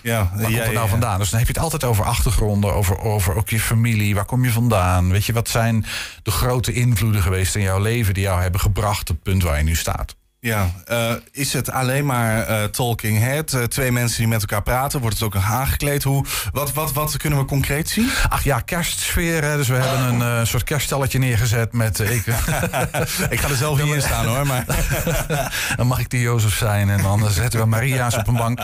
Ja, 0.02 0.32
Waar 0.34 0.44
komt 0.44 0.58
het 0.58 0.74
nou 0.74 0.90
vandaan? 0.90 1.20
Dus 1.20 1.30
dan 1.30 1.40
heb 1.40 1.48
je 1.48 1.54
het 1.54 1.64
altijd 1.64 1.84
over 1.84 2.06
achtergronden, 2.06 2.74
over, 2.74 3.00
over 3.00 3.36
ook 3.36 3.50
je 3.50 3.60
familie. 3.60 4.16
Waar 4.16 4.26
kom 4.26 4.44
je 4.44 4.52
vandaan? 4.52 5.12
Weet 5.12 5.26
je, 5.26 5.34
wat 5.34 5.50
zijn 5.50 5.86
de 6.24 6.32
grote 6.32 6.74
invloeden 6.74 7.22
geweest 7.22 7.56
in 7.56 7.62
jouw 7.62 7.80
leven 7.80 8.14
die 8.14 8.24
jou 8.24 8.42
hebben 8.42 8.62
gebracht 8.62 9.10
op 9.10 9.16
het 9.16 9.24
punt 9.24 9.44
waar 9.44 9.58
je 9.58 9.64
nu 9.64 9.76
staat? 9.76 10.16
Ja, 10.44 10.72
eh, 10.86 11.14
is 11.32 11.54
het 11.54 11.72
alleen 11.72 12.06
maar 12.06 12.48
eh, 12.48 12.64
talking 12.64 13.20
head? 13.20 13.54
eh, 13.54 13.64
twee 13.64 13.92
mensen 13.92 14.18
die 14.18 14.28
met 14.28 14.42
elkaar 14.42 14.62
praten? 14.62 15.00
Wordt 15.00 15.16
het 15.16 15.26
ook 15.26 15.34
nog 15.34 15.52
aangekleed? 15.52 16.04
Hoe, 16.04 16.26
wat, 16.52 16.74
wat, 16.74 16.94
wat 16.94 17.18
kunnen 17.18 17.40
we 17.40 17.46
concreet 17.46 17.90
zien? 17.90 18.10
Ach 18.30 18.44
ja, 18.44 18.60
kerstsfeer. 18.60 19.44
Hè? 19.44 19.58
Dus 19.58 19.68
we 19.68 19.76
hebben 19.76 20.20
een 20.28 20.48
soort 20.48 20.64
kerststalletje 20.64 21.20
neergezet 21.20 21.74
met... 21.74 22.00
ik, 22.00 22.26
ik 23.36 23.40
ga 23.40 23.50
er 23.50 23.56
zelf 23.56 23.84
niet 23.84 23.94
in 23.94 24.02
staan 24.02 24.26
hoor, 24.26 24.48
maar... 24.48 24.66
dan 25.78 25.88
mag 25.88 26.00
ik 26.00 26.10
de 26.10 26.20
Jozef 26.20 26.58
zijn 26.58 26.90
en 26.90 27.02
dan 27.02 27.30
zetten 27.30 27.60
we 27.60 27.66
Maria's 27.66 28.18
op 28.18 28.28
een 28.28 28.36
bank. 28.36 28.60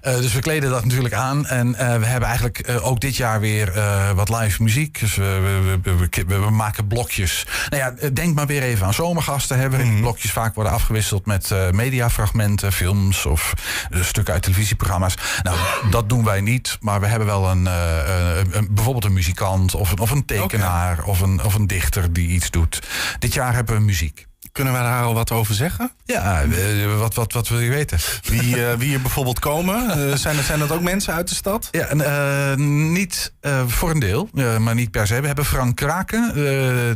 Dus 0.00 0.32
we 0.32 0.40
kleden 0.40 0.70
dat 0.70 0.84
natuurlijk 0.84 1.14
aan. 1.14 1.46
En 1.46 1.72
we 1.72 2.06
hebben 2.06 2.28
eigenlijk 2.28 2.78
ook 2.82 3.00
dit 3.00 3.16
jaar 3.16 3.40
weer 3.40 3.72
wat 4.14 4.28
live 4.28 4.62
muziek. 4.62 5.00
Dus 5.00 5.14
we, 5.14 5.78
we, 5.82 6.24
we, 6.26 6.50
maken 6.50 6.86
blokjes. 6.86 7.46
Nou 7.68 7.82
ja, 7.82 8.08
denk 8.12 8.34
maar 8.34 8.46
weer 8.46 8.62
even 8.62 8.86
aan 8.86 8.94
zomergasten. 8.94 9.70
Waarin 9.70 9.90
die 9.90 10.00
blokjes 10.00 10.32
vaak 10.32 10.54
worden 10.54 10.72
afgewisseld 10.72 11.19
met 11.26 11.50
eh, 11.50 11.70
mediafragmenten, 11.70 12.72
films 12.72 13.26
of 13.26 13.52
eh, 13.90 14.02
stukken 14.02 14.34
uit 14.34 14.42
televisieprogramma's. 14.42 15.14
Nou, 15.42 15.58
dat 15.90 16.08
doen 16.08 16.24
wij 16.24 16.40
niet. 16.40 16.76
Maar 16.80 17.00
we 17.00 17.06
hebben 17.06 17.26
wel 17.28 17.50
een, 17.50 17.66
eh, 17.66 18.36
een- 18.38 18.56
een- 18.56 18.68
bijvoorbeeld 18.70 19.04
een 19.04 19.12
muzikant 19.12 19.74
of 19.74 19.90
een, 19.92 19.98
of 19.98 20.10
een 20.10 20.24
tekenaar 20.24 21.02
of, 21.04 21.20
een, 21.20 21.44
of 21.44 21.54
een 21.54 21.66
dichter 21.66 22.12
die 22.12 22.28
iets 22.28 22.50
doet. 22.50 22.78
Dit 23.18 23.34
jaar 23.34 23.54
hebben 23.54 23.74
we 23.74 23.80
muziek. 23.80 24.28
Kunnen 24.52 24.72
wij 24.72 24.82
daar 24.82 25.04
al 25.04 25.14
wat 25.14 25.30
over 25.30 25.54
zeggen? 25.54 25.92
Ja, 26.04 26.42
eh, 26.42 26.98
wat, 26.98 27.14
wat, 27.14 27.32
wat 27.32 27.48
wil 27.48 27.60
je 27.60 27.70
weten? 27.70 27.98
Wie, 28.22 28.66
eh, 28.66 28.74
wie 28.78 28.88
hier 28.88 29.00
bijvoorbeeld 29.00 29.38
komen? 29.38 29.90
Eh, 29.90 30.16
zijn, 30.16 30.36
dat, 30.36 30.44
zijn 30.44 30.58
dat 30.58 30.70
ook 30.72 30.80
mensen 30.80 31.14
uit 31.14 31.28
de 31.28 31.34
stad? 31.34 31.68
Ja, 31.70 31.86
en, 31.86 32.92
niet 32.92 33.32
voor 33.66 33.90
een 33.90 33.98
deel, 33.98 34.28
maar 34.58 34.74
niet 34.74 34.90
per 34.90 35.06
se. 35.06 35.20
We 35.20 35.26
hebben 35.26 35.44
Frank 35.44 35.76
Kraken, 35.76 36.32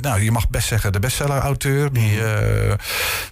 nou, 0.01 0.23
je 0.23 0.31
mag 0.31 0.49
best 0.49 0.69
zeggen 0.69 0.93
de 0.93 0.99
bestseller-auteur. 0.99 1.93
Die, 1.93 2.11
eh, 2.11 2.73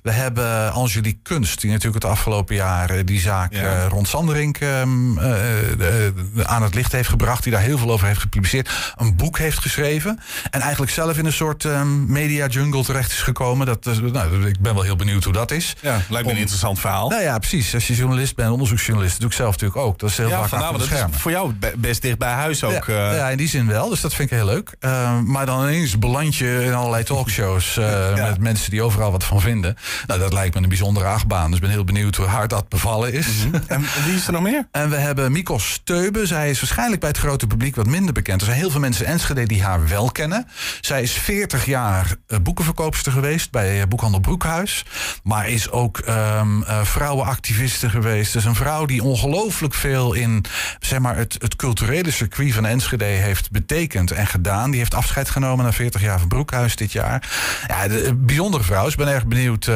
we 0.02 0.10
hebben 0.10 0.72
Angelique 0.72 1.22
Kunst, 1.22 1.60
die 1.60 1.70
natuurlijk 1.70 2.02
het 2.02 2.12
afgelopen 2.12 2.54
jaar 2.54 3.04
die 3.04 3.20
zaak 3.20 3.54
rond 3.88 4.08
Sanderink 4.08 4.56
ehm, 4.56 5.18
eh, 5.18 6.44
aan 6.44 6.62
het 6.62 6.74
licht 6.74 6.92
heeft 6.92 7.08
gebracht. 7.08 7.42
Die 7.42 7.52
daar 7.52 7.62
heel 7.62 7.78
veel 7.78 7.90
over 7.90 8.06
heeft 8.06 8.20
gepubliceerd. 8.20 8.70
Een 8.96 9.16
boek 9.16 9.38
heeft 9.38 9.58
geschreven. 9.58 10.20
En 10.50 10.60
eigenlijk 10.60 10.92
zelf 10.92 11.18
in 11.18 11.26
een 11.26 11.32
soort 11.32 11.64
ehm, 11.64 12.12
media 12.12 12.46
jungle 12.46 12.84
terecht 12.84 13.12
is 13.12 13.22
gekomen. 13.22 13.66
Dat, 13.66 13.88
nou, 14.12 14.46
ik 14.48 14.60
ben 14.60 14.74
wel 14.74 14.82
heel 14.82 14.96
benieuwd 14.96 15.24
hoe 15.24 15.32
dat 15.32 15.50
is. 15.50 15.76
Ja, 15.80 16.00
lijkt 16.08 16.26
me 16.26 16.32
een 16.32 16.38
interessant 16.38 16.80
verhaal. 16.80 17.08
Nou 17.08 17.22
ja, 17.22 17.38
precies. 17.38 17.74
Als 17.74 17.86
je 17.86 17.94
journalist 17.94 18.36
bent, 18.36 18.50
onderzoeksjournalist, 18.50 19.12
dat 19.12 19.20
doe 19.20 19.30
ik 19.30 19.36
zelf 19.36 19.50
natuurlijk 19.50 19.80
ook. 19.80 19.98
Dat 19.98 20.10
is 20.10 20.16
heel 20.16 20.28
ja, 20.28 20.38
vaak 20.38 20.48
vandaar, 20.48 20.72
dat 20.72 20.82
schermen. 20.82 21.14
is 21.14 21.20
voor 21.20 21.30
jou 21.30 21.52
be- 21.52 21.74
best 21.76 22.02
dicht 22.02 22.18
bij 22.18 22.32
huis 22.32 22.64
ook. 22.64 22.84
Ja, 22.86 23.10
eh. 23.10 23.16
ja, 23.16 23.28
in 23.28 23.36
die 23.36 23.48
zin 23.48 23.66
wel. 23.66 23.88
Dus 23.88 24.00
dat 24.00 24.14
vind 24.14 24.30
ik 24.30 24.36
heel 24.36 24.46
leuk. 24.46 24.74
Eh, 24.80 25.18
maar 25.20 25.46
dan 25.46 25.62
ineens 25.62 25.98
beland 25.98 26.36
je 26.36 26.62
in 26.64 26.74
allerlei 26.74 27.04
talkshows 27.04 27.76
eh, 27.76 28.14
met 28.28 28.38
mensen 28.38 28.70
die 28.70 28.82
overal 28.82 29.10
wat 29.12 29.24
van 29.24 29.40
vinden. 29.40 29.76
Nou, 30.06 30.20
dat 30.20 30.32
lijkt 30.32 30.54
me 30.54 30.62
een 30.62 30.68
bijzondere 30.68 31.06
achtbaan. 31.06 31.46
Dus 31.46 31.54
ik 31.54 31.62
ben 31.62 31.70
heel 31.70 31.84
benieuwd 31.84 32.16
hoe 32.16 32.26
hard 32.26 32.50
dat 32.50 32.68
bevallen 32.68 33.12
is. 33.12 33.26
En 33.66 33.84
wie 34.04 34.14
is 34.14 34.26
er 34.26 34.32
nog 34.32 34.42
meer? 34.42 34.66
En 34.70 34.90
we 34.90 34.96
hebben 34.96 35.32
Mikos 35.32 35.70
Steuben. 35.72 36.26
Zij 36.26 36.50
is 36.50 36.60
waarschijnlijk 36.60 37.00
bij 37.00 37.08
het 37.08 37.18
grote 37.18 37.46
publiek 37.46 37.76
wat 37.76 37.86
minder 37.86 38.12
bekend. 38.12 38.40
Er 38.40 38.46
zijn 38.46 38.58
heel 38.58 38.70
veel 38.70 38.80
mensen 38.80 39.06
in 39.06 39.12
Enschede 39.12 39.46
die 39.46 39.62
haar 39.62 39.88
wel 39.88 40.10
kennen. 40.10 40.46
Zij 40.80 41.02
is 41.02 41.12
40 41.12 41.66
jaar 41.66 42.14
eh, 42.26 42.38
boekenverkoopster 42.38 43.12
geweest 43.12 43.50
bij 43.50 43.80
eh, 43.80 43.88
Boekhandel 44.02 44.36
Broekhuis. 44.36 44.84
Maar 45.22 45.48
is 45.48 45.70
ook 45.70 45.98
ehm 45.98 46.62
eh, 46.62 46.84
vrouwenactiviste 46.84 47.90
geweest. 47.90 48.32
Dus 48.32 48.44
een 48.44 48.54
vrouw 48.54 48.84
die 48.84 49.02
ongelooflijk 49.02 49.74
veel 49.74 50.12
in 50.12 50.44
zeg 50.80 50.98
maar, 50.98 51.16
het, 51.16 51.36
het 51.38 51.56
culturele 51.56 52.10
circuit 52.10 52.52
van 52.52 52.66
Enschede 52.66 53.04
heeft 53.04 53.50
betekend 53.50 54.10
en 54.10 54.26
gedaan. 54.26 54.70
Die 54.70 54.78
heeft 54.78 54.94
afscheid 54.94 55.30
genomen 55.30 55.64
na 55.64 55.72
40 55.72 56.00
jaar 56.00 56.18
van 56.18 56.28
Broekhuis 56.28 56.76
dit 56.76 56.92
jaar. 56.92 57.30
Ja, 57.66 57.88
de, 57.88 58.06
een 58.06 58.26
bijzondere 58.26 58.64
vrouw. 58.64 58.84
Dus 58.84 58.92
ik 58.92 58.98
ben 58.98 59.08
erg 59.08 59.26
benieuwd. 59.26 59.68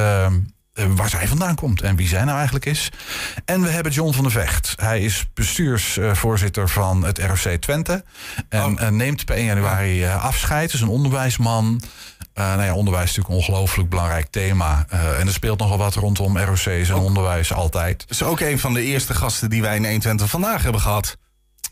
eh, 0.77 0.87
waar 0.97 1.09
zij 1.09 1.29
vandaan 1.29 1.55
komt 1.55 1.83
en 1.83 1.97
wie 1.97 2.09
zij 2.09 2.25
nou 2.25 2.37
eigenlijk 2.37 2.67
is. 2.67 2.91
En 3.45 3.63
we 3.63 3.69
hebben 3.69 3.93
John 3.93 4.13
van 4.13 4.23
der 4.23 4.33
Vecht. 4.33 4.75
Hij 4.77 5.01
is 5.01 5.27
bestuursvoorzitter 5.35 6.69
van 6.69 7.05
het 7.05 7.19
ROC 7.19 7.61
Twente. 7.61 8.05
En 8.49 8.79
eh, 8.79 8.89
neemt 8.89 9.25
per 9.25 9.37
1 9.37 9.45
januari 9.45 10.05
eh, 10.05 10.25
afscheid. 10.25 10.73
is 10.73 10.81
een 10.81 10.89
onderwijsman. 10.89 11.83
Eh 12.37 12.45
nou 12.45 12.63
ja, 12.63 12.75
onderwijs 12.75 13.11
is 13.11 13.17
natuurlijk 13.17 13.47
een 13.47 13.55
ongelooflijk 13.55 13.89
belangrijk 13.89 14.27
thema. 14.31 14.85
Eh, 14.89 15.21
en 15.21 15.27
er 15.27 15.33
speelt 15.33 15.59
nogal 15.59 15.79
wat 15.79 15.95
rondom 15.95 16.39
ROC's 16.39 16.67
en 16.67 16.95
onderwijs 16.95 17.53
altijd. 17.53 17.99
Dat 17.99 18.11
is 18.11 18.23
ook 18.23 18.41
een 18.41 18.59
van 18.59 18.75
de 18.75 18.83
eerste 18.83 19.15
gasten 19.15 19.51
die 19.51 19.63
wij 19.63 19.77
in 19.77 19.83
120 19.83 20.31
vandaag 20.31 20.63
hebben 20.63 20.81
gehad. 20.81 21.17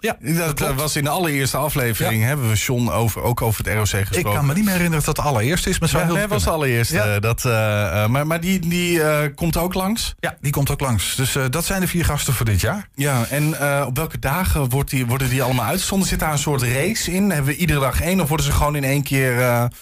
Ja, 0.00 0.16
dat, 0.20 0.60
eh, 0.60 0.76
was 0.76 0.96
in 0.96 1.04
de 1.04 1.10
allereerste 1.10 1.56
aflevering. 1.56 2.22
Hebben 2.22 2.48
we 2.48 2.54
John 2.54 2.88
over, 2.88 3.22
ook 3.22 3.42
over 3.42 3.64
het 3.64 3.74
ROC 3.74 3.86
gesproken. 3.86 4.30
Ik 4.30 4.36
kan 4.36 4.46
me 4.46 4.54
niet 4.54 4.64
meer 4.64 4.72
herinneren 4.72 5.04
dat 5.04 5.16
dat 5.16 5.24
de 5.24 5.30
allereerste 5.30 5.68
is. 5.68 5.78
Maar 5.78 5.88
het 5.88 5.98
Ja, 5.98 6.04
heel 6.04 6.14
nee, 6.14 6.26
was 6.26 6.44
de 6.44 6.50
allereerste. 6.50 6.94
Ja. 6.94 7.18
Dat, 7.18 7.44
eh, 7.44 8.02
eh, 8.02 8.08
maar 8.08 8.26
maar 8.26 8.40
die, 8.40 8.58
die 8.68 9.00
komt 9.34 9.56
ook 9.56 9.74
langs? 9.74 10.14
Ja, 10.20 10.36
die 10.40 10.52
komt 10.52 10.70
ook 10.70 10.80
langs. 10.80 11.14
Dus 11.14 11.36
dat 11.50 11.64
zijn 11.64 11.80
de 11.80 11.88
vier 11.88 12.04
gasten 12.04 12.32
voor 12.32 12.46
dit 12.46 12.60
jaar. 12.60 12.88
Ja, 12.94 13.24
en 13.30 13.46
op 13.86 13.96
welke 13.96 14.18
dagen 14.18 14.68
wordt 14.68 14.90
die, 14.90 15.06
worden 15.06 15.28
die 15.28 15.42
allemaal 15.42 15.66
uitgezonden? 15.66 16.08
Zit 16.08 16.18
daar 16.18 16.32
een 16.32 16.38
soort 16.38 16.62
race 16.62 17.12
in? 17.12 17.30
Hebben 17.30 17.52
we 17.52 17.58
iedere 17.58 17.80
dag 17.80 18.00
één? 18.00 18.20
Of 18.20 18.28
worden 18.28 18.46
ze 18.46 18.52
gewoon 18.52 18.76
in 18.76 18.84
één 18.84 19.02
keer 19.02 19.32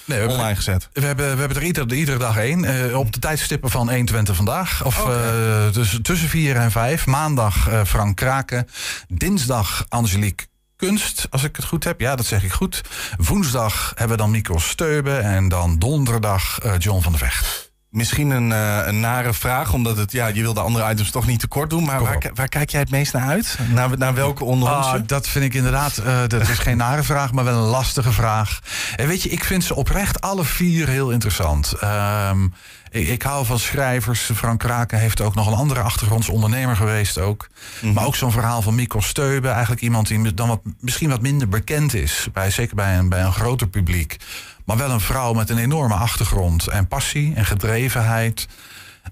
Nee, 0.05 0.21
we 0.21 0.29
online 0.29 0.55
gezet? 0.55 0.89
We 0.93 1.07
hebben, 1.07 1.33
we 1.33 1.39
hebben 1.39 1.57
er 1.57 1.63
iedere, 1.63 1.95
iedere 1.95 2.19
dag 2.19 2.37
één. 2.37 2.97
op 2.97 3.13
de 3.13 3.19
tijdstippen 3.19 3.71
van 3.71 3.89
120 3.89 4.37
vandaag. 4.37 4.85
Of 4.85 5.07
eh, 5.09 5.73
dus 5.73 5.99
tussen 6.03 6.29
4 6.29 6.57
en 6.57 6.71
5. 6.71 7.07
Maandag 7.07 7.69
Frank 7.87 8.17
Kraken. 8.17 8.69
Dinsdag 9.09 9.87
Angelique 10.03 10.47
kunst, 10.77 11.27
als 11.31 11.45
ik 11.45 11.57
het 11.57 11.65
goed 11.65 11.85
heb. 11.85 12.01
Ja, 12.01 12.17
dat 12.17 12.27
zeg 12.27 12.45
ik 12.45 12.53
goed. 12.53 12.83
Woensdag 13.17 13.93
hebben 13.95 14.17
we 14.17 14.23
dan 14.23 14.31
Mikkel 14.31 14.61
Steube. 14.61 15.17
En 15.17 15.49
dan 15.49 15.79
donderdag 15.79 16.59
eh, 16.59 16.75
John 16.79 17.03
van 17.03 17.13
der 17.13 17.21
Vecht. 17.21 17.62
Misschien 17.93 18.31
een, 18.31 18.53
eh, 18.53 18.87
een 18.87 19.01
nare 19.01 19.33
vraag, 19.33 19.73
omdat 19.73 19.97
het, 19.97 20.13
ja, 20.13 20.27
je 20.27 20.43
wil 20.43 20.55
de 20.55 20.61
andere 20.61 20.91
items 20.91 21.11
toch 21.11 21.27
niet 21.27 21.41
tekort 21.41 21.71
doen. 21.71 21.85
Maar 21.85 22.03
waar, 22.03 22.31
waar 22.35 22.49
kijk 22.49 22.71
jij 22.71 22.81
het 22.81 22.91
meest 22.91 23.13
naar 23.13 23.29
uit? 23.29 23.59
Naar, 23.73 23.99
naar 23.99 24.15
welke 24.15 24.45
onder 24.45 24.77
ons? 24.77 24.87
Ah, 24.87 25.01
dat 25.07 25.29
vind 25.29 25.45
ik 25.45 25.55
inderdaad, 25.55 25.99
eh, 25.99 26.21
dat 26.27 26.49
is 26.49 26.59
geen 26.59 26.77
nare 26.77 27.03
vraag, 27.03 27.33
maar 27.33 27.45
wel 27.45 27.63
een 27.63 27.69
lastige 27.69 28.13
vraag. 28.13 28.59
En 28.97 29.07
weet 29.07 29.23
je, 29.23 29.29
ik 29.29 29.45
vind 29.45 29.65
ze 29.65 29.75
oprecht 29.75 30.21
alle 30.21 30.45
vier 30.45 30.89
heel 30.89 31.11
interessant. 31.11 31.73
Ehm, 31.73 32.45
ik, 32.91 33.09
ik 33.09 33.23
hou 33.23 33.47
van 33.47 33.59
schrijvers. 33.59 34.31
Frank 34.35 34.59
Kraken 34.59 34.99
heeft 34.99 35.21
ook 35.21 35.35
nog 35.35 35.47
een 35.47 35.55
andere 35.59 35.81
achtergrond, 35.81 36.29
ondernemer 36.29 36.77
geweest 36.77 37.19
ook. 37.19 37.49
Maar 37.95 38.07
ook 38.07 38.17
zo'n 38.17 38.33
verhaal 38.33 38.63
van 38.63 38.75
Mikko 38.75 39.01
Steube, 39.01 39.49
eigenlijk 39.49 39.83
iemand 39.83 40.09
die 40.09 40.35
dan 40.35 40.49
wat, 40.49 40.61
misschien 40.81 41.09
wat 41.09 41.21
minder 41.21 41.49
bekend 41.49 41.95
is. 41.95 42.29
Bij, 42.33 42.51
zeker 42.51 42.77
bij 42.77 42.99
een, 42.99 43.09
bij 43.09 43.23
een 43.23 43.33
groter 43.33 43.69
publiek. 43.69 44.17
Maar 44.65 44.77
wel 44.77 44.91
een 44.91 45.01
vrouw 45.01 45.33
met 45.33 45.51
een 45.51 45.59
enorme 45.59 45.95
achtergrond 45.95 46.67
en 46.67 46.89
passie 46.89 47.35
en 47.35 47.45
gedrevenheid. 47.45 48.49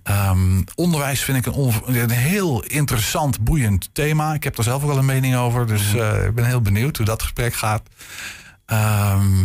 Ehm, 0.02 0.62
onderwijs 0.74 1.22
vind 1.22 1.46
ik 1.46 1.54
een, 1.86 2.10
heel 2.10 2.62
interessant, 2.62 3.40
boeiend 3.40 3.90
thema. 3.92 4.34
Ik 4.34 4.44
heb 4.44 4.56
daar 4.56 4.64
zelf 4.64 4.82
ook 4.82 4.88
wel 4.88 4.98
een 4.98 5.04
mening 5.04 5.36
over. 5.36 5.66
Dus 5.66 5.94
eh, 5.94 6.24
ik 6.24 6.34
ben 6.34 6.44
heel 6.44 6.60
benieuwd 6.60 6.96
hoe 6.96 7.06
dat 7.06 7.22
gesprek 7.22 7.54
gaat. 7.54 7.82
Ehm, 8.66 9.44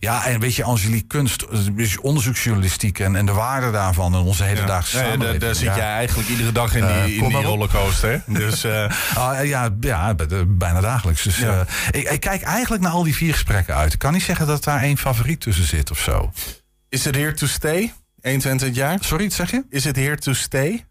ja, 0.00 0.26
en 0.26 0.40
weet 0.40 0.54
je, 0.54 0.64
Angelique 0.64 1.06
Kunst, 1.06 1.46
dus 1.76 1.98
onderzoeksjournalistiek 1.98 2.98
en, 2.98 3.16
en 3.16 3.26
de 3.26 3.32
waarde 3.32 3.70
daarvan 3.70 4.14
en 4.14 4.20
onze 4.20 4.44
hedendaagse 4.44 4.96
Ja, 4.96 5.02
samenleving. 5.02 5.40
daar, 5.40 5.48
daar 5.48 5.58
zit 5.58 5.74
jij 5.74 5.88
eigenlijk 5.94 6.28
iedere 6.28 6.52
dag 6.52 6.74
in 6.74 6.82
Eh, 6.84 7.04
die, 7.04 7.14
in 7.14 7.20
kom 7.20 7.28
die 7.32 7.42
rollercoaster. 7.42 8.22
Dus 8.42 8.64
eh, 8.64 8.90
Ah, 9.14 9.44
ja, 9.46 9.68
ja, 9.80 10.14
bijna 10.46 10.80
dagelijks. 10.80 11.22
Dus, 11.22 11.40
eh, 11.40 11.60
ik, 11.90 12.10
ik 12.10 12.20
kijk 12.20 12.42
eigenlijk 12.42 12.82
naar 12.82 12.92
al 12.92 13.02
die 13.02 13.14
vier 13.14 13.32
gesprekken 13.32 13.74
uit. 13.74 13.92
Ik 13.92 13.98
kan 13.98 14.12
niet 14.12 14.22
zeggen 14.22 14.46
dat 14.46 14.64
daar 14.64 14.82
één 14.82 14.96
favoriet 14.98 15.40
tussen 15.40 15.66
zit 15.66 15.90
of 15.90 15.98
zo. 15.98 16.32
is 16.88 17.04
het 17.04 17.14
here 17.14 17.32
to 17.34 17.46
stay? 17.46 17.92
21 18.20 18.66
het 18.66 18.76
jaar? 18.76 18.98
Sorry, 19.00 19.24
wat 19.24 19.32
zeg 19.32 19.50
je? 19.50 19.64
Is 19.70 19.84
het 19.84 19.96
here 19.96 20.16
to 20.16 20.32
stay? 20.32 20.84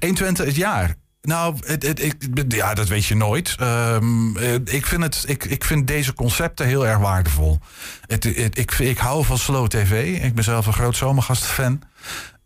120 0.00 0.44
het 0.46 0.56
jaar. 0.56 0.94
Nou, 1.26 1.56
het, 1.66 1.82
het, 1.82 2.02
ik, 2.02 2.14
ja, 2.48 2.74
dat 2.74 2.88
weet 2.88 3.06
je 3.06 3.16
nooit. 3.16 3.54
Ehm, 3.58 4.36
eh, 4.36 4.54
ik, 4.54 4.86
vind 4.86 5.02
het, 5.02 5.24
ik, 5.26 5.44
ik 5.44 5.64
vind 5.64 5.86
deze 5.86 6.14
concepten 6.14 6.66
heel 6.66 6.86
erg 6.86 6.98
waardevol. 6.98 7.58
Het, 8.06 8.24
het- 8.24 8.58
ik, 8.58 8.72
ik 8.72 8.98
hou 8.98 9.24
van 9.24 9.38
slow 9.38 9.66
tv. 9.66 10.22
Ik 10.22 10.34
ben 10.34 10.44
zelf 10.44 10.66
een 10.66 10.72
groot 10.72 10.96
zomergastfan. 10.96 11.82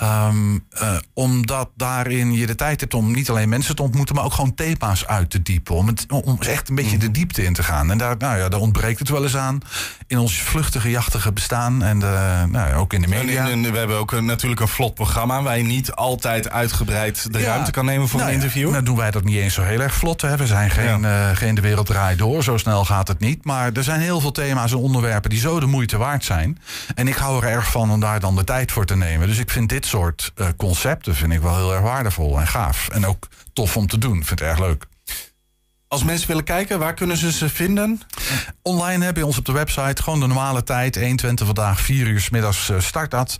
Ehm, 0.00 0.58
eh, 0.70 0.96
omdat 1.14 1.70
daarin 1.76 2.32
je 2.32 2.46
de 2.46 2.54
tijd 2.54 2.80
hebt 2.80 2.94
om 2.94 3.12
niet 3.12 3.30
alleen 3.30 3.48
mensen 3.48 3.76
te 3.76 3.82
ontmoeten, 3.82 4.14
maar 4.14 4.24
ook 4.24 4.32
gewoon 4.32 4.54
thema's 4.54 5.06
uit 5.06 5.30
te 5.30 5.42
diepen. 5.42 5.74
Om, 5.74 5.86
het, 5.86 6.06
om 6.08 6.38
echt 6.40 6.68
een 6.68 6.74
beetje 6.74 6.96
de 6.98 7.10
diepte 7.10 7.44
in 7.44 7.52
te 7.52 7.62
gaan. 7.62 7.90
En 7.90 7.98
daar, 7.98 8.16
nou 8.18 8.38
ja, 8.38 8.48
daar 8.48 8.60
ontbreekt 8.60 8.98
het 8.98 9.08
wel 9.08 9.22
eens 9.22 9.36
aan 9.36 9.60
in 10.06 10.18
ons 10.18 10.42
vluchtige, 10.42 10.90
jachtige 10.90 11.32
bestaan. 11.32 11.82
En 11.82 11.98
de, 11.98 12.44
nou 12.48 12.68
ja, 12.68 12.74
ook 12.74 12.92
in 12.92 13.02
de 13.02 13.08
media. 13.08 13.48
En, 13.48 13.64
en 13.64 13.72
we 13.72 13.78
hebben 13.78 13.96
ook 13.96 14.12
een, 14.12 14.24
natuurlijk 14.24 14.60
een 14.60 14.68
vlot 14.68 14.94
programma 14.94 15.42
waar 15.42 15.56
je 15.58 15.64
niet 15.64 15.92
altijd 15.92 16.50
uitgebreid 16.50 17.32
de 17.32 17.38
Ja. 17.38 17.46
ruimte 17.46 17.70
kan 17.70 17.84
nemen 17.84 18.08
voor 18.08 18.18
Nou 18.20 18.30
een 18.30 18.36
ja, 18.38 18.42
interview. 18.42 18.70
Nou 18.70 18.82
doen 18.82 18.96
wij 18.96 19.10
dat 19.10 19.24
niet 19.24 19.36
eens 19.36 19.54
zo 19.54 19.62
heel 19.62 19.80
erg 19.80 19.94
vlot. 19.94 20.20
Hè. 20.20 20.36
We 20.36 20.46
zijn 20.46 20.70
geen, 20.70 21.04
eh, 21.04 21.30
geen 21.34 21.54
de 21.54 21.60
wereld 21.60 21.86
draait 21.86 22.18
door. 22.18 22.42
Zo 22.42 22.56
snel 22.56 22.84
gaat 22.84 23.08
het 23.08 23.18
niet. 23.18 23.44
Maar 23.44 23.72
er 23.72 23.84
zijn 23.84 24.00
heel 24.00 24.20
veel 24.20 24.32
thema's 24.32 24.72
en 24.72 24.78
onderwerpen 24.78 25.30
die 25.30 25.38
zo 25.38 25.60
de 25.60 25.66
moeite 25.66 25.96
waard 25.96 26.24
zijn. 26.24 26.58
En 26.94 27.08
ik 27.08 27.14
hou 27.14 27.44
er 27.44 27.50
erg 27.50 27.70
van 27.70 27.90
om 27.90 28.00
daar 28.00 28.20
dan 28.20 28.36
de 28.36 28.44
tijd 28.44 28.72
voor 28.72 28.86
te 28.86 28.96
nemen. 28.96 29.28
Dus 29.28 29.38
ik 29.38 29.49
vind 29.50 29.68
dit 29.68 29.86
soort 29.86 30.32
eh, 30.34 30.46
concepten 30.56 31.14
vind 31.14 31.32
ik 31.32 31.40
wel 31.40 31.56
heel 31.56 31.72
erg 31.72 31.82
waardevol 31.82 32.40
en 32.40 32.46
gaaf. 32.46 32.88
En 32.88 33.06
ook 33.06 33.28
tof 33.52 33.76
om 33.76 33.86
te 33.86 33.98
doen. 33.98 34.18
Ik 34.18 34.26
vind 34.26 34.40
het 34.40 34.48
erg 34.48 34.58
leuk. 34.58 34.86
Als 35.88 36.04
mensen 36.04 36.28
willen 36.28 36.44
kijken, 36.44 36.78
waar 36.78 36.94
kunnen 36.94 37.16
ze 37.16 37.32
ze 37.32 37.48
vinden? 37.48 38.00
Online 38.62 39.04
hebben 39.04 39.22
we 39.22 39.28
ons 39.28 39.38
op 39.38 39.44
de 39.44 39.52
website. 39.52 40.02
Gewoon 40.02 40.20
de 40.20 40.26
normale 40.26 40.62
tijd. 40.62 40.94
120 40.94 41.46
vandaag, 41.46 41.80
4 41.80 42.06
uur 42.06 42.20
's 42.20 42.30
middags 42.30 42.68
eh, 42.68 42.80
start 42.80 43.10
dat. 43.10 43.36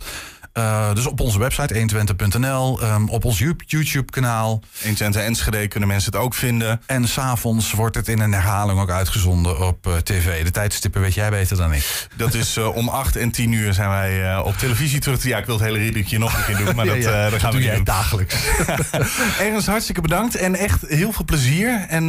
Eh, 0.53 0.93
dus 0.93 1.05
op 1.05 1.19
onze 1.19 1.39
website 1.39 1.73
120.nl. 1.73 2.81
ehm, 2.81 3.07
op 3.07 3.25
ons 3.25 3.39
YouTube-kanaal. 3.67 4.61
120 4.81 5.21
Enschede 5.21 5.67
kunnen 5.67 5.89
mensen 5.89 6.11
het 6.11 6.21
ook 6.21 6.33
vinden. 6.33 6.81
En 6.85 7.07
s'avonds 7.07 7.71
wordt 7.71 7.95
het 7.95 8.07
in 8.07 8.19
een 8.19 8.31
herhaling 8.33 8.79
ook 8.79 8.89
uitgezonden 8.89 9.67
op 9.67 9.87
eh, 9.87 9.95
tv. 9.95 10.43
De 10.43 10.51
tijdstippen 10.51 11.01
weet 11.01 11.13
jij 11.13 11.29
beter 11.29 11.57
dan 11.57 11.73
ik. 11.73 12.07
Dat 12.15 12.33
is 12.33 12.57
eh, 12.57 12.75
om 12.75 12.89
8 12.89 13.15
en 13.15 13.31
10 13.31 13.51
uur 13.51 13.73
zijn 13.73 13.89
wij 13.89 14.37
op 14.37 14.57
televisie 14.57 14.99
terug. 14.99 15.23
Ja, 15.23 15.37
ik 15.37 15.45
wil 15.45 15.55
het 15.55 15.63
hele 15.65 15.77
riddertje 15.77 16.17
nog 16.19 16.37
een 16.37 16.43
keer 16.45 16.65
doen, 16.65 16.75
maar 16.75 16.85
Ja, 16.91 16.93
dat, 16.93 17.03
ja, 17.03 17.21
dat 17.21 17.31
dat 17.31 17.39
gaan 17.39 17.51
we 17.51 17.61
jij 17.61 17.75
doen. 17.75 17.83
dagelijks. 17.83 18.35
Ernst, 19.39 19.67
hartstikke 19.67 20.01
bedankt 20.01 20.35
en 20.35 20.55
echt 20.55 20.81
heel 20.87 21.11
veel 21.11 21.25
plezier. 21.25 21.85
En 21.87 22.03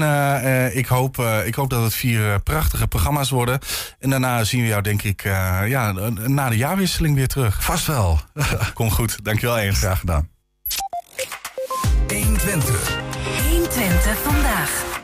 ik, 0.75 0.87
hoop, 0.87 1.19
ik 1.45 1.55
hoop 1.55 1.71
dat 1.71 1.83
het 1.83 1.95
vier 1.95 2.41
prachtige 2.41 2.87
programma's 2.87 3.31
worden. 3.31 3.59
En 4.01 4.11
daarna 4.11 4.45
zien 4.45 4.61
we 4.61 4.67
jou 4.67 4.83
denk 4.83 5.03
ik 5.03 5.23
ja, 5.67 5.93
na 6.27 6.49
de 6.49 6.57
jaarwisseling 6.57 7.15
weer 7.15 7.29
terug. 7.29 7.63
Vast 7.65 7.87
wel. 7.87 8.21
Kom 8.75 8.91
goed, 8.91 9.25
dankjewel 9.25 9.59
Ernst. 9.59 9.79
Graag 9.79 9.99
gedaan. 9.99 10.29
120. 12.09 13.01
120 13.51 14.19
vandaag. 14.19 15.01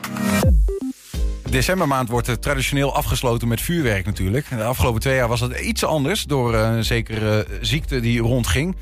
Decembermaand 1.49 2.09
wordt 2.09 2.27
er 2.27 2.39
traditioneel 2.39 2.95
afgesloten 2.95 3.47
met 3.47 3.61
vuurwerk 3.61 4.05
natuurlijk. 4.05 4.49
De 4.49 4.63
afgelopen 4.63 5.01
twee 5.01 5.15
jaar 5.15 5.27
was 5.27 5.39
het 5.39 5.59
iets 5.59 5.83
anders 5.83 6.23
door 6.23 6.53
eh, 6.53 6.61
een 6.61 6.83
zekere 6.83 7.47
ziekte 7.61 7.99
die 7.99 8.21
rondging. 8.21 8.75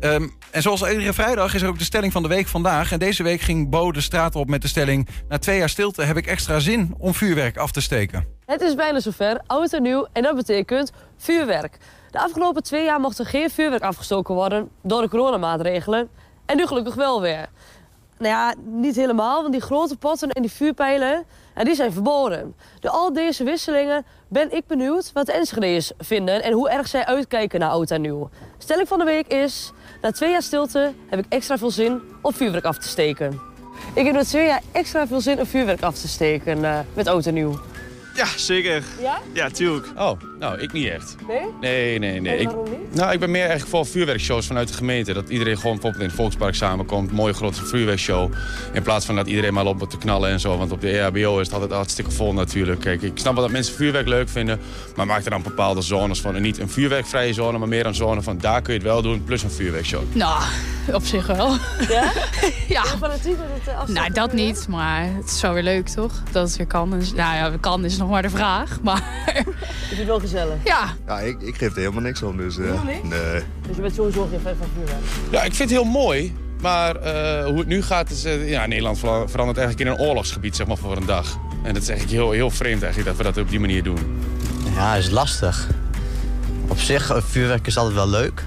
Ehm, 0.00 0.28
en 0.50 0.62
zoals 0.62 0.82
iedere 0.82 1.12
vrijdag 1.12 1.54
is 1.54 1.62
er 1.62 1.68
ook 1.68 1.78
de 1.78 1.84
stelling 1.84 2.12
van 2.12 2.22
de 2.22 2.28
week 2.28 2.46
vandaag. 2.46 2.92
En 2.92 2.98
deze 2.98 3.22
week 3.22 3.40
ging 3.40 3.70
Bo 3.70 3.92
de 3.92 4.00
straat 4.00 4.36
op 4.36 4.48
met 4.48 4.62
de 4.62 4.68
stelling... 4.68 5.08
na 5.28 5.38
twee 5.38 5.58
jaar 5.58 5.68
stilte 5.68 6.02
heb 6.02 6.16
ik 6.16 6.26
extra 6.26 6.58
zin 6.58 6.94
om 6.98 7.14
vuurwerk 7.14 7.56
af 7.56 7.72
te 7.72 7.80
steken. 7.80 8.26
Het 8.46 8.60
is 8.60 8.74
bijna 8.74 9.00
zover, 9.00 9.40
oud 9.46 9.72
en 9.72 9.82
nieuw, 9.82 10.06
en 10.12 10.22
dat 10.22 10.36
betekent 10.36 10.92
vuurwerk. 11.18 11.78
De 12.12 12.18
afgelopen 12.18 12.62
twee 12.62 12.84
jaar 12.84 13.00
mocht 13.00 13.18
er 13.18 13.26
geen 13.26 13.50
vuurwerk 13.50 13.82
afgestoken 13.82 14.34
worden 14.34 14.70
door 14.82 15.02
de 15.02 15.08
coronamaatregelen. 15.08 16.08
En 16.46 16.56
nu 16.56 16.66
gelukkig 16.66 16.94
wel 16.94 17.20
weer. 17.20 17.48
Nou 18.18 18.34
ja, 18.34 18.54
niet 18.64 18.96
helemaal, 18.96 19.40
want 19.40 19.52
die 19.52 19.60
grote 19.60 19.96
potten 19.96 20.30
en 20.30 20.42
die 20.42 20.50
vuurpijlen, 20.50 21.24
die 21.62 21.74
zijn 21.74 21.92
verboden. 21.92 22.54
Door 22.80 22.90
al 22.90 23.12
deze 23.12 23.44
wisselingen 23.44 24.04
ben 24.28 24.52
ik 24.52 24.66
benieuwd 24.66 25.12
wat 25.12 25.26
de 25.26 25.32
Enschede's 25.32 25.92
vinden 25.98 26.42
en 26.42 26.52
hoe 26.52 26.70
erg 26.70 26.88
zij 26.88 27.04
uitkijken 27.04 27.60
naar 27.60 27.70
oud 27.70 27.90
en 27.90 28.00
nieuw. 28.00 28.30
Stelling 28.58 28.88
van 28.88 28.98
de 28.98 29.04
week 29.04 29.26
is, 29.26 29.72
na 30.00 30.10
twee 30.10 30.30
jaar 30.30 30.42
stilte 30.42 30.92
heb 31.06 31.18
ik 31.18 31.26
extra 31.28 31.58
veel 31.58 31.70
zin 31.70 32.00
om 32.22 32.32
vuurwerk 32.32 32.64
af 32.64 32.78
te 32.78 32.88
steken. 32.88 33.40
Ik 33.94 34.04
heb 34.04 34.14
na 34.14 34.24
twee 34.24 34.46
jaar 34.46 34.62
extra 34.72 35.06
veel 35.06 35.20
zin 35.20 35.38
om 35.38 35.46
vuurwerk 35.46 35.82
af 35.82 35.98
te 35.98 36.08
steken 36.08 36.64
eh, 36.64 36.78
met 36.94 37.06
oud 37.06 37.26
en 37.26 37.34
nieuw. 37.34 37.60
Ja, 38.14 38.26
zeker. 38.36 38.84
Ja? 39.00 39.18
Ja, 39.32 39.50
tuurlijk. 39.50 39.86
Oh, 39.96 40.20
nou, 40.42 40.58
ik 40.58 40.72
niet 40.72 40.88
echt. 40.88 41.16
Nee? 41.28 41.40
Nee, 41.60 41.98
nee, 41.98 42.20
nee. 42.20 42.32
En 42.32 42.40
Ik, 42.40 42.46
waarom 42.46 42.70
niet? 42.70 42.94
nou, 42.94 43.12
ik 43.12 43.20
ben 43.20 43.30
meer 43.30 43.40
eigenlijk 43.40 43.70
voor 43.70 43.86
vuurwerkshows 43.86 44.46
vanuit 44.46 44.68
de 44.68 44.74
gemeente. 44.74 45.12
Dat 45.12 45.28
iedereen 45.28 45.56
gewoon 45.56 45.72
bijvoorbeeld 45.72 46.02
in 46.02 46.08
het 46.08 46.18
Volkspark 46.18 46.54
samenkomt. 46.54 47.10
Een 47.10 47.16
mooie 47.16 47.32
grote 47.32 47.64
vuurwerkshow. 47.64 48.32
In 48.72 48.82
plaats 48.82 49.06
van 49.06 49.14
dat 49.14 49.26
iedereen 49.26 49.54
maar 49.54 49.64
loopt 49.64 49.82
op 49.82 49.90
te 49.90 49.98
knallen 49.98 50.30
en 50.30 50.40
zo. 50.40 50.58
Want 50.58 50.72
op 50.72 50.80
de 50.80 50.98
EHBO 50.98 51.38
is 51.38 51.46
het 51.46 51.54
altijd 51.54 51.72
hartstikke 51.72 52.10
vol 52.10 52.32
natuurlijk. 52.32 52.80
Kijk, 52.80 53.02
ik 53.02 53.12
snap 53.14 53.34
wel 53.34 53.42
dat 53.42 53.52
mensen 53.52 53.74
vuurwerk 53.74 54.08
leuk 54.08 54.28
vinden. 54.28 54.60
Maar 54.96 55.06
maak 55.06 55.24
er 55.24 55.30
dan 55.30 55.42
bepaalde 55.42 55.82
zones 55.82 56.20
van. 56.20 56.36
En 56.36 56.42
niet 56.42 56.58
een 56.58 56.68
vuurwerkvrije 56.68 57.32
zone, 57.32 57.58
maar 57.58 57.68
meer 57.68 57.86
een 57.86 57.94
zone 57.94 58.22
van 58.22 58.38
daar 58.38 58.62
kun 58.62 58.72
je 58.72 58.78
het 58.78 58.88
wel 58.88 59.02
doen. 59.02 59.24
Plus 59.24 59.42
een 59.42 59.50
vuurwerkshow. 59.50 60.02
Nou, 60.12 60.42
op 60.92 61.04
zich 61.04 61.26
wel. 61.26 61.56
Ja? 61.88 62.12
ja. 62.68 62.84
Fanatiek 62.84 63.36
met 63.38 63.46
het 63.64 63.88
eh, 63.88 63.94
Nou, 63.94 64.12
dat 64.12 64.32
niet, 64.32 64.66
maar 64.68 65.08
het 65.14 65.30
is 65.30 65.40
wel 65.40 65.52
weer 65.52 65.62
leuk, 65.62 65.88
toch? 65.88 66.12
Dat 66.32 66.48
het 66.48 66.56
weer 66.56 66.66
kan. 66.66 66.90
Dus, 66.90 67.12
nou 67.12 67.36
ja, 67.36 67.56
kan 67.60 67.84
is 67.84 67.96
nog 67.96 68.10
maar 68.10 68.22
de 68.22 68.30
vraag, 68.30 68.78
maar... 68.82 69.34
Wel 70.06 70.20
gezellig. 70.32 70.56
Ja. 70.64 70.94
Ja, 71.06 71.20
ik, 71.20 71.40
ik 71.42 71.56
geef 71.56 71.70
er 71.72 71.78
helemaal 71.78 72.02
niks 72.02 72.22
om, 72.22 72.36
dus... 72.36 72.56
eh, 72.58 72.62
Helemaal 72.64 72.84
niks? 72.84 73.08
Nee. 73.08 73.42
Dus 73.66 73.76
je 73.76 73.82
bent 73.82 73.94
sowieso 73.94 74.26
geen 74.30 74.40
fan 74.40 74.54
van 74.58 74.66
vuurwerk. 74.76 75.00
Ja, 75.30 75.38
ik 75.42 75.54
vind 75.54 75.70
het 75.70 75.78
heel 75.78 75.88
mooi. 75.90 76.34
Maar 76.60 76.96
eh, 76.96 77.44
hoe 77.44 77.58
het 77.58 77.66
nu 77.66 77.82
gaat, 77.82 78.10
is 78.10 78.24
eh, 78.24 78.48
ja, 78.50 78.66
Nederland 78.66 78.98
ver- 78.98 79.30
verandert 79.30 79.58
eigenlijk 79.58 79.88
in 79.90 79.94
een 79.96 80.08
oorlogsgebied 80.08 80.56
zeg 80.56 80.66
maar, 80.66 80.76
voor 80.76 80.96
een 80.96 81.06
dag. 81.06 81.38
En 81.62 81.74
dat 81.74 81.82
is 81.82 81.88
eigenlijk 81.88 82.18
heel, 82.20 82.30
heel 82.30 82.50
vreemd 82.50 82.82
eigenlijk, 82.82 83.16
dat 83.16 83.26
we 83.26 83.32
dat 83.32 83.42
op 83.44 83.50
die 83.50 83.60
manier 83.60 83.82
doen. 83.82 83.98
Ja, 84.74 84.94
is 84.94 85.10
lastig. 85.10 85.66
Op 86.68 86.78
zich, 86.78 87.10
vuurwerk 87.26 87.66
is 87.66 87.76
altijd 87.76 87.94
wel 87.94 88.08
leuk. 88.08 88.44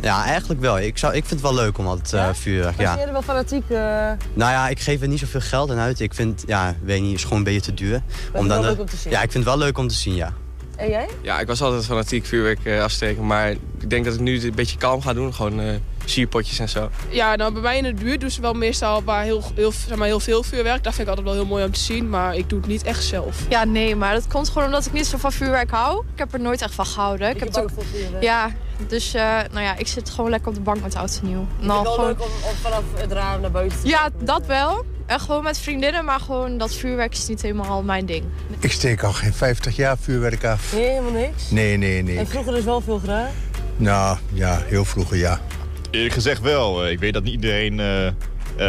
Ja, 0.00 0.24
eigenlijk 0.24 0.60
wel. 0.60 0.78
Ik, 0.78 0.98
zou, 0.98 1.14
ik 1.14 1.24
vind 1.26 1.40
het 1.40 1.50
wel 1.50 1.54
leuk 1.64 1.78
om 1.78 1.86
altijd 1.86 2.12
eh, 2.12 2.28
vuurwerk. 2.32 2.76
Ben 2.76 2.86
Ja. 2.86 2.94
jij 2.96 3.06
er 3.06 3.12
wel 3.12 3.22
fanatiek? 3.22 3.64
eh 3.70 3.76
Nou 4.34 4.50
ja, 4.52 4.68
ik 4.68 4.80
geef 4.80 5.02
er 5.02 5.08
niet 5.08 5.18
zoveel 5.18 5.40
geld 5.40 5.70
aan 5.70 5.78
uit. 5.78 6.00
Ik 6.00 6.14
vind, 6.14 6.44
ja, 6.46 6.74
weet 6.82 7.00
niet, 7.00 7.08
het 7.10 7.18
is 7.18 7.22
gewoon 7.24 7.38
een 7.38 7.44
beetje 7.44 7.60
te 7.60 7.74
duur. 7.74 8.02
het 8.32 8.46
wel 8.46 8.60
de- 8.60 8.66
leuk 8.66 8.80
om 8.80 8.86
te 8.86 8.96
zien? 8.96 9.12
Ja, 9.12 9.22
ik 9.22 9.30
vind 9.32 9.44
het 9.44 9.54
wel 9.54 9.62
leuk 9.64 9.78
om 9.78 9.88
te 9.88 9.94
zien, 9.94 10.14
ja. 10.14 10.32
En 10.76 10.88
jij? 10.88 11.08
Ja, 11.22 11.40
ik 11.40 11.46
was 11.46 11.62
altijd 11.62 11.84
fanatiek 11.84 12.26
vuurwerk 12.26 12.64
eh, 12.64 12.82
afsteken. 12.82 13.26
Maar 13.26 13.50
ik 13.50 13.90
denk 13.90 14.04
dat 14.04 14.14
ik 14.14 14.20
nu 14.20 14.34
het 14.34 14.44
een 14.44 14.54
beetje 14.54 14.78
kalm 14.78 15.02
ga 15.02 15.12
doen. 15.12 15.34
Gewoon 15.34 15.60
eh 15.60 15.74
sierpotjes 16.04 16.58
en 16.58 16.68
zo. 16.68 16.90
Ja, 17.08 17.36
nou 17.36 17.52
bij 17.52 17.62
mij 17.62 17.76
in 17.76 17.82
de 17.82 17.94
buurt 17.94 18.20
doen 18.20 18.30
ze 18.30 18.40
wel 18.40 18.54
meestal 18.54 19.02
waar 19.04 19.24
heel, 19.24 19.42
heel, 19.54 19.72
zeg 19.72 19.98
maar, 19.98 20.06
heel 20.06 20.20
veel 20.20 20.42
vuurwerk. 20.42 20.82
Dat 20.82 20.94
vind 20.94 21.08
ik 21.08 21.14
altijd 21.14 21.26
wel 21.26 21.36
heel 21.36 21.52
mooi 21.52 21.64
om 21.64 21.72
te 21.72 21.80
zien, 21.80 22.08
maar 22.08 22.36
ik 22.36 22.48
doe 22.48 22.58
het 22.58 22.68
niet 22.68 22.82
echt 22.82 23.04
zelf. 23.04 23.36
Ja, 23.48 23.64
nee, 23.64 23.96
maar 23.96 24.14
dat 24.14 24.26
komt 24.26 24.48
gewoon 24.48 24.66
omdat 24.66 24.86
ik 24.86 24.92
niet 24.92 25.06
zo 25.06 25.18
van 25.18 25.32
vuurwerk 25.32 25.70
hou. 25.70 26.04
Ik 26.12 26.18
heb 26.18 26.32
er 26.32 26.40
nooit 26.40 26.62
echt 26.62 26.74
van 26.74 26.86
gehouden. 26.86 27.30
Ik 27.30 27.38
heb 27.38 27.48
het 27.48 27.60
ook... 27.60 27.70
Ja, 28.20 28.50
dus 28.86 29.14
eh, 29.14 29.22
nou 29.52 29.64
ja, 29.64 29.76
ik 29.76 29.86
zit 29.86 30.10
gewoon 30.10 30.30
lekker 30.30 30.48
op 30.48 30.54
de 30.54 30.60
bank 30.60 30.82
met 30.82 30.94
oud 30.94 31.18
en 31.22 31.28
nieuw. 31.28 31.46
Nou, 31.58 31.72
het 31.72 31.82
wel 31.82 31.92
gewoon... 31.92 32.08
leuk 32.08 32.22
om, 32.22 32.30
om 32.48 32.54
vanaf 32.62 32.82
het 32.94 33.12
raam 33.12 33.40
naar 33.40 33.50
buiten 33.50 33.80
te 33.80 33.88
Ja, 33.88 34.10
dat 34.22 34.46
wel. 34.46 34.84
En 35.06 35.20
gewoon 35.20 35.42
met 35.42 35.58
vriendinnen, 35.58 36.04
maar 36.04 36.20
gewoon 36.20 36.58
dat 36.58 36.74
vuurwerk 36.74 37.12
is 37.12 37.28
niet 37.28 37.42
helemaal 37.42 37.82
mijn 37.82 38.06
ding. 38.06 38.24
Ik 38.58 38.72
steek 38.72 39.02
al 39.02 39.12
geen 39.12 39.32
50 39.34 39.76
jaar 39.76 39.96
vuurwerk 40.00 40.44
af. 40.44 40.72
Nee, 40.72 40.84
helemaal 40.88 41.10
niks? 41.12 41.50
Nee, 41.50 41.76
nee, 41.76 42.02
nee. 42.02 42.18
En 42.18 42.26
vroeger 42.26 42.52
dus 42.54 42.64
wel 42.64 42.80
veel 42.80 42.98
gedaan? 42.98 43.28
Nou, 43.76 44.18
ja, 44.32 44.62
heel 44.66 44.84
vroeger 44.84 45.16
ja. 45.16 45.40
Eerlijk 45.90 46.14
gezegd 46.14 46.40
wel. 46.40 46.84
Eh, 46.84 46.90
Ik 46.90 46.98
weet 46.98 47.12
dat 47.12 47.22
niet 47.22 47.32
iedereen 47.32 47.80
eh, 47.80 48.06
eh, 48.06 48.14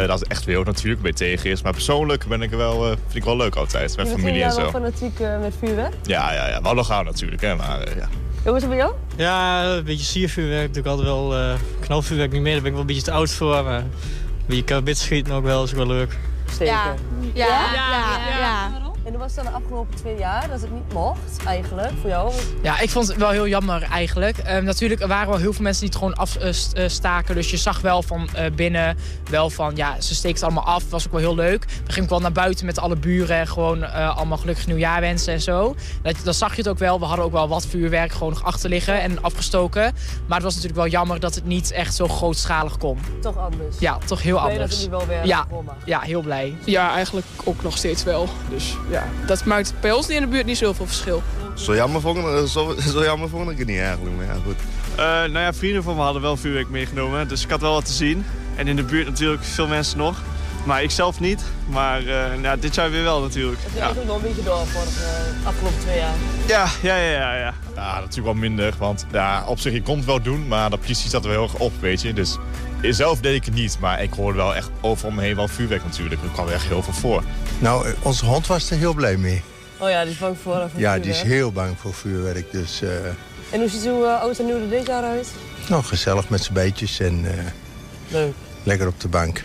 dat 0.07 0.21
echt 0.27 0.45
wil 0.45 0.63
natuurlijk, 0.63 1.01
bij 1.01 1.13
tegen 1.13 1.49
is. 1.49 1.61
Maar 1.61 1.71
persoonlijk 1.73 2.25
ben 2.27 2.41
ik 2.41 2.51
er 2.51 2.57
wel, 2.57 2.83
eh, 2.83 2.87
vind 2.89 3.15
ik 3.15 3.23
wel 3.23 3.37
leuk 3.37 3.55
altijd, 3.55 3.97
met 3.97 4.07
Je 4.07 4.13
familie 4.13 4.43
en 4.43 4.55
wel 4.55 4.59
zo. 4.65 4.69
fanatiek 4.69 5.19
eh, 5.19 5.39
met 5.39 5.53
vuurwerk? 5.59 5.93
Ja, 6.03 6.33
ja, 6.33 6.47
ja. 6.49 6.59
Maar 6.59 6.75
nog 6.75 6.87
gaan 6.87 7.05
natuurlijk, 7.05 7.41
hè. 7.41 7.55
Maar 7.55 7.81
eh, 7.81 7.95
ja. 7.95 8.07
Jongens, 8.45 8.67
bij 8.67 8.77
jou? 8.77 8.93
Ja, 9.15 9.65
een 9.65 9.83
beetje 9.83 10.05
siervuurwerk 10.05 10.73
doe 10.73 10.83
ik 10.83 10.89
altijd 10.89 11.07
wel. 11.07 11.35
eh 11.37 11.53
knalvuurwerk 11.79 12.31
niet 12.31 12.41
meer, 12.41 12.51
daar 12.53 12.61
ben 12.61 12.71
ik 12.71 12.77
wel 12.77 12.81
een 12.81 12.87
beetje 12.93 13.01
te 13.03 13.11
oud 13.11 13.31
voor. 13.31 13.63
Maar 13.63 13.83
beetje 14.45 14.63
kabit 14.63 14.97
schieten 14.97 15.33
ook 15.33 15.43
wel, 15.43 15.63
is 15.63 15.71
wel 15.71 15.87
leuk. 15.87 16.17
Steken. 16.51 16.73
Ja. 16.73 16.95
Ja, 17.33 17.73
ja, 17.73 18.37
ja. 18.39 18.92
En 19.05 19.09
hoe 19.09 19.17
was 19.17 19.35
het 19.35 19.43
dan 19.43 19.53
de 19.53 19.59
afgelopen 19.59 19.95
twee 19.95 20.17
jaar 20.17 20.49
dat 20.49 20.61
het 20.61 20.71
niet 20.71 20.93
mocht, 20.93 21.43
eigenlijk, 21.45 21.91
voor 22.01 22.09
jou? 22.09 22.33
Ja, 22.61 22.79
ik 22.79 22.89
vond 22.89 23.07
het 23.07 23.17
wel 23.17 23.29
heel 23.29 23.47
jammer 23.47 23.81
eigenlijk. 23.81 24.37
Ehm, 24.37 24.63
natuurlijk, 24.63 25.01
er 25.01 25.07
waren 25.07 25.29
wel 25.29 25.37
heel 25.37 25.53
veel 25.53 25.63
mensen 25.63 25.81
die 25.81 25.89
het 25.89 25.97
gewoon 25.97 26.43
afstaken. 26.83 27.35
dus 27.35 27.51
je 27.51 27.57
zag 27.57 27.81
wel 27.81 28.01
van 28.01 28.29
eh, 28.33 28.51
binnen, 28.51 28.97
wel 29.29 29.49
van, 29.49 29.75
ja, 29.75 30.01
ze 30.01 30.15
steekt 30.15 30.35
het 30.35 30.43
allemaal 30.43 30.65
af. 30.65 30.81
Dat 30.81 30.91
was 30.91 31.05
ook 31.05 31.11
wel 31.11 31.21
heel 31.21 31.35
leuk. 31.35 31.65
Dan 31.67 31.93
ging 31.93 32.03
ik 32.03 32.09
wel 32.09 32.19
naar 32.19 32.31
buiten 32.31 32.65
met 32.65 32.79
alle 32.79 32.95
buren 32.95 33.37
en 33.37 33.47
gewoon 33.47 33.83
eh, 33.83 34.17
allemaal 34.17 34.37
gelukkig 34.37 34.67
nieuwjaar 34.67 35.01
wensen 35.01 35.33
en 35.33 35.41
zo. 35.41 35.75
Dat, 36.01 36.15
dan 36.23 36.33
zag 36.33 36.51
je 36.51 36.61
het 36.61 36.67
ook 36.67 36.79
wel. 36.79 36.99
We 36.99 37.05
hadden 37.05 37.25
ook 37.25 37.31
wel 37.31 37.47
wat 37.47 37.65
vuurwerk 37.65 38.11
gewoon 38.11 38.33
nog 38.33 38.43
achter 38.43 38.69
liggen 38.69 39.01
en 39.01 39.21
afgestoken. 39.21 39.81
Maar 40.27 40.37
het 40.37 40.43
was 40.43 40.55
natuurlijk 40.55 40.81
wel 40.81 40.91
jammer 40.91 41.19
dat 41.19 41.35
het 41.35 41.45
niet 41.45 41.71
echt 41.71 41.95
zo 41.95 42.07
grootschalig 42.07 42.77
kon. 42.77 42.97
Toch 43.21 43.37
anders? 43.37 43.79
Ja, 43.79 43.97
toch 44.05 44.21
heel 44.21 44.41
Blij 44.41 44.49
dat 44.49 44.61
anders. 44.61 44.81
het 44.81 44.91
nu 44.91 44.97
wel 44.97 45.07
weer 45.07 45.25
ja, 45.25 45.47
ja, 45.85 45.99
heel 45.99 46.21
blij. 46.21 46.55
Ja, 46.65 46.93
eigenlijk 46.93 47.27
ook 47.43 47.63
nog 47.63 47.77
steeds 47.77 48.03
wel. 48.03 48.27
Dus 48.49 48.75
ja, 48.93 49.03
dat 49.25 49.45
maakt 49.45 49.73
bij 49.79 49.91
ons 49.91 50.09
in 50.09 50.21
de 50.21 50.27
buurt 50.27 50.45
niet 50.45 50.57
zoveel 50.57 50.85
verschil. 50.85 51.23
Zo 51.55 51.75
jammer 51.75 52.01
vond 52.01 52.17
ik, 52.17 52.25
eh, 52.25 52.43
zo, 52.43 52.75
zo 52.91 53.03
jammer 53.03 53.29
vond 53.29 53.49
ik 53.49 53.57
het 53.57 53.67
niet 53.67 53.79
eigenlijk, 53.79 54.15
maar 54.15 54.25
ja, 54.25 54.33
goed. 54.45 54.55
Eh, 54.95 55.03
nou 55.05 55.39
ja, 55.39 55.53
vrienden 55.53 55.83
van 55.83 55.95
me 55.95 56.01
hadden 56.01 56.21
wel 56.21 56.37
vuurwerk 56.37 56.69
meegenomen, 56.69 57.27
dus 57.27 57.43
ik 57.43 57.49
had 57.49 57.61
wel 57.61 57.73
wat 57.73 57.85
te 57.85 57.93
zien. 57.93 58.25
En 58.55 58.67
in 58.67 58.75
de 58.75 58.83
buurt 58.83 59.07
natuurlijk 59.07 59.43
veel 59.43 59.67
mensen 59.67 59.97
nog. 59.97 60.21
Maar 60.65 60.83
ik 60.83 60.91
zelf 60.91 61.19
niet. 61.19 61.43
Maar 61.69 61.99
eh, 62.07 62.41
ja, 62.41 62.55
dit 62.55 62.75
jaar 62.75 62.91
weer 62.91 63.03
wel 63.03 63.21
natuurlijk. 63.21 63.61
Het 63.63 63.71
Ja. 63.75 63.85
ging 63.87 63.97
ook 63.99 64.05
nog 64.05 64.15
een 64.15 64.21
beetje 64.21 64.43
door 64.43 64.67
voor 64.67 64.81
de 64.83 65.33
eh, 65.41 65.47
afgelopen 65.47 65.79
twee 65.79 65.97
jaar. 65.97 66.13
Ja, 66.47 66.67
ja, 66.81 66.95
ja, 66.95 67.11
ja, 67.11 67.37
ja. 67.37 67.53
Ja, 67.75 67.93
natuurlijk 67.95 68.25
wel 68.25 68.33
minder, 68.33 68.73
want 68.77 69.05
ja, 69.11 69.43
op 69.47 69.59
zich, 69.59 69.73
je 69.73 69.81
kon 69.81 69.97
het 69.97 70.05
wel 70.05 70.21
doen, 70.21 70.47
maar 70.47 70.69
de 70.69 70.77
politie 70.77 71.09
zat 71.09 71.23
er 71.23 71.29
wel 71.29 71.39
heel 71.41 71.49
erg 71.53 71.59
op, 71.61 71.71
weet 71.79 72.01
je. 72.01 72.13
Dus 72.13 72.37
zelf 72.91 73.19
deed 73.19 73.35
ik 73.35 73.45
het 73.45 73.53
niet, 73.53 73.77
maar 73.79 74.03
ik 74.03 74.13
hoorde 74.13 74.37
wel 74.37 74.55
echt 74.55 74.69
overal 74.81 75.09
om 75.09 75.15
me 75.15 75.21
heen 75.23 75.35
wel 75.35 75.47
vuurwerk 75.47 75.83
natuurlijk. 75.83 76.21
Er 76.21 76.29
kwam 76.33 76.47
er 76.47 76.53
echt 76.53 76.65
heel 76.67 76.83
veel 76.83 76.93
voor. 76.93 77.23
Nou, 77.59 77.93
onze 78.01 78.25
hond 78.25 78.47
was 78.47 78.71
er 78.71 78.77
heel 78.77 78.93
blij 78.93 79.17
mee. 79.17 79.41
Oh 79.77 79.89
ja, 79.89 80.03
die 80.03 80.11
is 80.11 80.17
bang 80.19 80.37
voor, 80.43 80.69
voor 80.71 80.79
Ja, 80.79 80.99
die 80.99 81.11
is 81.11 81.21
heel 81.21 81.51
bang 81.51 81.75
voor 81.79 81.93
vuurwerk. 81.93 82.51
Dus 82.51 82.81
eh, 82.81 82.89
En 83.51 83.59
hoe 83.59 83.69
ziet 83.69 83.83
uw 83.85 84.03
uh, 84.03 84.21
oud 84.21 84.39
en 84.39 84.45
nieuw 84.45 84.55
er 84.61 84.69
dit 84.69 84.87
jaar 84.87 85.03
uit? 85.03 85.27
nou, 85.69 85.83
gezellig 85.83 86.29
met 86.29 86.43
z'n 86.43 86.53
beetjes 86.53 86.99
en 86.99 87.25
eh, 87.25 87.43
Leuk. 88.07 88.33
lekker 88.63 88.87
op 88.87 88.99
de 88.99 89.07
bank. 89.07 89.43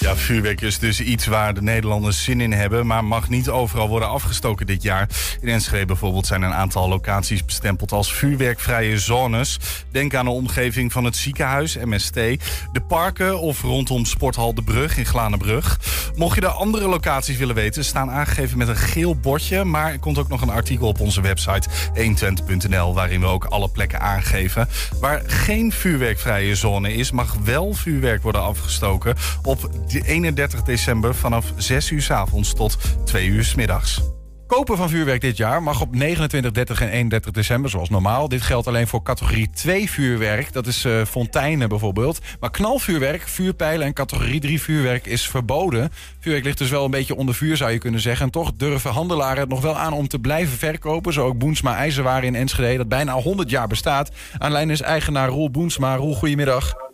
Ja, 0.00 0.16
vuurwerk 0.16 0.60
is 0.60 0.78
dus 0.78 1.00
iets 1.00 1.26
waar 1.26 1.54
de 1.54 1.62
Nederlanders 1.62 2.24
zin 2.24 2.40
in 2.40 2.52
hebben, 2.52 2.86
maar 2.86 3.04
mag 3.04 3.28
niet 3.28 3.48
overal 3.48 3.88
worden 3.88 4.08
afgestoken 4.08 4.66
dit 4.66 4.82
jaar. 4.82 5.08
In 5.40 5.48
Enschede 5.48 5.84
bijvoorbeeld 5.86 6.26
zijn 6.26 6.42
een 6.42 6.52
aantal 6.52 6.88
locaties 6.88 7.44
bestempeld 7.44 7.92
als 7.92 8.14
vuurwerkvrije 8.14 8.98
zones. 8.98 9.58
Denk 9.90 10.14
aan 10.14 10.24
de 10.24 10.30
omgeving 10.30 10.92
van 10.92 11.04
het 11.04 11.16
ziekenhuis, 11.16 11.76
MST, 11.76 12.14
de 12.14 12.80
parken 12.88 13.40
of 13.40 13.62
rondom 13.62 14.04
Sporthal 14.04 14.54
De 14.54 14.62
Brug 14.62 14.96
in 14.96 15.06
Glanenbrug. 15.06 15.78
Mocht 16.16 16.34
je 16.34 16.40
de 16.40 16.48
andere 16.48 16.88
locaties 16.88 17.36
willen 17.36 17.54
weten, 17.54 17.84
staan 17.84 18.10
aangegeven 18.10 18.58
met 18.58 18.68
een 18.68 18.76
geel 18.76 19.16
bordje, 19.16 19.64
maar 19.64 19.92
er 19.92 19.98
komt 19.98 20.18
ook 20.18 20.28
nog 20.28 20.40
een 20.40 20.50
artikel 20.50 20.88
op 20.88 21.00
onze 21.00 21.20
website 21.20 21.68
120.nl 21.94 22.94
waarin 22.94 23.20
we 23.20 23.26
ook 23.26 23.44
alle 23.44 23.68
plekken 23.68 24.00
aangeven. 24.00 24.68
Waar 25.00 25.22
geen 25.26 25.72
vuurwerkvrije 25.72 26.54
zone 26.54 26.94
is, 26.94 27.10
mag 27.10 27.36
wel 27.44 27.74
vuurwerk 27.74 28.22
worden 28.22 28.42
afgestoken 28.42 29.16
op 29.42 29.70
31 29.92 30.62
december 30.62 31.14
vanaf 31.14 31.52
6 31.56 31.90
uur 31.90 32.02
s 32.02 32.10
avonds 32.10 32.54
tot 32.54 32.78
2 33.04 33.26
uur 33.26 33.44
s 33.44 33.54
middags. 33.54 34.02
Kopen 34.50 34.76
van 34.76 34.88
vuurwerk 34.88 35.20
dit 35.20 35.36
jaar 35.36 35.62
mag 35.62 35.80
op 35.80 35.94
29, 35.94 36.52
30 36.52 36.80
en 36.80 36.88
31 36.88 37.32
december, 37.32 37.70
zoals 37.70 37.88
normaal. 37.88 38.28
Dit 38.28 38.42
geldt 38.42 38.66
alleen 38.66 38.86
voor 38.86 39.02
categorie 39.02 39.50
2 39.50 39.90
vuurwerk. 39.90 40.52
Dat 40.52 40.66
is 40.66 40.84
eh, 40.84 41.04
fonteinen 41.04 41.68
bijvoorbeeld. 41.68 42.18
Maar 42.40 42.50
knalvuurwerk, 42.50 43.22
vuurpijlen 43.22 43.86
en 43.86 43.92
categorie 43.92 44.40
3 44.40 44.60
vuurwerk 44.60 45.06
is 45.06 45.28
verboden. 45.28 45.90
Vuurwerk 46.18 46.44
ligt 46.44 46.58
dus 46.58 46.70
wel 46.70 46.84
een 46.84 46.90
beetje 46.90 47.16
onder 47.16 47.34
vuur, 47.34 47.56
zou 47.56 47.70
je 47.70 47.78
kunnen 47.78 48.00
zeggen. 48.00 48.26
En 48.26 48.32
toch 48.32 48.52
durven 48.56 48.90
handelaren 48.90 49.40
het 49.40 49.48
nog 49.48 49.60
wel 49.60 49.78
aan 49.78 49.92
om 49.92 50.08
te 50.08 50.18
blijven 50.18 50.58
verkopen. 50.58 51.12
Zo 51.12 51.26
ook 51.26 51.38
Boensma 51.38 51.76
IJzerwaren 51.76 52.24
in 52.24 52.34
Enschede, 52.34 52.76
dat 52.76 52.88
bijna 52.88 53.12
100 53.12 53.50
jaar 53.50 53.68
bestaat. 53.68 54.10
Aan 54.38 54.52
lijn 54.52 54.70
is 54.70 54.80
eigenaar 54.80 55.28
Roel 55.28 55.50
Boensma. 55.50 55.96
Roel, 55.96 56.14
goedemiddag. 56.14 56.89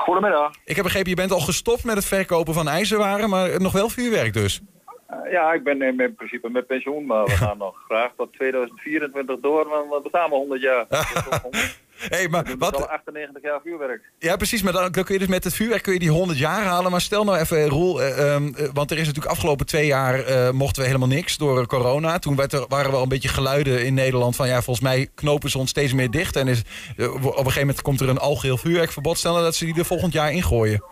Goedemiddag. 0.00 0.52
Ik 0.64 0.76
heb 0.76 0.84
begrepen, 0.84 1.10
je 1.10 1.16
bent 1.16 1.32
al 1.32 1.40
gestopt 1.40 1.84
met 1.84 1.96
het 1.96 2.04
verkopen 2.04 2.54
van 2.54 2.68
ijzerwaren, 2.68 3.28
maar 3.28 3.60
nog 3.60 3.72
wel 3.72 3.88
vuurwerk 3.88 4.32
dus. 4.32 4.60
Eh, 5.06 5.32
ja, 5.32 5.52
ik 5.52 5.64
ben 5.64 5.82
in 5.82 6.00
in 6.00 6.14
principe 6.14 6.50
met 6.50 6.66
pensioen, 6.66 7.06
maar 7.06 7.24
we 7.24 7.30
gaan 7.44 7.58
nog 7.58 7.76
graag 7.88 8.10
tot 8.16 8.32
2024 8.32 9.40
door, 9.40 9.68
want 9.68 9.90
we 9.90 10.00
bestaan 10.02 10.30
al 10.30 10.38
100 10.38 10.60
jaar. 10.60 10.86
hey, 12.08 12.28
maar 12.28 12.54
wat- 12.58 12.76
al 12.76 12.88
98 12.88 13.42
jaar 13.42 13.60
vuurwerk. 13.64 14.02
Ja, 14.18 14.36
precies. 14.36 14.62
Maar 14.62 14.72
dan, 14.72 14.92
dan 14.92 15.04
kun 15.04 15.14
je 15.14 15.18
dus 15.20 15.28
met 15.28 15.44
het 15.44 15.54
vuurwerk 15.54 15.82
kun 15.82 15.92
je 15.92 15.98
die 15.98 16.10
100 16.10 16.38
jaar 16.38 16.62
halen. 16.62 16.90
Maar 16.90 17.00
stel 17.00 17.24
nou 17.24 17.38
even, 17.38 17.56
eh, 17.58 17.66
Roel, 17.66 18.02
eh, 18.02 18.34
ehm, 18.34 18.52
eh, 18.56 18.68
want 18.72 18.90
er 18.90 18.98
is 18.98 19.06
natuurlijk 19.06 19.32
afgelopen 19.34 19.66
twee 19.66 19.86
jaar 19.86 20.54
mochten 20.54 20.80
we 20.82 20.86
helemaal 20.88 21.08
niks 21.08 21.36
door 21.36 21.66
corona. 21.66 22.18
Toen 22.18 22.36
werd 22.36 22.52
er, 22.52 22.64
waren 22.68 22.84
er 22.86 22.90
wel 22.92 23.02
een 23.02 23.08
beetje 23.08 23.28
geluiden 23.28 23.84
in 23.84 23.94
Nederland 23.94 24.36
van 24.36 24.48
ja, 24.48 24.62
volgens 24.62 24.86
mij 24.86 25.08
knopen 25.14 25.50
ze 25.50 25.58
ons 25.58 25.70
steeds 25.70 25.92
meer 25.92 26.10
dicht. 26.10 26.36
En 26.36 26.48
is, 26.48 26.62
op 26.98 27.24
een 27.24 27.32
gegeven 27.34 27.60
moment 27.60 27.82
komt 27.82 28.00
er 28.00 28.08
een 28.08 28.18
algeheel 28.18 28.56
vuurwerkverbod. 28.58 29.18
Stel 29.18 29.32
nou 29.32 29.44
dat 29.44 29.54
ze 29.54 29.64
die 29.64 29.78
er 29.78 29.84
volgend 29.84 30.12
jaar 30.12 30.32
ingooien. 30.32 30.82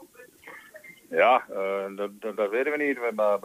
Ja, 1.10 1.44
dat, 1.96 2.10
dat, 2.20 2.36
dat 2.36 2.50
weten 2.50 2.72
we 2.72 2.78
niet. 2.84 3.14
Maar 3.14 3.38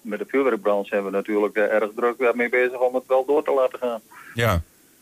met 0.00 0.18
de 0.18 0.24
vuurwerkbranche 0.28 0.88
zijn 0.88 1.04
we 1.04 1.10
natuurlijk 1.10 1.56
erg 1.56 1.88
druk 1.96 2.34
mee 2.34 2.48
bezig 2.48 2.78
om 2.78 2.94
het 2.94 3.04
wel 3.06 3.24
door 3.24 3.44
te 3.44 3.52
laten 3.54 3.78
gaan. 3.78 4.00
Ja. 4.34 4.60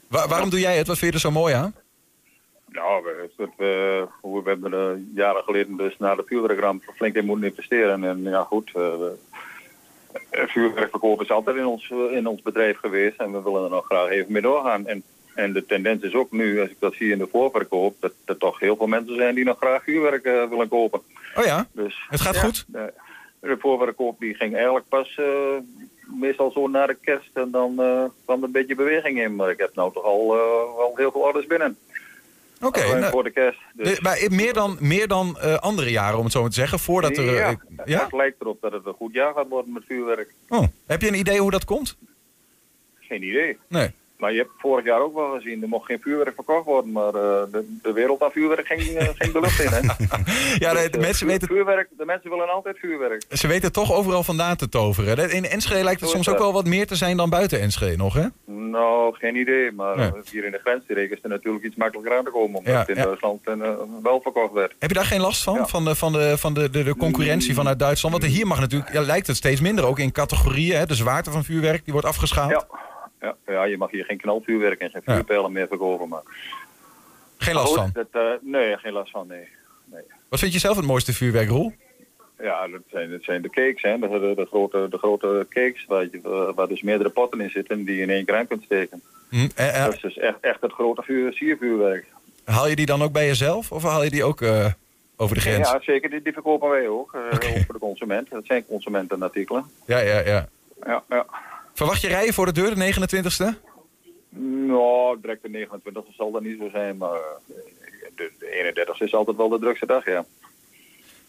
Wa- 0.09 0.29
waarom 0.29 0.51
doe 0.51 0.61
jij 0.61 0.77
het? 0.77 0.87
Wat 0.87 0.99
vind 0.99 1.11
je 1.11 1.17
er 1.17 1.23
zo 1.23 1.31
mooi 1.31 1.55
aan? 1.55 1.75
Nou, 2.73 3.05
we, 3.05 3.29
we, 3.57 4.07
we 4.23 4.41
hebben 4.45 4.73
eh, 4.73 5.15
jaren 5.15 5.43
geleden 5.43 5.77
dus 5.77 5.99
na 5.99 6.15
de 6.15 6.23
vuurwerkramp 6.27 6.83
flink 6.97 7.15
in 7.15 7.25
moeten 7.25 7.49
investeren. 7.49 8.05
En 8.05 8.23
ja 8.23 8.43
goed, 8.43 8.67
eh, 8.69 8.73
we- 8.75 9.17
eh, 10.31 10.47
vuurwerkverkoop 10.47 11.21
is 11.23 11.31
altijd 11.31 11.57
in 11.57 11.67
ons, 11.67 11.91
eh, 11.91 12.17
in 12.17 12.27
ons 12.27 12.43
bedrijf 12.43 12.79
geweest 12.79 13.19
en 13.21 13.33
we 13.33 13.43
willen 13.43 13.65
er 13.65 13.71
nog 13.71 13.87
graag 13.87 14.09
even 14.09 14.33
mee 14.33 14.43
doorgaan. 14.43 14.87
En, 14.87 15.03
en 15.35 15.53
de 15.53 15.67
tendens 15.67 16.03
is 16.03 16.15
ook 16.15 16.31
nu, 16.33 16.61
als 16.61 16.71
ik 16.71 16.77
dat 16.79 16.95
zie 16.95 17.13
in 17.13 17.19
de 17.19 17.29
voorverkoop, 17.31 17.97
dat 18.01 18.13
er 18.25 18.37
toch 18.37 18.59
heel 18.59 18.77
veel 18.77 18.87
mensen 18.87 19.17
zijn 19.17 19.35
die 19.35 19.45
nog 19.45 19.57
graag 19.59 19.83
vuurwerk 19.83 20.25
eh, 20.25 20.49
willen 20.49 20.69
kopen. 20.69 21.01
Oh 21.35 21.45
ja? 21.45 21.67
Dus, 21.73 22.07
Het 22.09 22.21
gaat 22.21 22.35
ja, 22.35 22.41
goed? 22.41 22.65
De, 22.69 22.93
de 23.41 23.57
voorverkoop 23.59 24.21
die 24.21 24.35
ging 24.35 24.55
eigenlijk 24.55 24.89
pas 24.89 25.15
eh, 25.19 25.27
meestal 26.21 26.51
zo 26.51 26.69
na 26.69 26.87
de 26.87 26.95
kerst 27.01 27.31
en 27.35 27.51
dan 27.51 27.81
eh, 27.83 28.05
kwam 28.25 28.39
er 28.39 28.45
een 28.45 28.53
beetje 28.53 28.75
beweging 28.75 29.21
in. 29.23 29.37
Maar 29.37 29.51
ik 29.51 29.59
heb 29.59 29.75
nou 29.75 29.93
toch 29.93 30.05
al 30.05 30.21
eh, 30.35 30.77
wel 30.77 30.93
heel 30.97 31.11
veel 31.13 31.21
orders 31.21 31.47
binnen. 31.47 31.77
Oké. 32.63 32.99
Nou, 32.99 33.11
voor 33.11 33.25
de 33.25 33.31
kerst. 33.31 33.59
Dus. 33.75 33.95
de- 33.95 34.03
maar 34.03 34.27
meer 34.31 34.53
dan, 34.53 34.77
meer 34.81 35.09
dan 35.09 35.39
eh, 35.39 35.55
andere 35.55 35.91
jaren, 35.91 36.19
om 36.19 36.25
het 36.25 36.33
zo 36.33 36.41
maar 36.41 36.51
te 36.51 36.57
zeggen. 36.57 36.79
Voordat 36.79 37.17
er. 37.17 37.25
ja, 37.35 37.49
eh, 37.49 37.57
ja? 37.85 38.03
het 38.03 38.13
lijkt 38.13 38.41
erop 38.41 38.61
dat 38.61 38.73
het 38.73 38.87
een 38.87 38.93
goed 38.95 39.15
jaar 39.15 39.33
gaat 39.35 39.49
worden 39.49 39.73
met 39.73 39.83
vuurwerk. 39.87 40.35
Oh. 40.49 40.65
Heb 40.87 41.01
je 41.03 41.09
een 41.09 41.15
idee 41.19 41.39
hoe 41.41 41.51
dat 41.51 41.65
komt? 41.65 41.97
Geen 43.01 43.23
idee. 43.23 43.59
Nee. 43.69 43.91
Maar 44.23 44.33
je 44.33 44.39
hebt 44.39 44.51
vorig 44.59 44.85
jaar 44.85 45.01
ook 45.01 45.15
wel 45.15 45.31
gezien, 45.31 45.63
er 45.63 45.69
mocht 45.69 45.87
geen 45.87 46.01
vuurwerk 46.01 46.35
verkocht 46.35 46.65
worden, 46.65 46.93
maar 46.93 47.07
eh, 47.07 47.43
de, 47.53 47.79
de 47.83 47.93
wereld 47.93 48.23
aan 48.23 48.31
vuurwerk 48.31 48.67
ging, 48.67 48.81
eh, 48.81 49.09
ging 49.15 49.33
de 49.33 49.41
lucht 49.41 49.61
in. 49.61 49.69
Hè? 49.71 49.81
Ja, 50.65 50.73
de, 50.73 50.79
de 50.79 50.89
Dus, 50.89 50.91
eh, 50.91 51.01
mensen 51.01 51.27
weten 51.27 51.49
Vuurwerk, 51.49 51.89
de 51.97 52.05
mensen 52.05 52.31
willen 52.31 52.49
altijd 52.49 52.79
vuurwerk. 52.79 53.25
Ze 53.31 53.47
weten 53.47 53.65
het 53.65 53.73
toch 53.73 53.93
overal 53.93 54.23
vandaan 54.23 54.57
te 54.57 54.69
toveren. 54.69 55.31
In 55.31 55.45
Enschede 55.45 55.85
lijkt 55.85 56.01
het 56.01 56.11
soms 56.11 56.29
ook 56.29 56.39
wel 56.39 56.53
wat 56.53 56.67
meer 56.67 56.87
te 56.87 56.97
zijn 56.97 57.17
dan 57.17 57.31
buiten 57.31 57.61
Enschede 57.61 57.97
nog, 57.97 58.15
hè? 58.15 58.27
Nou, 58.47 59.15
geen 59.15 59.37
idee, 59.37 59.73
maar 59.73 59.97
Nee. 59.97 60.11
hier 60.31 60.45
in 60.45 60.51
de 60.51 60.61
grensstreek 60.65 61.11
is 61.11 61.19
er 61.23 61.29
natuurlijk 61.29 61.65
iets 61.65 61.77
makkelijker 61.77 62.17
aan 62.17 62.25
te 62.25 62.31
komen, 62.31 62.59
omdat 62.59 62.73
Ja, 62.73 62.79
het 62.79 62.89
in 62.89 62.97
ja. 62.97 63.03
Duitsland 63.05 63.41
wel 64.03 64.21
verkocht 64.21 64.53
werd. 64.53 64.75
Heb 64.79 64.89
je 64.91 64.97
daar 64.97 65.05
geen 65.05 65.21
last 65.21 65.43
van? 65.43 65.69
Van, 65.69 65.85
de, 65.85 65.95
van, 65.95 66.13
de, 66.13 66.39
van 66.39 66.55
de, 66.55 66.71
de, 66.71 66.83
de 66.83 66.97
concurrentie 66.97 67.55
vanuit 67.55 67.79
Duitsland? 67.79 68.19
Want 68.19 68.33
hier 68.33 68.47
mag 68.47 68.61
natuurlijk, 68.61 68.93
ja, 68.93 69.01
lijkt 69.01 69.27
het 69.27 69.37
steeds 69.37 69.61
minder. 69.61 69.87
Ook 69.87 69.99
in 69.99 70.13
categorieën, 70.13 70.77
hè? 70.77 70.87
de 70.87 70.95
zwaarte 70.95 71.31
van 71.31 71.45
vuurwerk, 71.45 71.85
die 71.85 71.93
wordt 71.93 72.09
afgeschaald. 72.09 72.51
Ja. 72.51 72.67
Ja, 73.23 73.37
ja, 73.47 73.65
je 73.65 73.77
mag 73.77 73.91
hier 73.91 74.05
geen 74.05 74.17
knalvuurwerk 74.17 74.81
en 74.81 74.91
geen 74.91 75.03
vuurpijlen 75.05 75.53
meer 75.53 75.67
verkopen. 75.67 76.09
Maar... 76.09 76.23
Geen 77.39 77.55
last 77.55 77.75
van? 77.75 77.91
Dat, 77.93 78.07
eh, 78.11 78.31
nee, 78.41 78.77
geen 78.77 78.93
last 78.93 79.11
van, 79.11 79.27
nee. 79.27 79.49
nee. 79.85 80.03
Wat 80.29 80.39
vind 80.39 80.53
je 80.53 80.59
zelf 80.59 80.77
het 80.77 80.87
mooiste 80.87 81.13
vuurwerkroel? 81.13 81.73
Ja, 82.43 82.69
dat 82.69 82.81
zijn, 82.91 83.11
dat 83.11 83.23
zijn 83.23 83.43
de 83.43 83.51
cakes, 83.51 83.83
hè. 83.83 83.99
De, 83.99 84.09
de, 84.09 84.33
de 84.37 84.47
grote, 84.47 84.87
de 84.91 84.99
grote 84.99 85.47
cakes 85.49 85.85
waar, 85.87 86.03
je, 86.03 86.21
eh, 86.25 86.55
waar 86.55 86.69
dus 86.69 86.83
meerdere 86.83 87.11
potten 87.11 87.41
in 87.41 87.51
zitten 87.51 87.85
die 87.85 87.97
je 87.97 88.03
in 88.03 88.11
één 88.11 88.35
aan 88.35 88.47
kunt 88.47 88.63
steken. 88.63 89.03
Hm, 89.29 89.49
eh, 89.55 89.77
eh, 89.77 89.85
Dat 89.85 89.95
is 89.95 90.01
dus 90.01 90.19
echt, 90.19 90.37
echt 90.41 90.61
het 90.61 90.73
grote 90.73 91.03
vuur, 91.03 91.33
siervuurwerk. 91.33 92.07
haal 92.45 92.69
je 92.69 92.77
die 92.77 92.87
dan 92.87 93.03
ook 93.03 93.13
bij 93.13 93.27
jezelf? 93.27 93.73
Of 93.73 93.83
haal 93.83 94.03
je 94.03 94.11
die 94.11 94.25
ook... 94.25 94.43
over 95.17 95.35
de 95.35 95.41
grens. 95.41 95.71
Ja, 95.71 95.81
zeker. 95.81 96.11
Die, 96.11 96.23
die 96.23 96.33
verkopen 96.33 96.69
wij 96.69 96.89
ook. 96.89 97.15
ook 97.15 97.43
voor 97.43 97.75
de 97.75 97.79
consument. 97.81 98.31
Dat 98.31 98.47
zijn 98.47 98.67
consumentenartikelen. 98.67 99.65
Ja, 99.87 99.99
ja, 99.99 100.19
ja. 100.19 100.49
Ja, 100.87 101.03
ja. 101.09 101.27
Verwacht 101.75 102.01
je 102.01 102.09
rijden 102.09 102.35
voor 102.35 102.47
de 102.47 102.53
deur, 102.53 102.75
de 102.75 102.93
29e? 102.95 103.59
Nou, 104.67 105.21
direct 105.21 105.43
de 105.43 105.49
29 105.49 106.15
zal 106.15 106.31
dat 106.31 106.43
niet 106.43 106.59
zo 106.59 106.69
zijn, 106.69 106.97
maar 106.97 107.15
eh, 107.15 107.21
de, 108.15 108.33
de 108.39 108.51
31 108.51 109.01
is 109.01 109.15
altijd 109.15 109.37
wel 109.37 109.49
de 109.49 109.59
drukste 109.59 109.87
dag, 109.87 110.05
ja. 110.05 110.25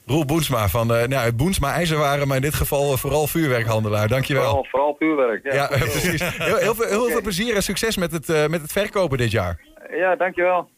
Roel 0.05 0.25
Boensma 0.25 0.67
van 0.67 0.93
eh 0.93 1.07
nou, 1.07 1.31
Boensma 1.31 1.73
IJzerwaren, 1.73 2.27
maar 2.27 2.35
in 2.35 2.41
dit 2.41 2.53
geval 2.53 2.91
eh, 2.91 2.97
vooral 2.97 3.27
vuurwerkhandelaar. 3.27 4.07
Dankjewel. 4.07 4.43
Vooral, 4.43 4.65
vooral 4.69 4.95
vuurwerk. 4.99 5.43
Ja, 5.43 5.53
Ja, 5.53 5.67
precies. 5.97 6.37
Heel, 6.37 6.55
heel, 6.55 6.75
veel, 6.75 6.87
heel 6.87 7.09
veel 7.09 7.21
plezier 7.21 7.55
en 7.55 7.63
succes 7.63 7.97
met 7.97 8.11
het, 8.11 8.29
eh, 8.29 8.47
met 8.47 8.61
het 8.61 8.71
verkopen 8.71 9.17
dit 9.17 9.31
jaar. 9.31 9.59
Ja, 9.91 10.15
dankjewel. 10.15 10.69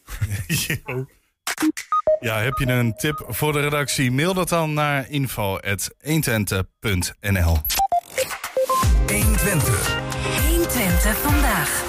Ja, 2.20 2.40
heb 2.40 2.58
je 2.58 2.66
een 2.66 2.96
tip 2.96 3.24
voor 3.28 3.54
de 3.54 3.62
redactie? 3.62 4.12
Mail 4.12 4.34
dat 4.34 4.50
dan 4.50 4.74
naar 4.74 5.10
info.120.nl 5.10 7.58
120. 9.08 9.98
120 10.48 11.18
vandaag. 11.18 11.84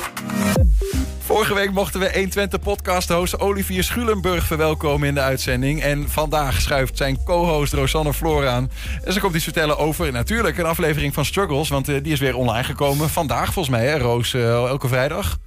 Vorige 1.18 1.54
week 1.54 1.70
mochten 1.70 2.00
we 2.00 2.06
120 2.12 2.60
podcast-host 2.60 3.40
Olivier 3.40 3.84
Schulenburg 3.84 4.46
verwelkomen 4.46 5.08
in 5.08 5.14
de 5.14 5.20
uitzending. 5.20 5.82
En 5.82 6.10
vandaag 6.10 6.60
schuift 6.60 6.96
zijn 6.96 7.24
co-host 7.24 7.72
Rosanne 7.72 8.14
Floor 8.14 8.46
aan. 8.46 8.70
En 9.04 9.12
ze 9.12 9.20
komt 9.20 9.34
iets 9.34 9.44
vertellen 9.44 9.78
over 9.78 10.12
natuurlijk 10.12 10.58
een 10.58 10.64
aflevering 10.64 11.14
van 11.14 11.24
Struggles. 11.24 11.68
Want 11.68 11.88
eh, 11.88 12.02
die 12.02 12.12
is 12.12 12.20
weer 12.20 12.36
online 12.36 12.64
gekomen. 12.64 13.10
Vandaag 13.10 13.52
volgens 13.52 13.76
mij, 13.76 13.86
hè, 13.86 13.98
Roos, 13.98 14.34
eh, 14.34 14.52
elke 14.52 14.88
vrijdag. 14.88 15.38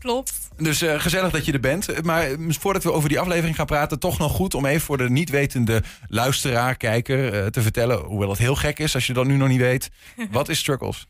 Klopt. 0.00 0.48
Dus 0.56 0.82
eh, 0.82 1.00
gezellig 1.00 1.30
dat 1.30 1.44
je 1.44 1.52
er 1.52 1.60
bent. 1.60 2.04
Maar 2.04 2.22
eh, 2.30 2.36
voordat 2.48 2.82
we 2.82 2.92
over 2.92 3.08
die 3.08 3.18
aflevering 3.18 3.56
gaan 3.56 3.66
praten, 3.66 3.98
toch 3.98 4.18
nog 4.18 4.32
goed 4.32 4.54
om 4.54 4.66
even 4.66 4.80
voor 4.80 4.98
de 4.98 5.10
niet 5.10 5.30
wetende 5.30 5.82
luisteraar, 6.08 6.76
kijker, 6.76 7.34
eh, 7.34 7.46
te 7.46 7.62
vertellen. 7.62 7.98
Hoewel 7.98 8.28
het 8.28 8.38
heel 8.38 8.54
gek 8.54 8.78
is 8.78 8.94
als 8.94 9.06
je 9.06 9.12
dat 9.12 9.26
nu 9.26 9.36
nog 9.36 9.48
niet 9.48 9.60
weet. 9.60 9.90
Wat 10.30 10.48
is 10.48 10.58
Struggles? 10.58 11.06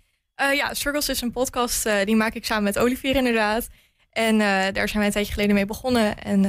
Ja, 0.54 0.74
Struggles 0.74 1.08
is 1.08 1.20
een 1.20 1.30
podcast, 1.30 1.88
die 2.04 2.16
maak 2.16 2.34
ik 2.34 2.44
samen 2.44 2.64
met 2.64 2.78
Olivier 2.78 3.16
inderdaad. 3.16 3.68
En 4.10 4.38
daar 4.38 4.88
zijn 4.88 4.98
wij 4.98 5.06
een 5.06 5.12
tijdje 5.12 5.32
geleden 5.32 5.54
mee 5.54 5.66
begonnen. 5.66 6.22
En 6.22 6.42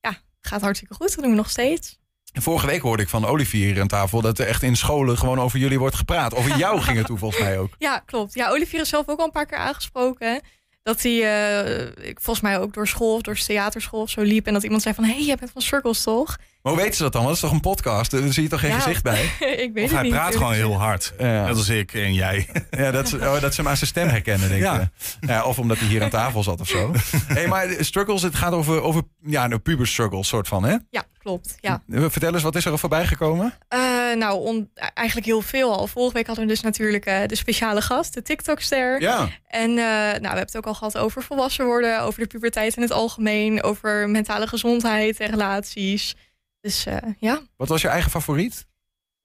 ja, 0.00 0.16
gaat 0.40 0.60
hartstikke 0.60 0.94
goed. 0.94 1.14
Dat 1.14 1.18
doen 1.24 1.30
we 1.30 1.36
nog 1.36 1.50
steeds. 1.50 1.98
En 2.32 2.42
Vorige 2.42 2.66
week 2.66 2.80
hoorde 2.80 3.02
ik 3.02 3.08
van 3.08 3.26
Olivier 3.26 3.66
hier 3.72 3.80
aan 3.80 3.88
tafel 3.88 4.20
dat 4.20 4.38
er 4.38 4.46
echt 4.46 4.62
in 4.62 4.76
scholen 4.76 5.18
gewoon 5.18 5.40
over 5.40 5.58
jullie 5.58 5.78
wordt 5.78 5.96
gepraat. 5.96 6.34
Over 6.34 6.58
jou 6.64 6.80
ging 6.80 6.96
het 6.96 7.06
toen 7.06 7.18
volgens 7.18 7.42
mij 7.42 7.58
ook. 7.58 7.74
Ja, 7.78 7.98
klopt. 7.98 8.34
Ja, 8.34 8.48
Olivier 8.48 8.80
is 8.80 8.88
zelf 8.88 9.08
ook 9.08 9.18
al 9.18 9.24
een 9.24 9.30
paar 9.30 9.46
keer 9.46 9.58
aangesproken. 9.58 10.40
Dat 10.84 11.02
hij, 11.02 11.12
eh, 11.12 12.08
ik, 12.08 12.18
volgens 12.20 12.40
mij 12.40 12.58
ook 12.58 12.74
door 12.74 12.88
school 12.88 13.14
of 13.14 13.20
door 13.22 13.34
theaterschool 13.36 14.00
of 14.00 14.10
zo 14.10 14.20
liep. 14.20 14.46
En 14.46 14.52
dat 14.52 14.62
iemand 14.62 14.82
zei 14.82 14.94
van, 14.94 15.04
hé, 15.04 15.12
hey, 15.14 15.24
jij 15.24 15.36
bent 15.36 15.50
van 15.50 15.62
Circles 15.62 16.02
toch? 16.02 16.36
Maar 16.62 16.72
hoe 16.72 16.82
weten 16.82 16.96
ze 16.96 17.02
dat 17.02 17.12
dan? 17.12 17.22
Want 17.24 17.34
het 17.34 17.44
is 17.44 17.50
toch 17.50 17.58
een 17.60 17.70
podcast? 17.70 18.10
Daar 18.10 18.32
zie 18.32 18.42
je 18.42 18.48
toch 18.48 18.60
geen 18.60 18.70
Ja, 18.70 18.78
gezicht 18.80 19.02
bij? 19.02 19.22
ik 19.64 19.70
weet 19.72 19.84
Of 19.84 19.90
het 19.90 19.90
hij 19.90 20.02
niet. 20.02 20.12
praat 20.12 20.36
gewoon 20.36 20.52
heel 20.52 20.78
hard. 20.78 21.12
Net 21.18 21.48
als 21.56 21.68
ik 21.68 21.94
en 21.94 22.14
jij. 22.14 22.48
Ja, 22.70 22.90
dat, 22.90 23.08
ze- 23.08 23.16
oh, 23.16 23.40
dat 23.40 23.54
ze 23.54 23.60
hem 23.60 23.70
aan 23.70 23.76
zijn 23.76 23.88
stem 23.90 24.08
herkennen, 24.08 24.48
denk 24.48 24.60
ik. 24.60 24.66
Ja. 24.66 24.90
Ja. 25.20 25.44
of 25.44 25.58
omdat 25.58 25.78
hij 25.78 25.88
hier 25.88 26.02
aan 26.02 26.10
tafel 26.10 26.42
zat 26.42 26.60
of 26.60 26.68
zo. 26.68 26.92
hey, 27.26 27.46
maar 27.48 27.68
Struggles, 27.80 28.22
het 28.22 28.34
gaat 28.34 28.52
over, 28.52 28.80
over 28.82 29.02
ja, 29.24 29.46
nou, 29.46 29.60
puber 29.60 29.86
struggles, 29.86 30.28
soort 30.28 30.48
van, 30.48 30.64
hè? 30.64 30.76
Ja, 30.90 31.04
klopt. 31.24 31.56
Ja. 31.60 31.82
Vertel 31.88 32.32
eens, 32.34 32.42
wat 32.42 32.54
is 32.56 32.64
er 32.64 32.70
al 32.70 32.78
voorbij 32.78 33.06
gekomen? 33.06 33.54
Eh, 33.68 33.78
nou, 34.16 34.38
on- 34.44 34.70
eigenlijk 34.94 35.26
heel 35.26 35.40
veel 35.40 35.72
al. 35.76 35.86
Vorige 35.86 36.14
week 36.14 36.26
hadden 36.26 36.44
we 36.44 36.50
dus 36.50 36.60
natuurlijk 36.60 37.06
eh, 37.06 37.26
de 37.26 37.34
speciale 37.36 37.80
gast, 37.82 38.14
de 38.14 38.22
TikTok-ster. 38.22 39.00
Ja. 39.00 39.28
En 39.46 39.70
eh, 39.70 39.76
nou, 39.76 40.20
we 40.20 40.26
hebben 40.26 40.38
het 40.38 40.56
ook 40.56 40.66
al 40.66 40.74
gehad 40.74 40.98
over 40.98 41.22
volwassen 41.22 41.64
worden, 41.66 42.00
over 42.00 42.20
de 42.20 42.26
puberteit 42.26 42.76
in 42.76 42.82
het 42.82 42.92
algemeen, 42.92 43.62
over 43.62 44.08
mentale 44.10 44.46
gezondheid 44.46 45.20
en 45.20 45.30
relaties. 45.30 46.14
Dus 46.60 46.86
ja, 47.18 47.40
Wat 47.56 47.68
was 47.68 47.82
je 47.82 47.88
eigen 47.88 48.10
favoriet? 48.10 48.66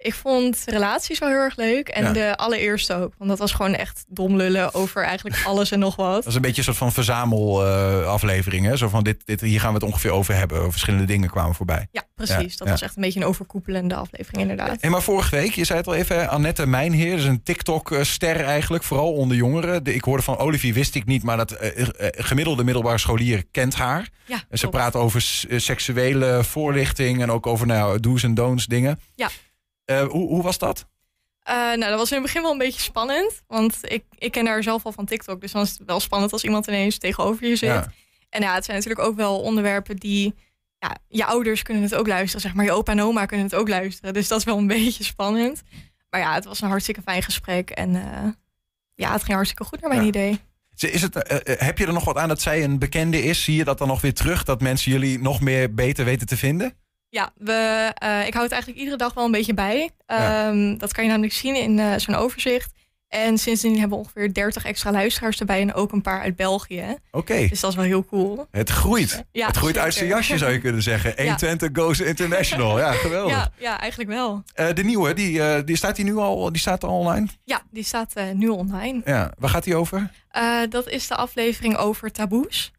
Ik 0.01 0.13
vond 0.13 0.63
relaties 0.65 1.19
wel 1.19 1.29
heel 1.29 1.37
erg 1.37 1.55
leuk. 1.55 1.87
En 1.89 2.03
Ja. 2.03 2.11
de 2.11 2.37
allereerste 2.37 2.93
ook, 2.93 3.13
want 3.17 3.29
dat 3.29 3.39
was 3.39 3.51
gewoon 3.51 3.73
echt 3.75 4.05
dom 4.07 4.35
lullen 4.35 4.73
over 4.73 5.03
eigenlijk 5.03 5.41
alles 5.45 5.71
en 5.71 5.79
nog 5.79 5.95
wat. 5.95 6.15
Dat 6.23 6.25
is 6.27 6.35
een 6.35 6.41
beetje 6.41 6.57
een 6.57 6.63
soort 6.63 6.77
van 6.77 6.91
verzamelaflevering, 6.91 8.65
hè? 8.65 8.77
Zo 8.77 8.87
van, 8.89 9.03
dit, 9.03 9.21
dit, 9.25 9.41
hier 9.41 9.59
gaan 9.59 9.69
we 9.73 9.79
het 9.79 9.83
ongeveer 9.87 10.11
over 10.11 10.35
hebben. 10.35 10.71
Verschillende 10.71 11.05
dingen 11.05 11.29
kwamen 11.29 11.55
voorbij. 11.55 11.87
Ja, 11.91 12.03
precies. 12.15 12.57
dat 12.57 12.69
was 12.69 12.81
echt 12.81 12.95
een 12.95 13.01
beetje 13.01 13.19
een 13.19 13.25
overkoepelende 13.25 13.95
aflevering 13.95 14.41
inderdaad. 14.41 14.81
Hey, 14.81 14.89
maar 14.89 15.01
vorige 15.01 15.35
week, 15.35 15.51
je 15.53 15.63
zei 15.63 15.79
het 15.79 15.87
al 15.87 15.95
even, 15.95 16.29
Annette 16.29 16.65
Mijnheer, 16.65 17.17
is 17.17 17.23
een 17.25 17.43
TikTok-ster 17.43 18.35
eigenlijk, 18.43 18.83
vooral 18.83 19.13
onder 19.13 19.37
jongeren. 19.37 19.83
De- 19.83 19.93
ik 19.93 20.03
hoorde 20.03 20.23
van 20.23 20.37
Olivier, 20.37 20.73
wist 20.73 20.95
ik 20.95 21.05
niet, 21.05 21.23
maar 21.23 21.37
dat 21.37 21.51
eh, 21.51 21.81
eh, 21.81 21.87
gemiddelde 22.11 22.63
middelbare 22.63 22.97
scholier 22.97 23.43
kent 23.51 23.75
haar. 23.75 24.09
Ja, 24.25 24.43
en 24.49 24.57
ze 24.57 24.67
praat 24.67 24.95
over 24.95 25.45
eh, 25.49 25.59
seksuele 25.59 26.43
voorlichting 26.43 27.21
en 27.21 27.31
ook 27.31 27.47
over 27.47 27.67
nou, 27.67 27.99
do's 27.99 28.23
en 28.23 28.33
don'ts 28.33 28.65
dingen. 28.65 28.99
Ja. 29.15 29.29
Eh, 29.89 30.01
hoe, 30.07 30.27
hoe 30.27 30.43
was 30.43 30.57
dat? 30.57 30.87
Eh, 31.39 31.55
nou, 31.55 31.79
dat 31.79 31.97
was 31.97 32.09
in 32.09 32.15
het 32.17 32.25
begin 32.25 32.41
wel 32.41 32.51
een 32.51 32.57
beetje 32.57 32.81
spannend. 32.81 33.41
Want 33.47 33.77
ik, 33.81 34.03
ik 34.17 34.31
ken 34.31 34.45
haar 34.47 34.63
zelf 34.63 34.85
al 34.85 34.91
van 34.91 35.05
TikTok. 35.05 35.41
Dus 35.41 35.51
dan 35.51 35.61
is 35.61 35.69
het 35.71 35.81
wel 35.85 35.99
spannend 35.99 36.31
als 36.31 36.43
iemand 36.43 36.67
ineens 36.67 36.97
tegenover 36.97 37.47
je 37.47 37.55
zit. 37.55 37.69
Ja. 37.69 37.91
En 38.29 38.41
ja, 38.41 38.53
het 38.53 38.65
zijn 38.65 38.77
natuurlijk 38.77 39.07
ook 39.07 39.15
wel 39.15 39.39
onderwerpen 39.41 39.95
die... 39.95 40.35
Ja, 40.79 40.95
je 41.07 41.25
ouders 41.25 41.61
kunnen 41.63 41.83
het 41.83 41.95
ook 41.95 42.07
luisteren, 42.07 42.41
zeg 42.41 42.53
maar. 42.53 42.65
Je 42.65 42.71
opa 42.71 42.91
en 42.91 43.01
oma 43.01 43.25
kunnen 43.25 43.45
het 43.45 43.55
ook 43.55 43.67
luisteren. 43.69 44.13
Dus 44.13 44.27
dat 44.27 44.39
is 44.39 44.45
wel 44.45 44.57
een 44.57 44.67
beetje 44.77 45.03
spannend. 45.03 45.61
Maar 46.09 46.19
ja, 46.19 46.33
het 46.33 46.45
was 46.45 46.61
een 46.61 46.69
hartstikke 46.69 47.01
fijn 47.01 47.23
gesprek. 47.23 47.69
En 47.69 47.95
eh, 47.95 48.29
ja, 48.93 49.11
het 49.11 49.21
ging 49.23 49.33
hartstikke 49.33 49.63
goed 49.63 49.81
naar 49.81 49.89
mijn 49.89 50.01
Ja. 50.01 50.07
idee. 50.07 50.39
Is 50.75 51.01
het, 51.01 51.13
heb 51.59 51.77
je 51.77 51.85
er 51.85 51.93
nog 51.93 52.05
wat 52.05 52.17
aan 52.17 52.27
dat 52.27 52.41
zij 52.41 52.63
een 52.63 52.79
bekende 52.79 53.23
is? 53.23 53.43
Zie 53.43 53.55
je 53.55 53.63
dat 53.63 53.77
dan 53.77 53.87
nog 53.87 54.01
weer 54.01 54.13
terug? 54.13 54.43
Dat 54.43 54.61
mensen 54.61 54.91
jullie 54.91 55.19
nog 55.19 55.41
meer 55.41 55.73
beter 55.73 56.05
weten 56.05 56.27
te 56.27 56.37
vinden? 56.37 56.73
Ja, 57.09 57.31
we, 57.37 57.91
eh, 57.93 58.27
ik 58.27 58.33
hou 58.33 58.43
het 58.43 58.51
eigenlijk 58.51 58.81
iedere 58.81 58.97
dag 58.97 59.13
wel 59.13 59.25
een 59.25 59.31
beetje 59.31 59.53
bij. 59.53 59.89
Ja. 60.07 60.47
Ehm, 60.47 60.77
Dat 60.77 60.93
kan 60.93 61.03
je 61.03 61.09
namelijk 61.09 61.33
zien 61.33 61.55
in 61.55 61.79
eh, 61.79 61.93
zo'n 61.97 62.15
overzicht. 62.15 62.71
En 63.07 63.37
sindsdien 63.37 63.71
hebben 63.79 63.97
we 63.97 64.03
ongeveer 64.03 64.33
30 64.33 64.65
extra 64.65 64.91
luisteraars 64.91 65.39
erbij. 65.39 65.61
En 65.61 65.73
ook 65.73 65.91
een 65.91 66.01
paar 66.01 66.21
uit 66.21 66.35
België. 66.35 66.97
Oké. 67.11 67.47
Dus 67.47 67.59
dat 67.59 67.69
is 67.69 67.75
wel 67.75 67.85
heel 67.85 68.05
cool. 68.05 68.47
Het 68.51 68.69
groeit. 68.69 69.23
Ja, 69.31 69.47
het 69.47 69.57
groeit 69.57 69.77
uit 69.77 69.93
zijn 69.93 70.07
jasje, 70.07 70.37
zou 70.37 70.51
je 70.51 70.59
kunnen 70.59 70.81
zeggen. 70.81 71.09
Ja. 71.09 71.15
120 71.23 71.69
goes 71.73 71.99
international. 71.99 72.79
Ja, 72.79 72.91
geweldig. 72.91 73.35
Ja, 73.35 73.51
ja, 73.57 73.79
eigenlijk 73.79 74.09
wel. 74.09 74.43
Eh, 74.53 74.67
de 74.73 74.83
nieuwe, 74.83 75.13
die, 75.13 75.63
die 75.63 75.75
staat 75.75 75.95
die 75.95 76.05
nu 76.05 76.15
al, 76.17 76.51
die 76.51 76.61
staat 76.61 76.83
al 76.83 76.97
online? 76.99 77.27
Ja, 77.43 77.61
die 77.71 77.83
staat 77.83 78.13
nu 78.33 78.47
online. 78.47 79.01
Ja, 79.05 79.31
waar 79.37 79.49
gaat 79.49 79.63
die 79.63 79.75
over? 79.75 80.11
Dat 80.69 80.87
is 80.87 81.07
de 81.07 81.15
aflevering 81.15 81.77
over 81.77 82.11
taboes. 82.11 82.71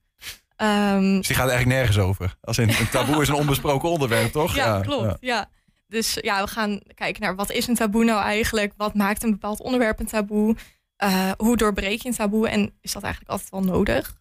Ehm, 0.61 1.17
Dus 1.17 1.27
die 1.27 1.37
gaat 1.37 1.49
eigenlijk 1.49 1.79
nergens 1.79 1.99
over. 1.99 2.37
Als 2.41 2.59
in, 2.59 2.69
een 2.69 2.89
taboe 2.91 3.23
is 3.23 3.29
een 3.29 3.35
onbesproken 3.35 3.89
onderwerp, 3.91 4.33
toch? 4.33 4.55
ja, 4.55 4.81
klopt. 4.81 5.05
ja. 5.05 5.17
Ja. 5.21 5.51
Dus 5.89 6.19
ja, 6.21 6.43
we 6.43 6.49
gaan 6.49 6.81
kijken 6.95 7.23
naar 7.23 7.35
wat 7.35 7.51
is 7.51 7.67
een 7.67 7.75
taboe 7.75 8.05
nou 8.05 8.23
eigenlijk? 8.23 8.73
Wat 8.77 8.95
maakt 8.95 9.23
een 9.23 9.31
bepaald 9.31 9.61
onderwerp 9.61 10.01
een 10.01 10.07
taboe? 10.07 10.57
Eh, 10.97 11.31
hoe 11.37 11.57
doorbreek 11.57 12.03
je 12.03 12.09
een 12.09 12.15
taboe? 12.15 12.49
En 12.49 12.73
is 12.81 12.93
dat 12.93 13.03
eigenlijk 13.03 13.33
altijd 13.33 13.51
wel 13.51 13.63
nodig? 13.63 14.19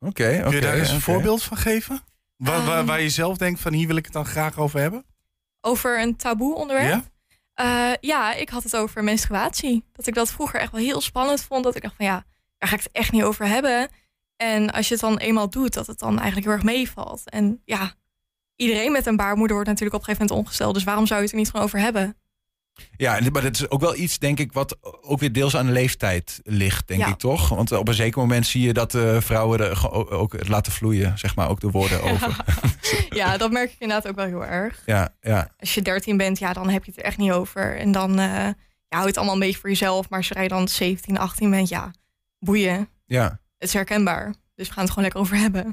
Oké, 0.00 0.08
oké. 0.38 0.42
Kun 0.42 0.54
je 0.54 0.60
daar 0.60 0.74
eens 0.78 0.90
een 0.90 1.00
voorbeeld 1.00 1.42
van 1.42 1.56
geven? 1.56 2.00
Waar, 2.36 2.64
waar, 2.64 2.78
Ehm. 2.78 2.86
waar 2.86 3.00
je 3.00 3.08
zelf 3.08 3.36
denkt 3.36 3.60
van 3.60 3.72
hier 3.72 3.86
wil 3.86 3.96
ik 3.96 4.04
het 4.04 4.12
dan 4.14 4.26
graag 4.26 4.58
over 4.58 4.80
hebben? 4.80 5.04
Over 5.60 6.00
een 6.02 6.16
taboe 6.16 6.54
onderwerp? 6.54 6.88
Ja? 6.88 7.02
Eh, 7.54 7.96
ja, 8.00 8.34
ik 8.34 8.48
had 8.48 8.62
het 8.62 8.76
over 8.76 9.04
menstruatie. 9.04 9.84
Dat 9.92 10.06
ik 10.06 10.14
dat 10.14 10.30
vroeger 10.32 10.60
echt 10.60 10.72
wel 10.72 10.80
heel 10.80 11.00
spannend 11.00 11.42
vond. 11.42 11.64
Dat 11.64 11.76
ik 11.76 11.82
dacht 11.82 11.94
van 11.96 12.06
ja, 12.06 12.24
daar 12.58 12.68
ga 12.68 12.76
ik 12.76 12.82
het 12.82 12.92
echt 12.92 13.12
niet 13.12 13.22
over 13.22 13.46
hebben. 13.46 13.88
En 14.38 14.70
als 14.72 14.86
je 14.88 14.92
het 14.94 15.02
dan 15.02 15.18
eenmaal 15.18 15.50
doet, 15.50 15.74
dat 15.74 15.86
het 15.86 15.98
dan 15.98 16.16
eigenlijk 16.16 16.44
heel 16.46 16.54
erg 16.54 16.62
meevalt. 16.64 17.30
En 17.30 17.62
ja, 17.64 17.92
iedereen 18.56 18.92
met 18.92 19.06
een 19.06 19.16
baarmoeder 19.16 19.54
wordt 19.54 19.68
natuurlijk 19.70 19.96
op 19.96 20.00
een 20.00 20.06
gegeven 20.14 20.28
moment 20.28 20.46
ongesteld. 20.46 20.74
Dus 20.74 20.84
waarom 20.84 21.06
zou 21.06 21.18
je 21.18 21.24
het 21.24 21.34
er 21.34 21.40
niet 21.40 21.50
gewoon 21.50 21.66
over 21.66 21.78
hebben? 21.78 22.16
Ja, 22.96 23.18
maar 23.32 23.42
dat 23.42 23.54
is 23.54 23.70
ook 23.70 23.80
wel 23.80 23.96
iets, 23.96 24.18
denk 24.18 24.38
ik, 24.38 24.52
wat 24.52 24.76
ook 25.02 25.18
weer 25.20 25.32
deels 25.32 25.56
aan 25.56 25.66
de 25.66 25.72
leeftijd 25.72 26.40
ligt, 26.44 26.88
denk 26.88 27.00
Ja. 27.00 27.08
ik 27.08 27.16
toch? 27.18 27.48
Want 27.48 27.72
op 27.72 27.88
een 27.88 27.94
zeker 27.94 28.20
moment 28.20 28.46
zie 28.46 28.62
je 28.62 28.72
dat 28.72 28.94
eh, 28.94 29.20
vrouwen 29.20 29.60
er 29.60 29.90
ook 30.10 30.32
het 30.32 30.48
laten 30.48 30.72
vloeien, 30.72 31.18
zeg 31.18 31.36
maar, 31.36 31.48
ook 31.48 31.60
de 31.60 31.70
woorden 31.70 32.02
over. 32.10 32.36
ja, 33.08 33.36
dat 33.36 33.50
merk 33.50 33.70
ik 33.72 33.76
inderdaad 33.78 34.08
ook 34.08 34.16
wel 34.16 34.26
heel 34.26 34.44
erg. 34.46 34.82
Ja, 34.86 35.14
ja. 35.20 35.48
Als 35.58 35.74
je 35.74 35.82
13 35.82 36.16
bent, 36.16 36.38
ja, 36.38 36.52
dan 36.52 36.68
heb 36.68 36.84
je 36.84 36.90
het 36.90 37.00
er 37.00 37.06
echt 37.06 37.16
niet 37.18 37.32
over. 37.32 37.76
En 37.76 37.92
dan 37.92 38.18
eh 38.18 38.48
ja, 38.88 38.96
hou 38.96 39.02
je 39.02 39.06
het 39.08 39.16
allemaal 39.16 39.34
een 39.34 39.40
beetje 39.40 39.58
voor 39.60 39.68
jezelf. 39.68 40.08
Maar 40.10 40.24
zodra 40.24 40.42
je 40.42 40.48
dan 40.48 40.68
17, 40.68 41.18
18 41.18 41.50
bent, 41.50 41.68
ja, 41.68 41.90
boeien. 42.38 42.88
ja. 43.06 43.40
Het 43.58 43.68
is 43.68 43.72
herkenbaar. 43.74 44.34
Dus 44.54 44.66
we 44.66 44.72
gaan 44.72 44.82
het 44.84 44.88
gewoon 44.92 45.04
lekker 45.04 45.20
over 45.20 45.36
hebben. 45.36 45.64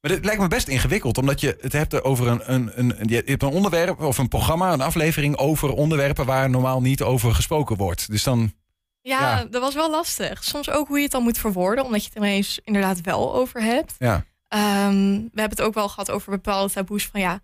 Maar 0.00 0.10
dit 0.12 0.24
lijkt 0.24 0.40
me 0.40 0.48
best 0.48 0.68
ingewikkeld, 0.68 1.18
omdat 1.18 1.40
je 1.40 1.56
het 1.60 1.72
hebt 1.72 2.02
over 2.02 2.26
een, 2.26 2.52
een, 2.52 2.72
een, 2.76 3.08
je 3.08 3.22
hebt 3.26 3.42
een 3.42 3.48
onderwerp 3.48 4.00
of 4.00 4.18
een 4.18 4.28
programma, 4.28 4.72
een 4.72 4.80
aflevering 4.80 5.36
over 5.36 5.72
onderwerpen 5.72 6.26
waar 6.26 6.50
normaal 6.50 6.80
niet 6.80 7.02
over 7.02 7.34
gesproken 7.34 7.76
wordt. 7.76 8.10
Dus 8.10 8.22
dan, 8.22 8.52
Ja, 9.00 9.20
Ja. 9.20 9.44
dat 9.44 9.60
was 9.60 9.74
wel 9.74 9.90
lastig. 9.90 10.44
Soms 10.44 10.70
ook 10.70 10.86
hoe 10.88 10.96
je 10.96 11.02
het 11.02 11.12
dan 11.12 11.22
moet 11.22 11.38
verwoorden, 11.38 11.84
omdat 11.84 12.02
je 12.02 12.08
het 12.08 12.18
ineens 12.18 12.60
inderdaad 12.64 13.00
wel 13.00 13.34
over 13.34 13.62
hebt. 13.62 13.94
ja. 13.98 14.24
Ehm, 14.48 15.12
we 15.12 15.40
hebben 15.40 15.56
het 15.58 15.62
ook 15.62 15.74
wel 15.74 15.88
gehad 15.88 16.10
over 16.10 16.30
bepaalde 16.30 16.72
taboes 16.72 17.06
van 17.06 17.20
ja, 17.20 17.40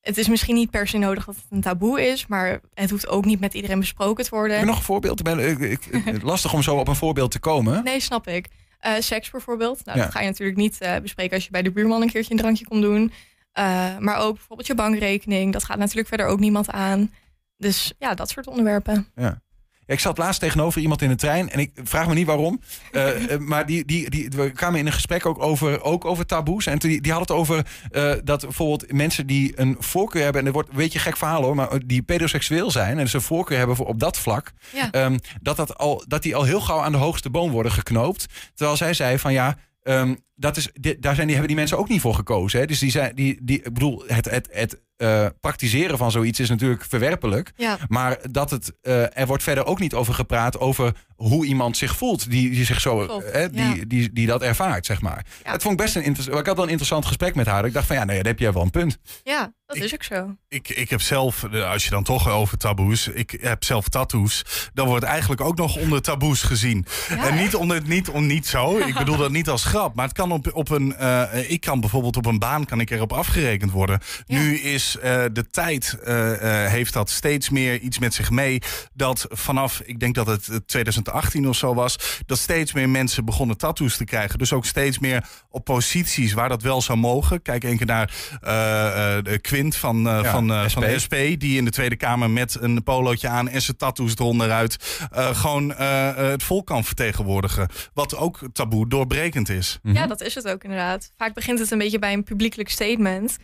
het 0.00 0.18
is 0.18 0.28
misschien 0.28 0.54
niet 0.54 0.70
per 0.70 0.88
se 0.88 0.98
nodig 0.98 1.24
dat 1.24 1.34
het 1.34 1.44
een 1.50 1.60
taboe 1.60 2.06
is, 2.06 2.26
maar 2.26 2.60
het 2.74 2.90
hoeft 2.90 3.08
ook 3.08 3.24
niet 3.24 3.40
met 3.40 3.54
iedereen 3.54 3.78
besproken 3.78 4.24
te 4.24 4.30
worden. 4.30 4.50
Heb 4.56 4.60
je 4.60 4.66
nog 4.70 4.78
een 4.78 4.84
voorbeeld? 4.84 5.18
Ik 5.18 5.24
ben, 5.24 5.38
ik, 5.50 5.58
ik- 5.86 6.22
lastig 6.32 6.52
om 6.52 6.62
zo 6.62 6.76
op 6.76 6.88
een 6.88 6.96
voorbeeld 6.96 7.30
te 7.30 7.38
komen. 7.38 7.84
Nee, 7.84 8.00
snap 8.00 8.26
ik. 8.28 8.48
Eh, 8.80 8.92
seks 8.98 9.30
bijvoorbeeld. 9.30 9.84
Nou, 9.84 9.98
Ja. 9.98 10.04
dat 10.04 10.12
ga 10.12 10.20
je 10.20 10.26
natuurlijk 10.26 10.58
niet 10.58 10.80
eh, 10.80 10.96
bespreken 10.96 11.34
als 11.34 11.44
je 11.44 11.50
bij 11.50 11.62
de 11.62 11.70
buurman 11.72 12.02
een 12.02 12.10
keertje 12.10 12.30
een 12.32 12.38
drankje 12.40 12.64
komt 12.66 12.82
doen. 12.82 13.12
Eh, 13.52 13.98
maar 13.98 14.16
ook 14.18 14.34
bijvoorbeeld 14.34 14.66
je 14.68 14.74
bankrekening. 14.74 15.52
Dat 15.52 15.64
gaat 15.64 15.78
natuurlijk 15.78 16.08
verder 16.08 16.26
ook 16.26 16.38
niemand 16.40 16.70
aan. 16.70 17.12
Dus 17.56 17.92
ja, 17.98 18.14
dat 18.14 18.30
soort 18.30 18.46
onderwerpen. 18.46 19.06
Ja. 19.14 19.40
Ik 19.86 20.00
zat 20.00 20.18
laatst 20.18 20.40
tegenover 20.40 20.80
iemand 20.80 21.02
in 21.02 21.08
de 21.08 21.14
trein 21.14 21.50
en 21.50 21.58
ik 21.58 21.70
vraag 21.84 22.06
me 22.08 22.14
niet 22.14 22.26
waarom. 22.26 22.60
eh, 22.92 23.24
eh, 23.32 23.40
maar 23.40 23.66
die, 23.66 23.84
die, 23.84 24.10
die, 24.10 24.28
we 24.28 24.50
kwamen 24.50 24.78
in 24.78 24.86
een 24.86 24.92
gesprek 24.92 25.26
ook 25.26 25.42
over, 25.42 25.82
ook 25.82 26.04
over 26.04 26.26
taboes. 26.26 26.66
En 26.66 26.78
die, 26.78 27.00
die 27.00 27.12
had 27.12 27.20
het 27.20 27.30
over 27.30 27.66
eh, 27.90 28.12
dat 28.24 28.40
bijvoorbeeld 28.40 28.92
mensen 28.92 29.26
die 29.26 29.60
een 29.60 29.76
voorkeur 29.78 30.22
hebben. 30.22 30.40
En 30.40 30.46
er 30.46 30.52
wordt 30.52 30.68
een 30.68 30.76
beetje 30.76 30.98
een 30.98 31.04
gek 31.04 31.16
verhaal 31.16 31.42
hoor, 31.42 31.54
maar 31.54 31.86
die 31.86 32.02
pedoseksueel 32.02 32.70
zijn. 32.70 32.96
En 32.96 33.04
dus 33.04 33.12
een 33.12 33.20
voorkeur 33.20 33.58
hebben 33.58 33.76
voor, 33.76 33.86
op 33.86 34.00
dat 34.00 34.18
vlak. 34.18 34.52
Ja. 34.72 34.90
ehm, 34.90 35.18
dat, 35.40 35.56
dat, 35.56 35.78
al, 35.78 36.04
dat 36.08 36.22
die 36.22 36.36
al 36.36 36.44
heel 36.44 36.60
gauw 36.60 36.80
aan 36.80 36.92
de 36.92 36.98
hoogste 36.98 37.30
boom 37.30 37.50
worden 37.50 37.72
geknoopt. 37.72 38.26
Terwijl 38.54 38.76
zij 38.76 38.94
zei 38.94 39.18
van 39.18 39.32
ja. 39.32 39.56
ehm, 39.82 40.14
dat 40.34 40.56
is, 40.56 40.68
daar 40.98 41.14
zijn 41.14 41.26
die, 41.26 41.36
hebben 41.36 41.46
die 41.46 41.56
mensen 41.56 41.78
ook 41.78 41.88
niet 41.88 42.00
voor 42.00 42.14
gekozen. 42.14 42.60
Hè? 42.60 42.66
Dus 42.66 42.78
die 42.78 42.90
zijn, 42.90 43.14
die, 43.14 43.38
die, 43.42 43.56
ik 43.62 43.72
bedoel, 43.72 44.02
het, 44.06 44.30
het, 44.30 44.48
het 44.52 44.80
eh, 44.96 45.26
praktiseren 45.40 45.98
van 45.98 46.10
zoiets 46.10 46.40
is 46.40 46.48
natuurlijk 46.48 46.84
verwerpelijk. 46.88 47.52
Ja. 47.56 47.78
Maar 47.88 48.18
dat 48.30 48.50
het, 48.50 48.72
eh, 48.82 49.18
er 49.18 49.26
wordt 49.26 49.42
verder 49.42 49.64
ook 49.66 49.78
niet 49.80 49.94
over 49.94 50.14
gepraat 50.14 50.58
over 50.60 50.92
hoe 51.16 51.46
iemand 51.46 51.76
zich 51.76 51.96
voelt. 51.96 52.30
Die, 52.30 52.50
die 52.50 52.64
zich 52.64 52.80
zo, 52.80 53.04
Klopt, 53.06 53.32
hè, 53.32 53.50
die, 53.50 53.62
ja. 53.76 53.84
die, 53.86 54.12
die 54.12 54.26
dat 54.26 54.42
ervaart, 54.42 54.86
zeg 54.86 55.00
maar. 55.00 55.24
Het 55.42 55.62
vond 55.62 55.74
ik 55.80 55.84
best 55.84 55.96
een 55.96 56.02
interessant. 56.04 56.38
Ik 56.40 56.46
had 56.46 56.54
wel 56.54 56.64
een 56.64 56.70
interessant 56.70 57.06
gesprek 57.06 57.34
met 57.34 57.46
haar. 57.46 57.64
Ik 57.64 57.72
dacht 57.72 57.86
van 57.86 57.96
ja, 57.96 58.04
nee, 58.04 58.16
daar 58.16 58.26
heb 58.26 58.38
jij 58.38 58.52
wel 58.52 58.62
een 58.62 58.70
punt. 58.70 58.98
Ja, 59.22 59.52
dat 59.66 59.76
is 59.76 59.94
ook 59.94 60.02
zo. 60.02 60.36
Ik, 60.48 60.68
ik 60.68 60.90
heb 60.90 61.00
zelf, 61.00 61.44
eh, 61.44 61.70
als 61.70 61.84
je 61.84 61.90
dan 61.90 62.02
toch 62.04 62.28
over 62.28 62.58
taboes, 62.58 63.08
ik 63.08 63.38
heb 63.40 63.64
zelf 63.64 63.88
tattoos. 63.88 64.42
Dan 64.74 64.86
wordt 64.86 65.04
eigenlijk 65.04 65.40
ook 65.40 65.56
nog 65.56 65.76
onder 65.76 66.02
taboes 66.02 66.42
gezien. 66.42 66.86
en 67.08 67.36
niet 67.36 67.54
onder 67.54 67.82
niet, 67.86 68.08
om, 68.08 68.26
niet 68.26 68.46
zo. 68.46 68.78
Ik 68.78 68.94
bedoel 69.04 69.16
dat 69.16 69.30
niet 69.30 69.48
als 69.48 69.64
grap. 69.64 69.94
Maar 69.94 70.04
het 70.04 70.16
kan 70.16 70.32
op, 70.32 70.50
op 70.52 70.70
een. 70.70 70.96
eh, 70.96 71.50
ik 71.50 71.60
kan 71.60 71.80
bijvoorbeeld 71.80 72.16
op 72.16 72.26
een 72.26 72.38
baan 72.38 72.64
kan 72.64 72.80
ik 72.80 72.90
erop 72.90 73.12
afgerekend 73.12 73.70
worden. 73.70 74.00
Nu 74.26 74.56
is 74.58 74.85
eh, 74.94 75.24
de 75.32 75.50
tijd 75.50 75.98
eh, 76.04 76.64
eh, 76.64 76.70
heeft 76.70 76.92
dat 76.92 77.10
steeds 77.10 77.50
meer 77.50 77.78
iets 77.80 77.98
met 77.98 78.14
zich 78.14 78.30
mee. 78.30 78.60
Dat 78.92 79.26
vanaf, 79.28 79.80
ik 79.84 80.00
denk 80.00 80.14
dat 80.14 80.26
het 80.26 80.48
eh, 80.48 80.56
2018 80.66 81.48
of 81.48 81.56
zo 81.56 81.74
was, 81.74 82.20
dat 82.26 82.38
steeds 82.38 82.72
meer 82.72 82.88
mensen 82.88 83.24
begonnen 83.24 83.56
tattoos 83.56 83.96
te 83.96 84.04
krijgen. 84.04 84.38
Dus 84.38 84.52
ook 84.52 84.64
steeds 84.64 84.98
meer 84.98 85.24
op 85.50 85.64
posities 85.64 86.32
waar 86.32 86.48
dat 86.48 86.62
wel 86.62 86.82
zou 86.82 86.98
mogen. 86.98 87.42
Kijk 87.42 87.64
één 87.64 87.76
keer 87.76 87.86
naar 87.86 88.14
eh, 88.40 89.16
eh, 89.16 89.24
de 89.24 89.38
Quint 89.38 89.76
van, 89.76 90.08
eh, 90.08 90.20
Ja, 90.22 90.30
van, 90.30 90.50
eh, 90.52 90.66
SP. 90.72 90.78
van 90.78 91.00
SP, 91.04 91.14
die 91.38 91.56
in 91.56 91.64
de 91.64 91.70
Tweede 91.70 91.96
Kamer 91.96 92.30
met 92.30 92.56
een 92.60 92.82
polootje 92.82 93.28
aan 93.28 93.48
en 93.48 93.62
zijn 93.62 93.76
tattoos 93.76 94.12
eronderuit 94.14 95.06
eh, 95.10 95.36
gewoon 95.36 95.70
het 95.76 96.42
volk 96.42 96.66
kan 96.66 96.84
vertegenwoordigen. 96.84 97.68
Wat 97.94 98.16
ook 98.16 98.40
taboe 98.52 98.88
doorbrekend 98.88 99.48
is. 99.48 99.78
Ja, 99.82 100.06
dat 100.06 100.20
is 100.20 100.34
het 100.34 100.48
ook 100.48 100.62
inderdaad. 100.64 101.10
Vaak 101.16 101.34
begint 101.34 101.58
het 101.58 101.70
een 101.70 101.78
beetje 101.78 101.98
bij 101.98 102.12
een 102.12 102.22
publiekelijk 102.24 102.68
statement. 102.68 103.36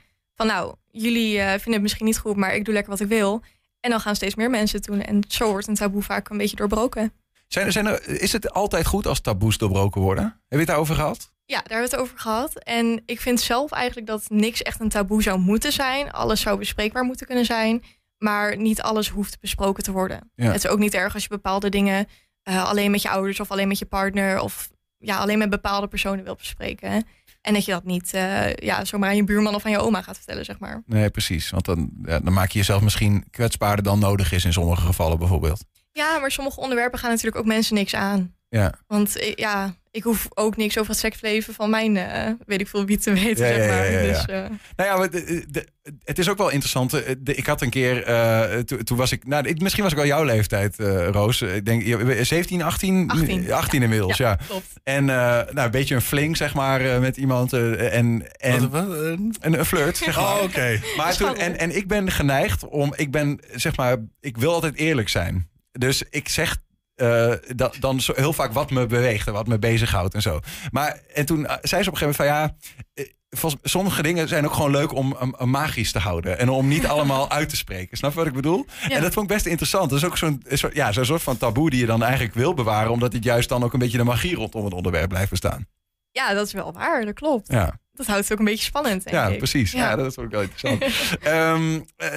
Van 0.43 0.51
nou, 0.51 0.75
jullie 0.91 1.39
eh, 1.39 1.49
vinden 1.51 1.73
het 1.73 1.83
misschien 1.83 2.07
niet 2.07 2.19
goed, 2.19 2.37
maar 2.37 2.55
ik 2.55 2.65
doe 2.65 2.75
lekker 2.75 2.93
wat 2.93 3.01
ik 3.01 3.09
wil. 3.09 3.43
En 3.81 3.91
dan 3.91 4.01
gaan 4.01 4.17
steeds 4.17 4.35
meer 4.35 4.51
mensen 4.51 4.77
het 4.77 4.87
doen. 4.87 5.03
En 5.03 5.25
zo 5.29 5.51
wordt 5.51 5.67
een 5.67 5.75
taboe 5.75 6.03
vaak 6.03 6.29
een 6.29 6.37
beetje 6.37 6.57
doorbroken. 6.57 7.13
Zijn, 7.49 7.67
er- 7.67 7.73
zijn 7.73 7.87
er, 7.87 8.09
is 8.09 8.33
het 8.33 8.53
altijd 8.53 8.87
goed 8.87 9.07
als 9.07 9.21
taboes 9.21 9.59
doorbroken 9.59 10.01
worden? 10.01 10.25
Heb 10.25 10.35
je 10.49 10.57
het 10.57 10.67
daarover 10.67 10.95
gehad? 10.95 11.33
Ja, 11.45 11.55
daar 11.57 11.69
hebben 11.69 11.91
we 11.91 11.97
het 11.97 12.05
over 12.05 12.19
gehad. 12.19 12.59
En 12.59 13.03
ik 13.07 13.21
vind 13.21 13.41
zelf 13.41 13.71
eigenlijk 13.71 14.07
dat 14.07 14.25
niks 14.29 14.63
echt 14.63 14.81
een 14.81 14.89
taboe 14.89 15.23
zou 15.23 15.39
moeten 15.39 15.73
zijn. 15.73 16.11
Alles 16.13 16.41
zou 16.41 16.59
bespreekbaar 16.59 17.05
moeten 17.05 17.27
kunnen 17.27 17.45
zijn. 17.45 17.83
Maar 18.19 18.57
niet 18.57 18.83
alles 18.83 19.09
hoeft 19.09 19.41
besproken 19.41 19.83
te 19.83 19.93
worden. 19.93 20.31
Ja. 20.35 20.47
Het 20.47 20.65
is 20.65 20.71
ook 20.71 20.79
niet 20.79 20.95
erg 20.95 21.15
als 21.15 21.23
je 21.23 21.29
bepaalde 21.29 21.69
dingen 21.69 22.07
eh, 22.43 22.69
alleen 22.69 22.91
met 22.91 23.03
je 23.03 23.11
ouders 23.11 23.41
of 23.41 23.51
alleen 23.51 23.69
met 23.69 23.79
je 23.79 23.87
partner 23.87 24.41
of 24.41 24.71
ja, 24.99 25.17
alleen 25.19 25.39
met 25.39 25.51
bepaalde 25.51 25.89
personen 25.89 26.25
wilt 26.25 26.39
bespreken. 26.39 27.07
En 27.43 27.55
dat 27.55 27.65
je 27.65 27.73
dat 27.73 27.85
niet 27.85 28.15
eh, 28.15 28.55
ja, 28.55 28.85
zomaar 28.85 29.09
aan 29.09 29.17
je 29.17 29.25
buurman 29.25 29.55
of 29.55 29.65
aan 29.65 29.71
je 29.71 29.79
oma 29.79 30.03
gaat 30.03 30.17
vertellen, 30.17 30.45
zeg 30.45 30.59
maar. 30.59 30.83
Nee, 30.87 31.11
precies. 31.11 31.51
Want 31.51 31.65
dan, 31.65 31.91
ja, 32.05 32.21
dan 32.21 32.33
maak 32.33 32.51
je 32.51 32.59
jezelf 32.59 32.83
misschien 32.83 33.25
kwetsbaarder 33.31 33.85
dan 33.85 33.99
nodig 33.99 34.33
is 34.33 34.45
in 34.45 34.53
sommige 34.53 34.87
gevallen 34.87 35.19
bijvoorbeeld. 35.19 35.65
Ja, 35.93 36.19
maar 36.19 36.31
sommige 36.31 36.61
onderwerpen 36.61 36.99
gaan 36.99 37.11
natuurlijk 37.11 37.37
ook 37.37 37.47
mensen 37.47 37.75
niks 37.75 37.95
aan. 37.95 38.35
Ja. 38.49 38.75
Want 38.87 39.19
eh, 39.19 39.35
ja, 39.35 39.75
ik 39.93 40.03
hoef 40.03 40.27
ook 40.35 40.57
niks 40.57 40.79
over 40.79 40.91
het 40.91 41.01
seksleven 41.01 41.55
van 41.55 41.71
mijn, 41.71 41.97
eh, 41.97 42.31
weet 42.47 42.61
ik 42.61 42.69
veel 42.69 42.85
wie 42.85 42.99
te 42.99 43.13
weten, 43.13 43.47
Ja, 43.47 43.55
zeg 43.55 43.69
maar. 43.69 43.85
ja, 43.85 43.99
ja, 43.99 43.99
ja. 44.01 44.13
Dus, 44.13 44.25
eh, 44.25 44.41
Nou 44.77 44.91
ja, 44.91 44.97
maar 44.97 45.11
de- 45.11 45.45
de- 45.51 45.67
het 46.05 46.19
is 46.19 46.29
ook 46.29 46.39
wel 46.39 46.49
interessant. 46.51 46.93
eh, 46.93 47.15
de- 47.19 47.35
ik 47.35 47.47
had 47.47 47.63
een 47.63 47.71
keer, 47.71 48.03
eh, 48.05 48.59
to- 48.59 48.77
toen 48.77 48.97
was 48.97 49.13
ik, 49.13 49.27
nou, 49.27 49.49
ik, 49.49 49.61
misschien 49.61 49.83
was 49.83 49.93
ik 49.93 49.99
al 49.99 50.07
jouw 50.07 50.25
leeftijd, 50.25 50.79
eh, 50.79 51.09
Roos. 51.09 51.43
Ik 51.43 51.65
denk 51.65 51.83
je- 51.83 52.25
17, 52.25 52.63
18? 52.63 53.09
18, 53.11 53.53
18 53.53 53.83
inmiddels, 53.83 54.17
ja. 54.17 54.39
En 54.85 55.09
eh, 55.11 55.17
nou, 55.27 55.61
een 55.61 55.71
beetje 55.71 55.95
een 55.95 56.01
fling, 56.01 56.37
zeg 56.37 56.55
maar, 56.55 56.81
eh, 56.81 56.99
met 56.99 57.17
iemand. 57.17 57.53
en, 57.53 58.37
en, 58.37 58.69
een, 58.75 59.35
een 59.41 59.65
flirt, 59.65 59.97
zeg 59.97 60.17
maar. 60.17 60.25
Oh, 60.37 60.43
oké. 60.43 60.81
Maar 60.97 61.17
toen, 61.17 61.37
en, 61.37 61.59
en 61.59 61.77
ik 61.77 61.89
ben 61.89 62.11
geneigd 62.11 62.69
om, 62.69 62.93
ik 62.97 63.11
ben, 63.11 63.41
zeg 63.55 63.77
maar, 63.77 63.97
ik 64.21 64.37
wil 64.37 64.53
altijd 64.53 64.75
eerlijk 64.77 65.09
zijn. 65.09 65.49
Dus 65.73 66.03
ik 66.11 66.29
zeg 66.29 66.57
eh, 66.95 67.33
dat, 67.57 67.77
dan 67.81 68.01
zo 68.01 68.13
heel 68.17 68.33
vaak 68.33 68.53
wat 68.53 68.71
me 68.71 68.87
beweegt 68.87 69.27
en 69.27 69.33
wat 69.33 69.47
me 69.47 69.59
bezighoudt 69.59 70.15
en 70.15 70.23
zo. 70.23 70.41
Maar 70.71 71.01
en 71.15 71.27
toen 71.27 71.47
eh, 71.47 71.57
zei 71.63 71.83
ze 71.83 71.89
op 71.89 71.95
een 71.95 72.01
gegeven 72.01 72.25
moment 72.27 72.55
van 72.55 72.57
ja, 72.65 72.75
eh, 72.95 73.13
volgens- 73.31 73.73
sommige 73.73 74.03
dingen 74.03 74.29
zijn 74.29 74.45
ook 74.47 74.53
gewoon 74.53 74.71
leuk 74.71 74.93
om 74.95 75.17
um, 75.41 75.51
magisch 75.51 75.93
te 75.93 75.99
houden 75.99 76.39
en 76.39 76.49
om 76.49 76.69
niet 76.69 76.87
allemaal 76.95 77.31
uit 77.31 77.49
te 77.49 77.57
spreken. 77.57 77.97
Snap 77.97 78.11
je 78.11 78.17
wat 78.19 78.27
ik 78.27 78.33
bedoel? 78.33 78.67
Ja. 78.89 78.95
En 78.97 79.03
dat 79.03 79.13
vond 79.13 79.31
ik 79.31 79.35
best 79.37 79.47
interessant. 79.47 79.91
Dat 79.91 79.99
is 79.99 80.05
ook 80.05 80.17
zo'n 80.17 80.43
ja, 80.73 80.93
zo'n 80.93 81.05
soort 81.05 81.23
van 81.23 81.37
taboe 81.37 81.71
die 81.71 81.81
je 81.81 81.87
dan 81.87 82.03
eigenlijk 82.03 82.35
wil 82.35 82.55
bewaren, 82.55 82.91
omdat 82.91 83.13
het 83.13 83.25
juist 83.25 83.49
dan 83.49 83.65
ook 83.65 83.73
een 83.73 83.79
beetje 83.79 83.99
de 83.99 84.05
magie 84.05 84.35
rondom 84.35 84.65
het 84.65 84.75
onderwerp 84.75 85.09
blijft 85.09 85.31
bestaan. 85.31 85.67
ja, 86.11 86.35
dat 86.35 86.47
is 86.47 86.53
wel 86.53 86.73
waar, 86.73 87.05
dat 87.05 87.15
klopt. 87.15 87.53
Ja. 87.53 87.81
Dat 87.95 88.07
houdt 88.07 88.23
het 88.23 88.33
ook 88.33 88.39
een 88.39 88.45
beetje 88.45 88.65
spannend, 88.65 89.05
denk 89.05 89.17
Ja, 89.17 89.27
ik. 89.27 89.39
precies. 89.39 89.73
Ja. 89.73 89.97
dat 89.97 90.07
is 90.07 90.19
ook 90.19 90.31
wel 90.31 90.41
interessant. 90.43 90.83
Ehm, 91.23 91.81
eh, 91.97 92.09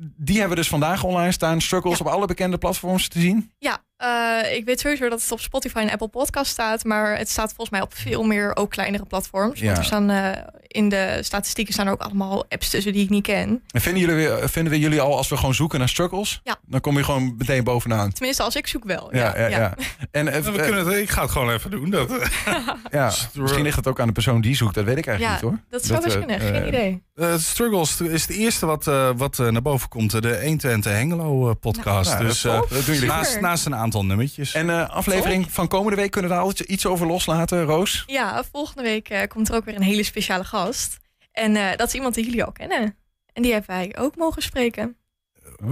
die 0.00 0.34
hebben 0.38 0.48
we 0.56 0.62
dus 0.62 0.68
vandaag 0.68 1.04
online 1.04 1.32
staan. 1.32 1.60
Struggles 1.60 2.00
op 2.00 2.06
alle 2.06 2.26
bekende 2.26 2.58
platforms 2.58 3.08
te 3.08 3.20
zien. 3.20 3.52
Ja, 3.58 3.84
eh, 4.02 4.56
ik 4.56 4.64
weet 4.64 4.80
sowieso 4.80 5.08
dat 5.08 5.20
het 5.22 5.32
op 5.32 5.40
Spotify 5.40 5.78
en 5.78 5.90
Apple 5.90 6.08
Podcast 6.08 6.50
staat, 6.50 6.84
maar 6.84 7.18
het 7.18 7.28
staat 7.30 7.48
volgens 7.48 7.70
mij 7.70 7.80
op 7.80 7.94
veel 7.94 8.22
meer 8.22 8.56
ook 8.56 8.70
kleinere 8.70 9.04
platforms. 9.06 9.60
Ja. 9.60 9.66
Want 9.66 9.78
er 9.78 9.84
staan 9.84 10.10
eh, 10.10 10.30
in 10.66 10.88
de 10.88 11.18
statistieken 11.20 11.72
staan 11.72 11.86
er 11.86 11.92
ook 11.92 12.02
allemaal 12.02 12.44
apps 12.48 12.70
tussen 12.70 12.92
die 12.92 13.02
ik 13.04 13.10
niet 13.10 13.22
ken. 13.22 13.62
En 13.70 13.80
vinden, 13.80 14.00
jullie, 14.02 14.48
vinden 14.48 14.72
we 14.72 14.78
jullie 14.78 15.00
al, 15.00 15.16
als 15.16 15.28
we 15.28 15.36
gewoon 15.36 15.54
zoeken 15.54 15.78
naar 15.78 15.88
struggles, 15.88 16.40
Ja. 16.44 16.56
dan 16.66 16.80
kom 16.80 16.96
je 16.96 17.04
gewoon 17.04 17.34
meteen 17.38 17.64
bovenaan. 17.64 18.12
Tenminste, 18.12 18.42
als 18.42 18.56
ik 18.56 18.66
zoek 18.66 18.84
wel. 18.84 19.08
Ja, 19.16 19.38
ja, 19.38 19.46
ja. 19.46 19.74
En 20.10 20.28
eh, 20.28 20.40
we 20.40 20.52
kunnen 20.62 20.86
het, 20.86 20.96
ik 20.96 21.10
ga 21.10 21.22
het 21.22 21.30
gewoon 21.30 21.50
even 21.50 21.70
doen. 21.70 21.90
Dat, 21.90 22.10
ja, 22.90 23.12
misschien 23.34 23.62
ligt 23.62 23.76
het 23.76 23.86
ook 23.86 24.00
aan 24.00 24.06
de 24.06 24.12
persoon 24.12 24.40
die 24.40 24.56
zoekt. 24.56 24.74
Dat 24.74 24.84
weet 24.84 24.98
ik 24.98 25.06
eigenlijk 25.06 25.40
Ja, 25.40 25.48
niet 25.48 25.56
hoor. 25.56 25.64
dat 25.70 25.84
zou 25.84 26.02
best 26.02 26.14
eh, 26.16 26.20
kunnen, 26.24 26.40
geen 26.40 26.66
idee. 26.66 27.02
Eh, 27.14 27.36
Struggles 27.36 28.00
is 28.00 28.22
het 28.22 28.36
eerste 28.36 28.66
wat, 28.66 28.86
eh, 28.86 29.10
wat 29.16 29.38
naar 29.38 29.62
boven 29.62 29.88
komt. 29.88 30.22
De 30.22 30.40
120 30.42 30.92
Hengelo 30.92 31.54
podcast. 31.54 32.12
Nou, 32.12 32.24
dus 32.24 32.40
dat 32.40 32.64
eh, 32.64 32.70
doen 32.70 32.94
jullie 32.94 33.08
naast, 33.08 33.40
naast 33.40 33.66
een 33.66 33.74
aantal 33.74 33.91
nummertjes. 34.00 34.54
En 34.54 34.70
eh, 34.70 34.88
aflevering 34.88 35.50
van 35.50 35.68
komende 35.68 35.96
week 35.96 36.10
kunnen 36.10 36.30
we 36.30 36.36
daar 36.36 36.44
altijd 36.44 36.68
iets 36.68 36.86
over 36.86 37.06
loslaten, 37.06 37.64
Roos? 37.64 38.04
Ja, 38.06 38.44
volgende 38.52 38.82
week 38.82 39.08
eh, 39.08 39.28
komt 39.28 39.48
er 39.48 39.54
ook 39.54 39.64
weer 39.64 39.74
een 39.74 39.82
hele 39.82 40.02
speciale 40.02 40.44
gast. 40.44 41.00
En 41.32 41.56
eh, 41.56 41.76
dat 41.76 41.88
is 41.88 41.94
iemand 41.94 42.14
die 42.14 42.24
jullie 42.24 42.44
al 42.44 42.52
kennen. 42.52 42.96
En 43.32 43.42
die 43.42 43.52
hebben 43.52 43.70
wij 43.70 43.96
ook 43.98 44.16
mogen 44.16 44.42
spreken. 44.42 44.96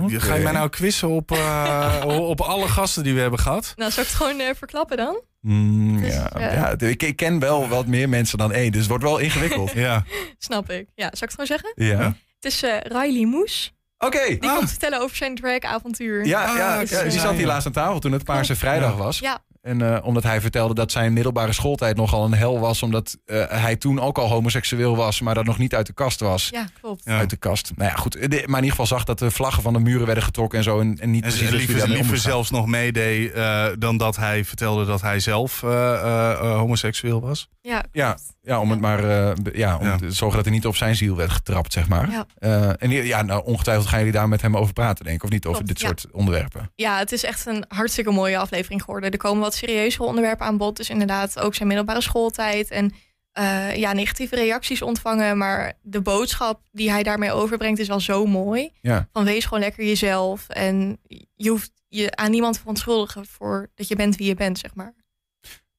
Ga 0.06 0.34
je 0.34 0.42
mij 0.42 0.52
nou 0.52 0.68
quizzen 0.68 1.08
op, 1.08 1.30
eh, 1.32 2.04
op 2.32 2.40
alle 2.40 2.68
gasten 2.68 3.02
die 3.02 3.14
we 3.14 3.20
hebben 3.20 3.38
gehad? 3.38 3.72
Nou, 3.76 3.90
zal 3.90 4.02
ik 4.02 4.08
het 4.08 4.18
gewoon 4.18 4.54
verklappen 4.54 4.96
dan? 4.96 5.20
Mm, 5.40 6.04
ja, 6.04 6.30
eh, 6.32 6.54
ja, 6.54 6.78
ik, 6.78 7.02
ik 7.02 7.16
ken 7.16 7.38
wel 7.38 7.68
wat 7.68 7.86
meer 7.86 8.08
mensen 8.08 8.38
dan 8.38 8.52
één, 8.52 8.72
dus 8.72 8.80
het 8.80 8.88
wordt 8.88 9.04
wel 9.04 9.18
ingewikkeld. 9.18 9.72
ja. 9.86 10.04
Snap 10.38 10.70
ik. 10.70 10.88
Ja, 10.94 11.10
zal 11.12 11.12
ik 11.12 11.20
het 11.20 11.30
gewoon 11.30 11.46
zeggen? 11.46 11.72
Ja. 11.74 12.16
Het 12.34 12.52
is 12.52 12.62
eh 12.62 12.80
Riley 12.80 13.26
Moes. 13.26 13.74
Oké. 14.06 14.26
Die 14.26 14.54
komt 14.54 14.68
vertellen 14.70 15.00
over 15.00 15.16
zijn 15.16 15.34
dragavontuur. 15.34 16.26
Ja, 16.26 16.56
ja, 16.56 16.78
Dus, 16.78 16.90
ja, 16.90 17.02
die 17.02 17.12
eh, 17.12 17.20
zat 17.20 17.34
hier 17.34 17.46
laatst 17.46 17.66
aan 17.66 17.72
tafel 17.72 17.98
toen 17.98 18.12
het 18.12 18.24
Paarse 18.24 18.56
Vrijdag 18.56 18.96
was. 18.96 19.18
Ja. 19.18 19.38
En 19.60 19.82
eh, 19.94 20.04
omdat 20.06 20.22
hij 20.22 20.40
vertelde 20.40 20.74
dat 20.74 20.92
zijn 20.92 21.12
middelbare 21.12 21.52
schooltijd 21.52 21.96
nogal 21.96 22.24
een 22.24 22.34
hel 22.34 22.58
was. 22.60 22.82
Omdat 22.82 23.16
eh, 23.26 23.44
hij 23.48 23.76
toen 23.76 24.00
ook 24.00 24.18
al 24.18 24.28
homoseksueel 24.28 24.96
was, 24.96 25.20
maar 25.20 25.34
dat 25.34 25.44
nog 25.44 25.58
niet 25.58 25.74
uit 25.74 25.86
de 25.86 25.92
kast 25.92 26.20
was. 26.20 26.48
Ja, 26.48 26.66
klopt. 26.80 27.06
Uit 27.06 27.30
de 27.30 27.36
kast. 27.36 27.72
Nou 27.76 27.90
ja, 27.90 27.96
goed. 27.96 28.12
De- 28.12 28.28
maar 28.28 28.38
in 28.58 28.64
ieder 28.64 28.70
geval 28.70 28.86
zag 28.86 29.04
dat 29.04 29.18
de 29.18 29.30
vlaggen 29.30 29.62
van 29.62 29.72
de 29.72 29.78
muren 29.78 30.06
werden 30.06 30.24
getrokken 30.24 30.58
en 30.58 30.64
zo. 30.64 30.80
En, 30.80 30.96
en 31.00 31.10
niet 31.10 31.24
En 31.24 31.28
precies 31.30 31.50
liever, 31.50 31.88
liever 31.88 32.16
zelfs 32.18 32.50
nog 32.50 32.66
meedeed 32.66 33.32
eh, 33.32 33.66
dan 33.78 33.96
dat 33.96 34.16
hij 34.16 34.44
vertelde 34.44 34.84
dat 34.84 35.00
hij 35.00 35.20
zelf 35.20 35.62
eh, 35.62 35.70
eh, 35.94 36.30
eh, 36.32 36.56
homoseksueel 36.58 37.20
was. 37.20 37.48
Ja, 37.62 37.84
Ja, 37.92 38.18
ja, 38.42 38.60
om 38.60 38.70
het 38.70 38.80
maar 38.80 39.04
eh, 39.04 39.32
ja, 39.52 39.76
om 39.76 39.84
Ja. 39.86 39.96
te 39.96 40.10
zorgen 40.12 40.36
dat 40.36 40.46
hij 40.46 40.54
niet 40.54 40.66
op 40.66 40.76
zijn 40.76 40.96
ziel 40.96 41.16
werd 41.16 41.30
getrapt, 41.30 41.72
zeg 41.72 41.88
maar. 41.88 42.10
Ja. 42.10 42.26
Eh, 42.38 42.82
en 42.82 42.90
ja, 42.90 43.22
nou, 43.22 43.44
ongetwijfeld 43.44 43.86
gaan 43.88 43.98
jullie 43.98 44.12
daar 44.14 44.28
met 44.28 44.42
hem 44.42 44.56
over 44.56 44.72
praten, 44.72 45.04
denk 45.04 45.16
ik, 45.16 45.22
of 45.24 45.30
niet? 45.30 45.46
Over 45.46 45.62
Klopt, 45.64 45.80
dit 45.80 45.80
ja. 45.80 45.86
soort 45.86 46.12
onderwerpen. 46.14 46.70
Ja, 46.74 46.98
het 46.98 47.12
is 47.12 47.24
echt 47.24 47.46
een 47.46 47.64
hartstikke 47.68 48.10
mooie 48.10 48.38
aflevering 48.38 48.82
geworden. 48.82 49.10
Er 49.10 49.18
komen 49.18 49.40
wat 49.40 49.49
serieuze 49.54 50.02
onderwerpen 50.02 50.46
aan 50.46 50.56
bod. 50.56 50.76
Dus 50.76 50.90
inderdaad 50.90 51.38
ook 51.38 51.54
zijn 51.54 51.68
middelbare 51.68 52.00
schooltijd. 52.00 52.70
En 52.70 52.92
eh, 53.32 53.76
ja, 53.76 53.92
negatieve 53.92 54.36
reacties 54.36 54.82
ontvangen. 54.82 55.38
Maar 55.38 55.72
de 55.82 56.00
boodschap 56.00 56.60
die 56.72 56.90
hij 56.90 57.02
daarmee 57.02 57.32
overbrengt 57.32 57.78
is 57.78 57.88
wel 57.88 58.00
zo 58.00 58.26
mooi. 58.26 58.70
Ja. 58.80 59.08
Van 59.12 59.24
wees 59.24 59.44
gewoon 59.44 59.62
lekker 59.62 59.84
jezelf. 59.84 60.48
En 60.48 61.00
je 61.36 61.50
hoeft 61.50 61.72
je 61.88 62.16
aan 62.16 62.30
niemand 62.30 62.54
te 62.54 62.60
verontschuldigen 62.60 63.26
voor 63.26 63.70
dat 63.74 63.88
je 63.88 63.96
bent 63.96 64.16
wie 64.16 64.26
je 64.26 64.34
bent, 64.34 64.58
zeg 64.58 64.74
maar. 64.74 64.94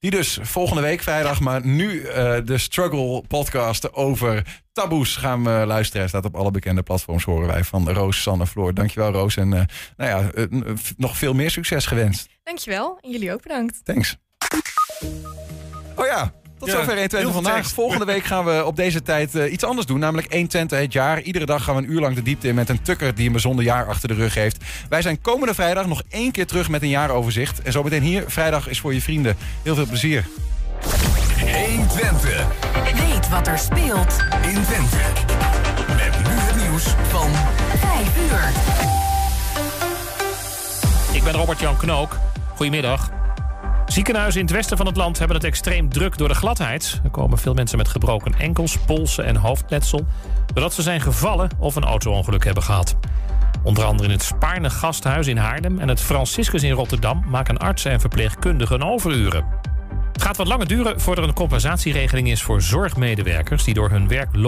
Die 0.02 0.12
dus 0.12 0.40
volgende 0.42 0.82
week 0.82 1.02
vrijdag, 1.02 1.40
maar 1.40 1.66
nu 1.66 2.02
eh, 2.02 2.38
de 2.46 2.58
Struggle 2.58 3.24
podcast 3.28 3.94
over 3.94 4.62
taboes 4.74 5.16
gaan 5.16 5.44
we 5.44 5.64
luisteren. 5.66 6.00
Hij 6.00 6.10
staat 6.10 6.26
op 6.26 6.36
alle 6.36 6.52
bekende 6.52 6.82
platforms, 6.84 7.24
horen 7.24 7.48
wij 7.48 7.64
van 7.64 7.90
Roos, 7.90 8.22
Sanne, 8.22 8.48
Floor. 8.48 8.74
Dankjewel 8.74 9.12
Roos 9.12 9.38
en 9.38 9.54
eh, 9.54 9.62
nou 9.98 10.10
ja, 10.10 10.32
eh, 10.32 10.46
nog 10.98 11.18
veel 11.18 11.34
meer 11.34 11.52
succes 11.52 11.86
gewenst. 11.86 12.30
Dankjewel. 12.44 12.98
En 13.02 13.12
jullie 13.12 13.34
ook 13.34 13.42
bedankt. 13.42 13.86
Thanks. 13.86 14.18
Oh 15.96 16.06
ja, 16.06 16.34
tot 16.62 16.70
Ja, 16.70 16.76
zover 16.76 16.90
1 16.92 16.98
heel 17.00 17.08
Twente 17.08 17.26
veel 17.32 17.36
vandaag. 17.42 17.56
tekst. 17.56 17.74
Volgende 17.74 18.06
week 18.06 18.24
gaan 18.24 18.46
we 18.46 18.66
op 18.66 18.76
deze 18.76 19.02
tijd 19.02 19.36
eh, 19.36 19.52
iets 19.52 19.64
anders 19.64 19.88
doen. 19.88 20.00
Namelijk 20.00 20.28
1 20.34 20.48
Twente 20.48 20.76
het 20.76 20.94
jaar. 20.94 21.22
Iedere 21.22 21.46
dag 21.46 21.64
gaan 21.64 21.76
we 21.76 21.82
een 21.82 21.92
uur 21.92 22.00
lang 22.00 22.16
de 22.16 22.22
diepte 22.24 22.48
in 22.48 22.56
met 22.56 22.70
een 22.70 22.82
tukker 22.82 23.16
die 23.16 23.26
een 23.26 23.32
bijzonder 23.32 23.66
jaar 23.66 23.88
achter 23.88 24.08
de 24.08 24.14
rug 24.14 24.34
heeft. 24.34 24.58
Wij 24.90 25.02
zijn 25.02 25.22
komende 25.22 25.54
vrijdag 25.54 25.86
nog 25.88 26.02
één 26.10 26.32
keer 26.32 26.46
terug 26.48 26.70
met 26.70 26.82
een 26.82 26.90
jaaroverzicht. 26.90 27.62
En 27.62 27.72
zo 27.72 27.84
meteen 27.84 28.02
hier, 28.02 28.24
vrijdag 28.28 28.68
is 28.70 28.80
voor 28.80 28.94
je 28.94 29.02
vrienden. 29.02 29.38
Heel 29.64 29.76
veel 29.76 29.86
plezier. 29.88 30.26
1 31.46 31.88
Twente. 31.88 32.46
Weet 32.84 33.30
wat 33.30 33.48
er 33.48 33.58
speelt 33.58 34.16
in 34.42 34.64
Twente. 34.64 34.98
Met 35.88 36.18
nu 36.24 36.34
het 36.40 36.56
nieuws 36.56 36.84
van 37.10 37.30
5 37.78 38.18
uur. 38.32 38.50
Ik 41.16 41.24
ben 41.24 41.34
Robert-Jan 41.34 41.78
Knook. 41.78 42.18
Goedemiddag. 42.56 43.21
Ziekenhuizen 43.92 44.40
in 44.40 44.46
het 44.46 44.56
westen 44.56 44.78
van 44.78 44.86
het 44.86 44.96
land 44.96 45.18
hebben 45.18 45.36
het 45.38 45.46
extreem 45.46 45.90
druk 45.90 46.18
door 46.18 46.28
de 46.28 46.34
gladheid. 46.34 47.02
Er 47.04 47.10
komen 47.10 47.38
veel 47.38 47.54
mensen 47.54 47.78
met 47.78 47.88
gebroken 47.88 48.34
enkels, 48.40 48.78
polsen 48.78 49.26
en 49.26 49.36
hoofdletsel... 49.36 50.06
doordat 50.54 50.74
ze 50.74 50.82
zijn 50.82 51.02
gevallen 51.02 51.50
of 51.60 51.76
een 51.76 51.84
auto-ongeluk 51.84 52.44
hebben 52.44 52.64
gehad. 52.64 52.96
Onder 53.64 53.84
andere 53.84 54.08
in 54.08 54.14
het 54.14 54.24
Spaarne 54.24 54.70
Gasthuis 54.70 55.28
in 55.28 55.38
Haarlem... 55.38 55.80
en 55.80 55.88
het 55.88 56.02
Franciscus 56.02 56.64
in 56.64 56.72
Rotterdam 56.72 57.24
maken 57.28 57.58
artsen 57.58 57.92
en 57.92 58.00
verpleegkundigen 58.00 58.84
overuren. 58.84 59.46
Het 60.12 60.22
gaat 60.22 60.38
wat 60.38 60.48
langer 60.48 60.68
duren 60.68 61.02
voordat 61.02 61.24
er 61.24 61.30
een 61.30 61.36
compensatieregeling 61.36 62.30
is 62.30 62.42
voor 62.42 62.62
zorgmedewerkers... 62.62 63.64
die 63.64 63.74
door 63.74 63.90
hun 63.90 64.08
werk 64.08 64.30
long 64.32 64.48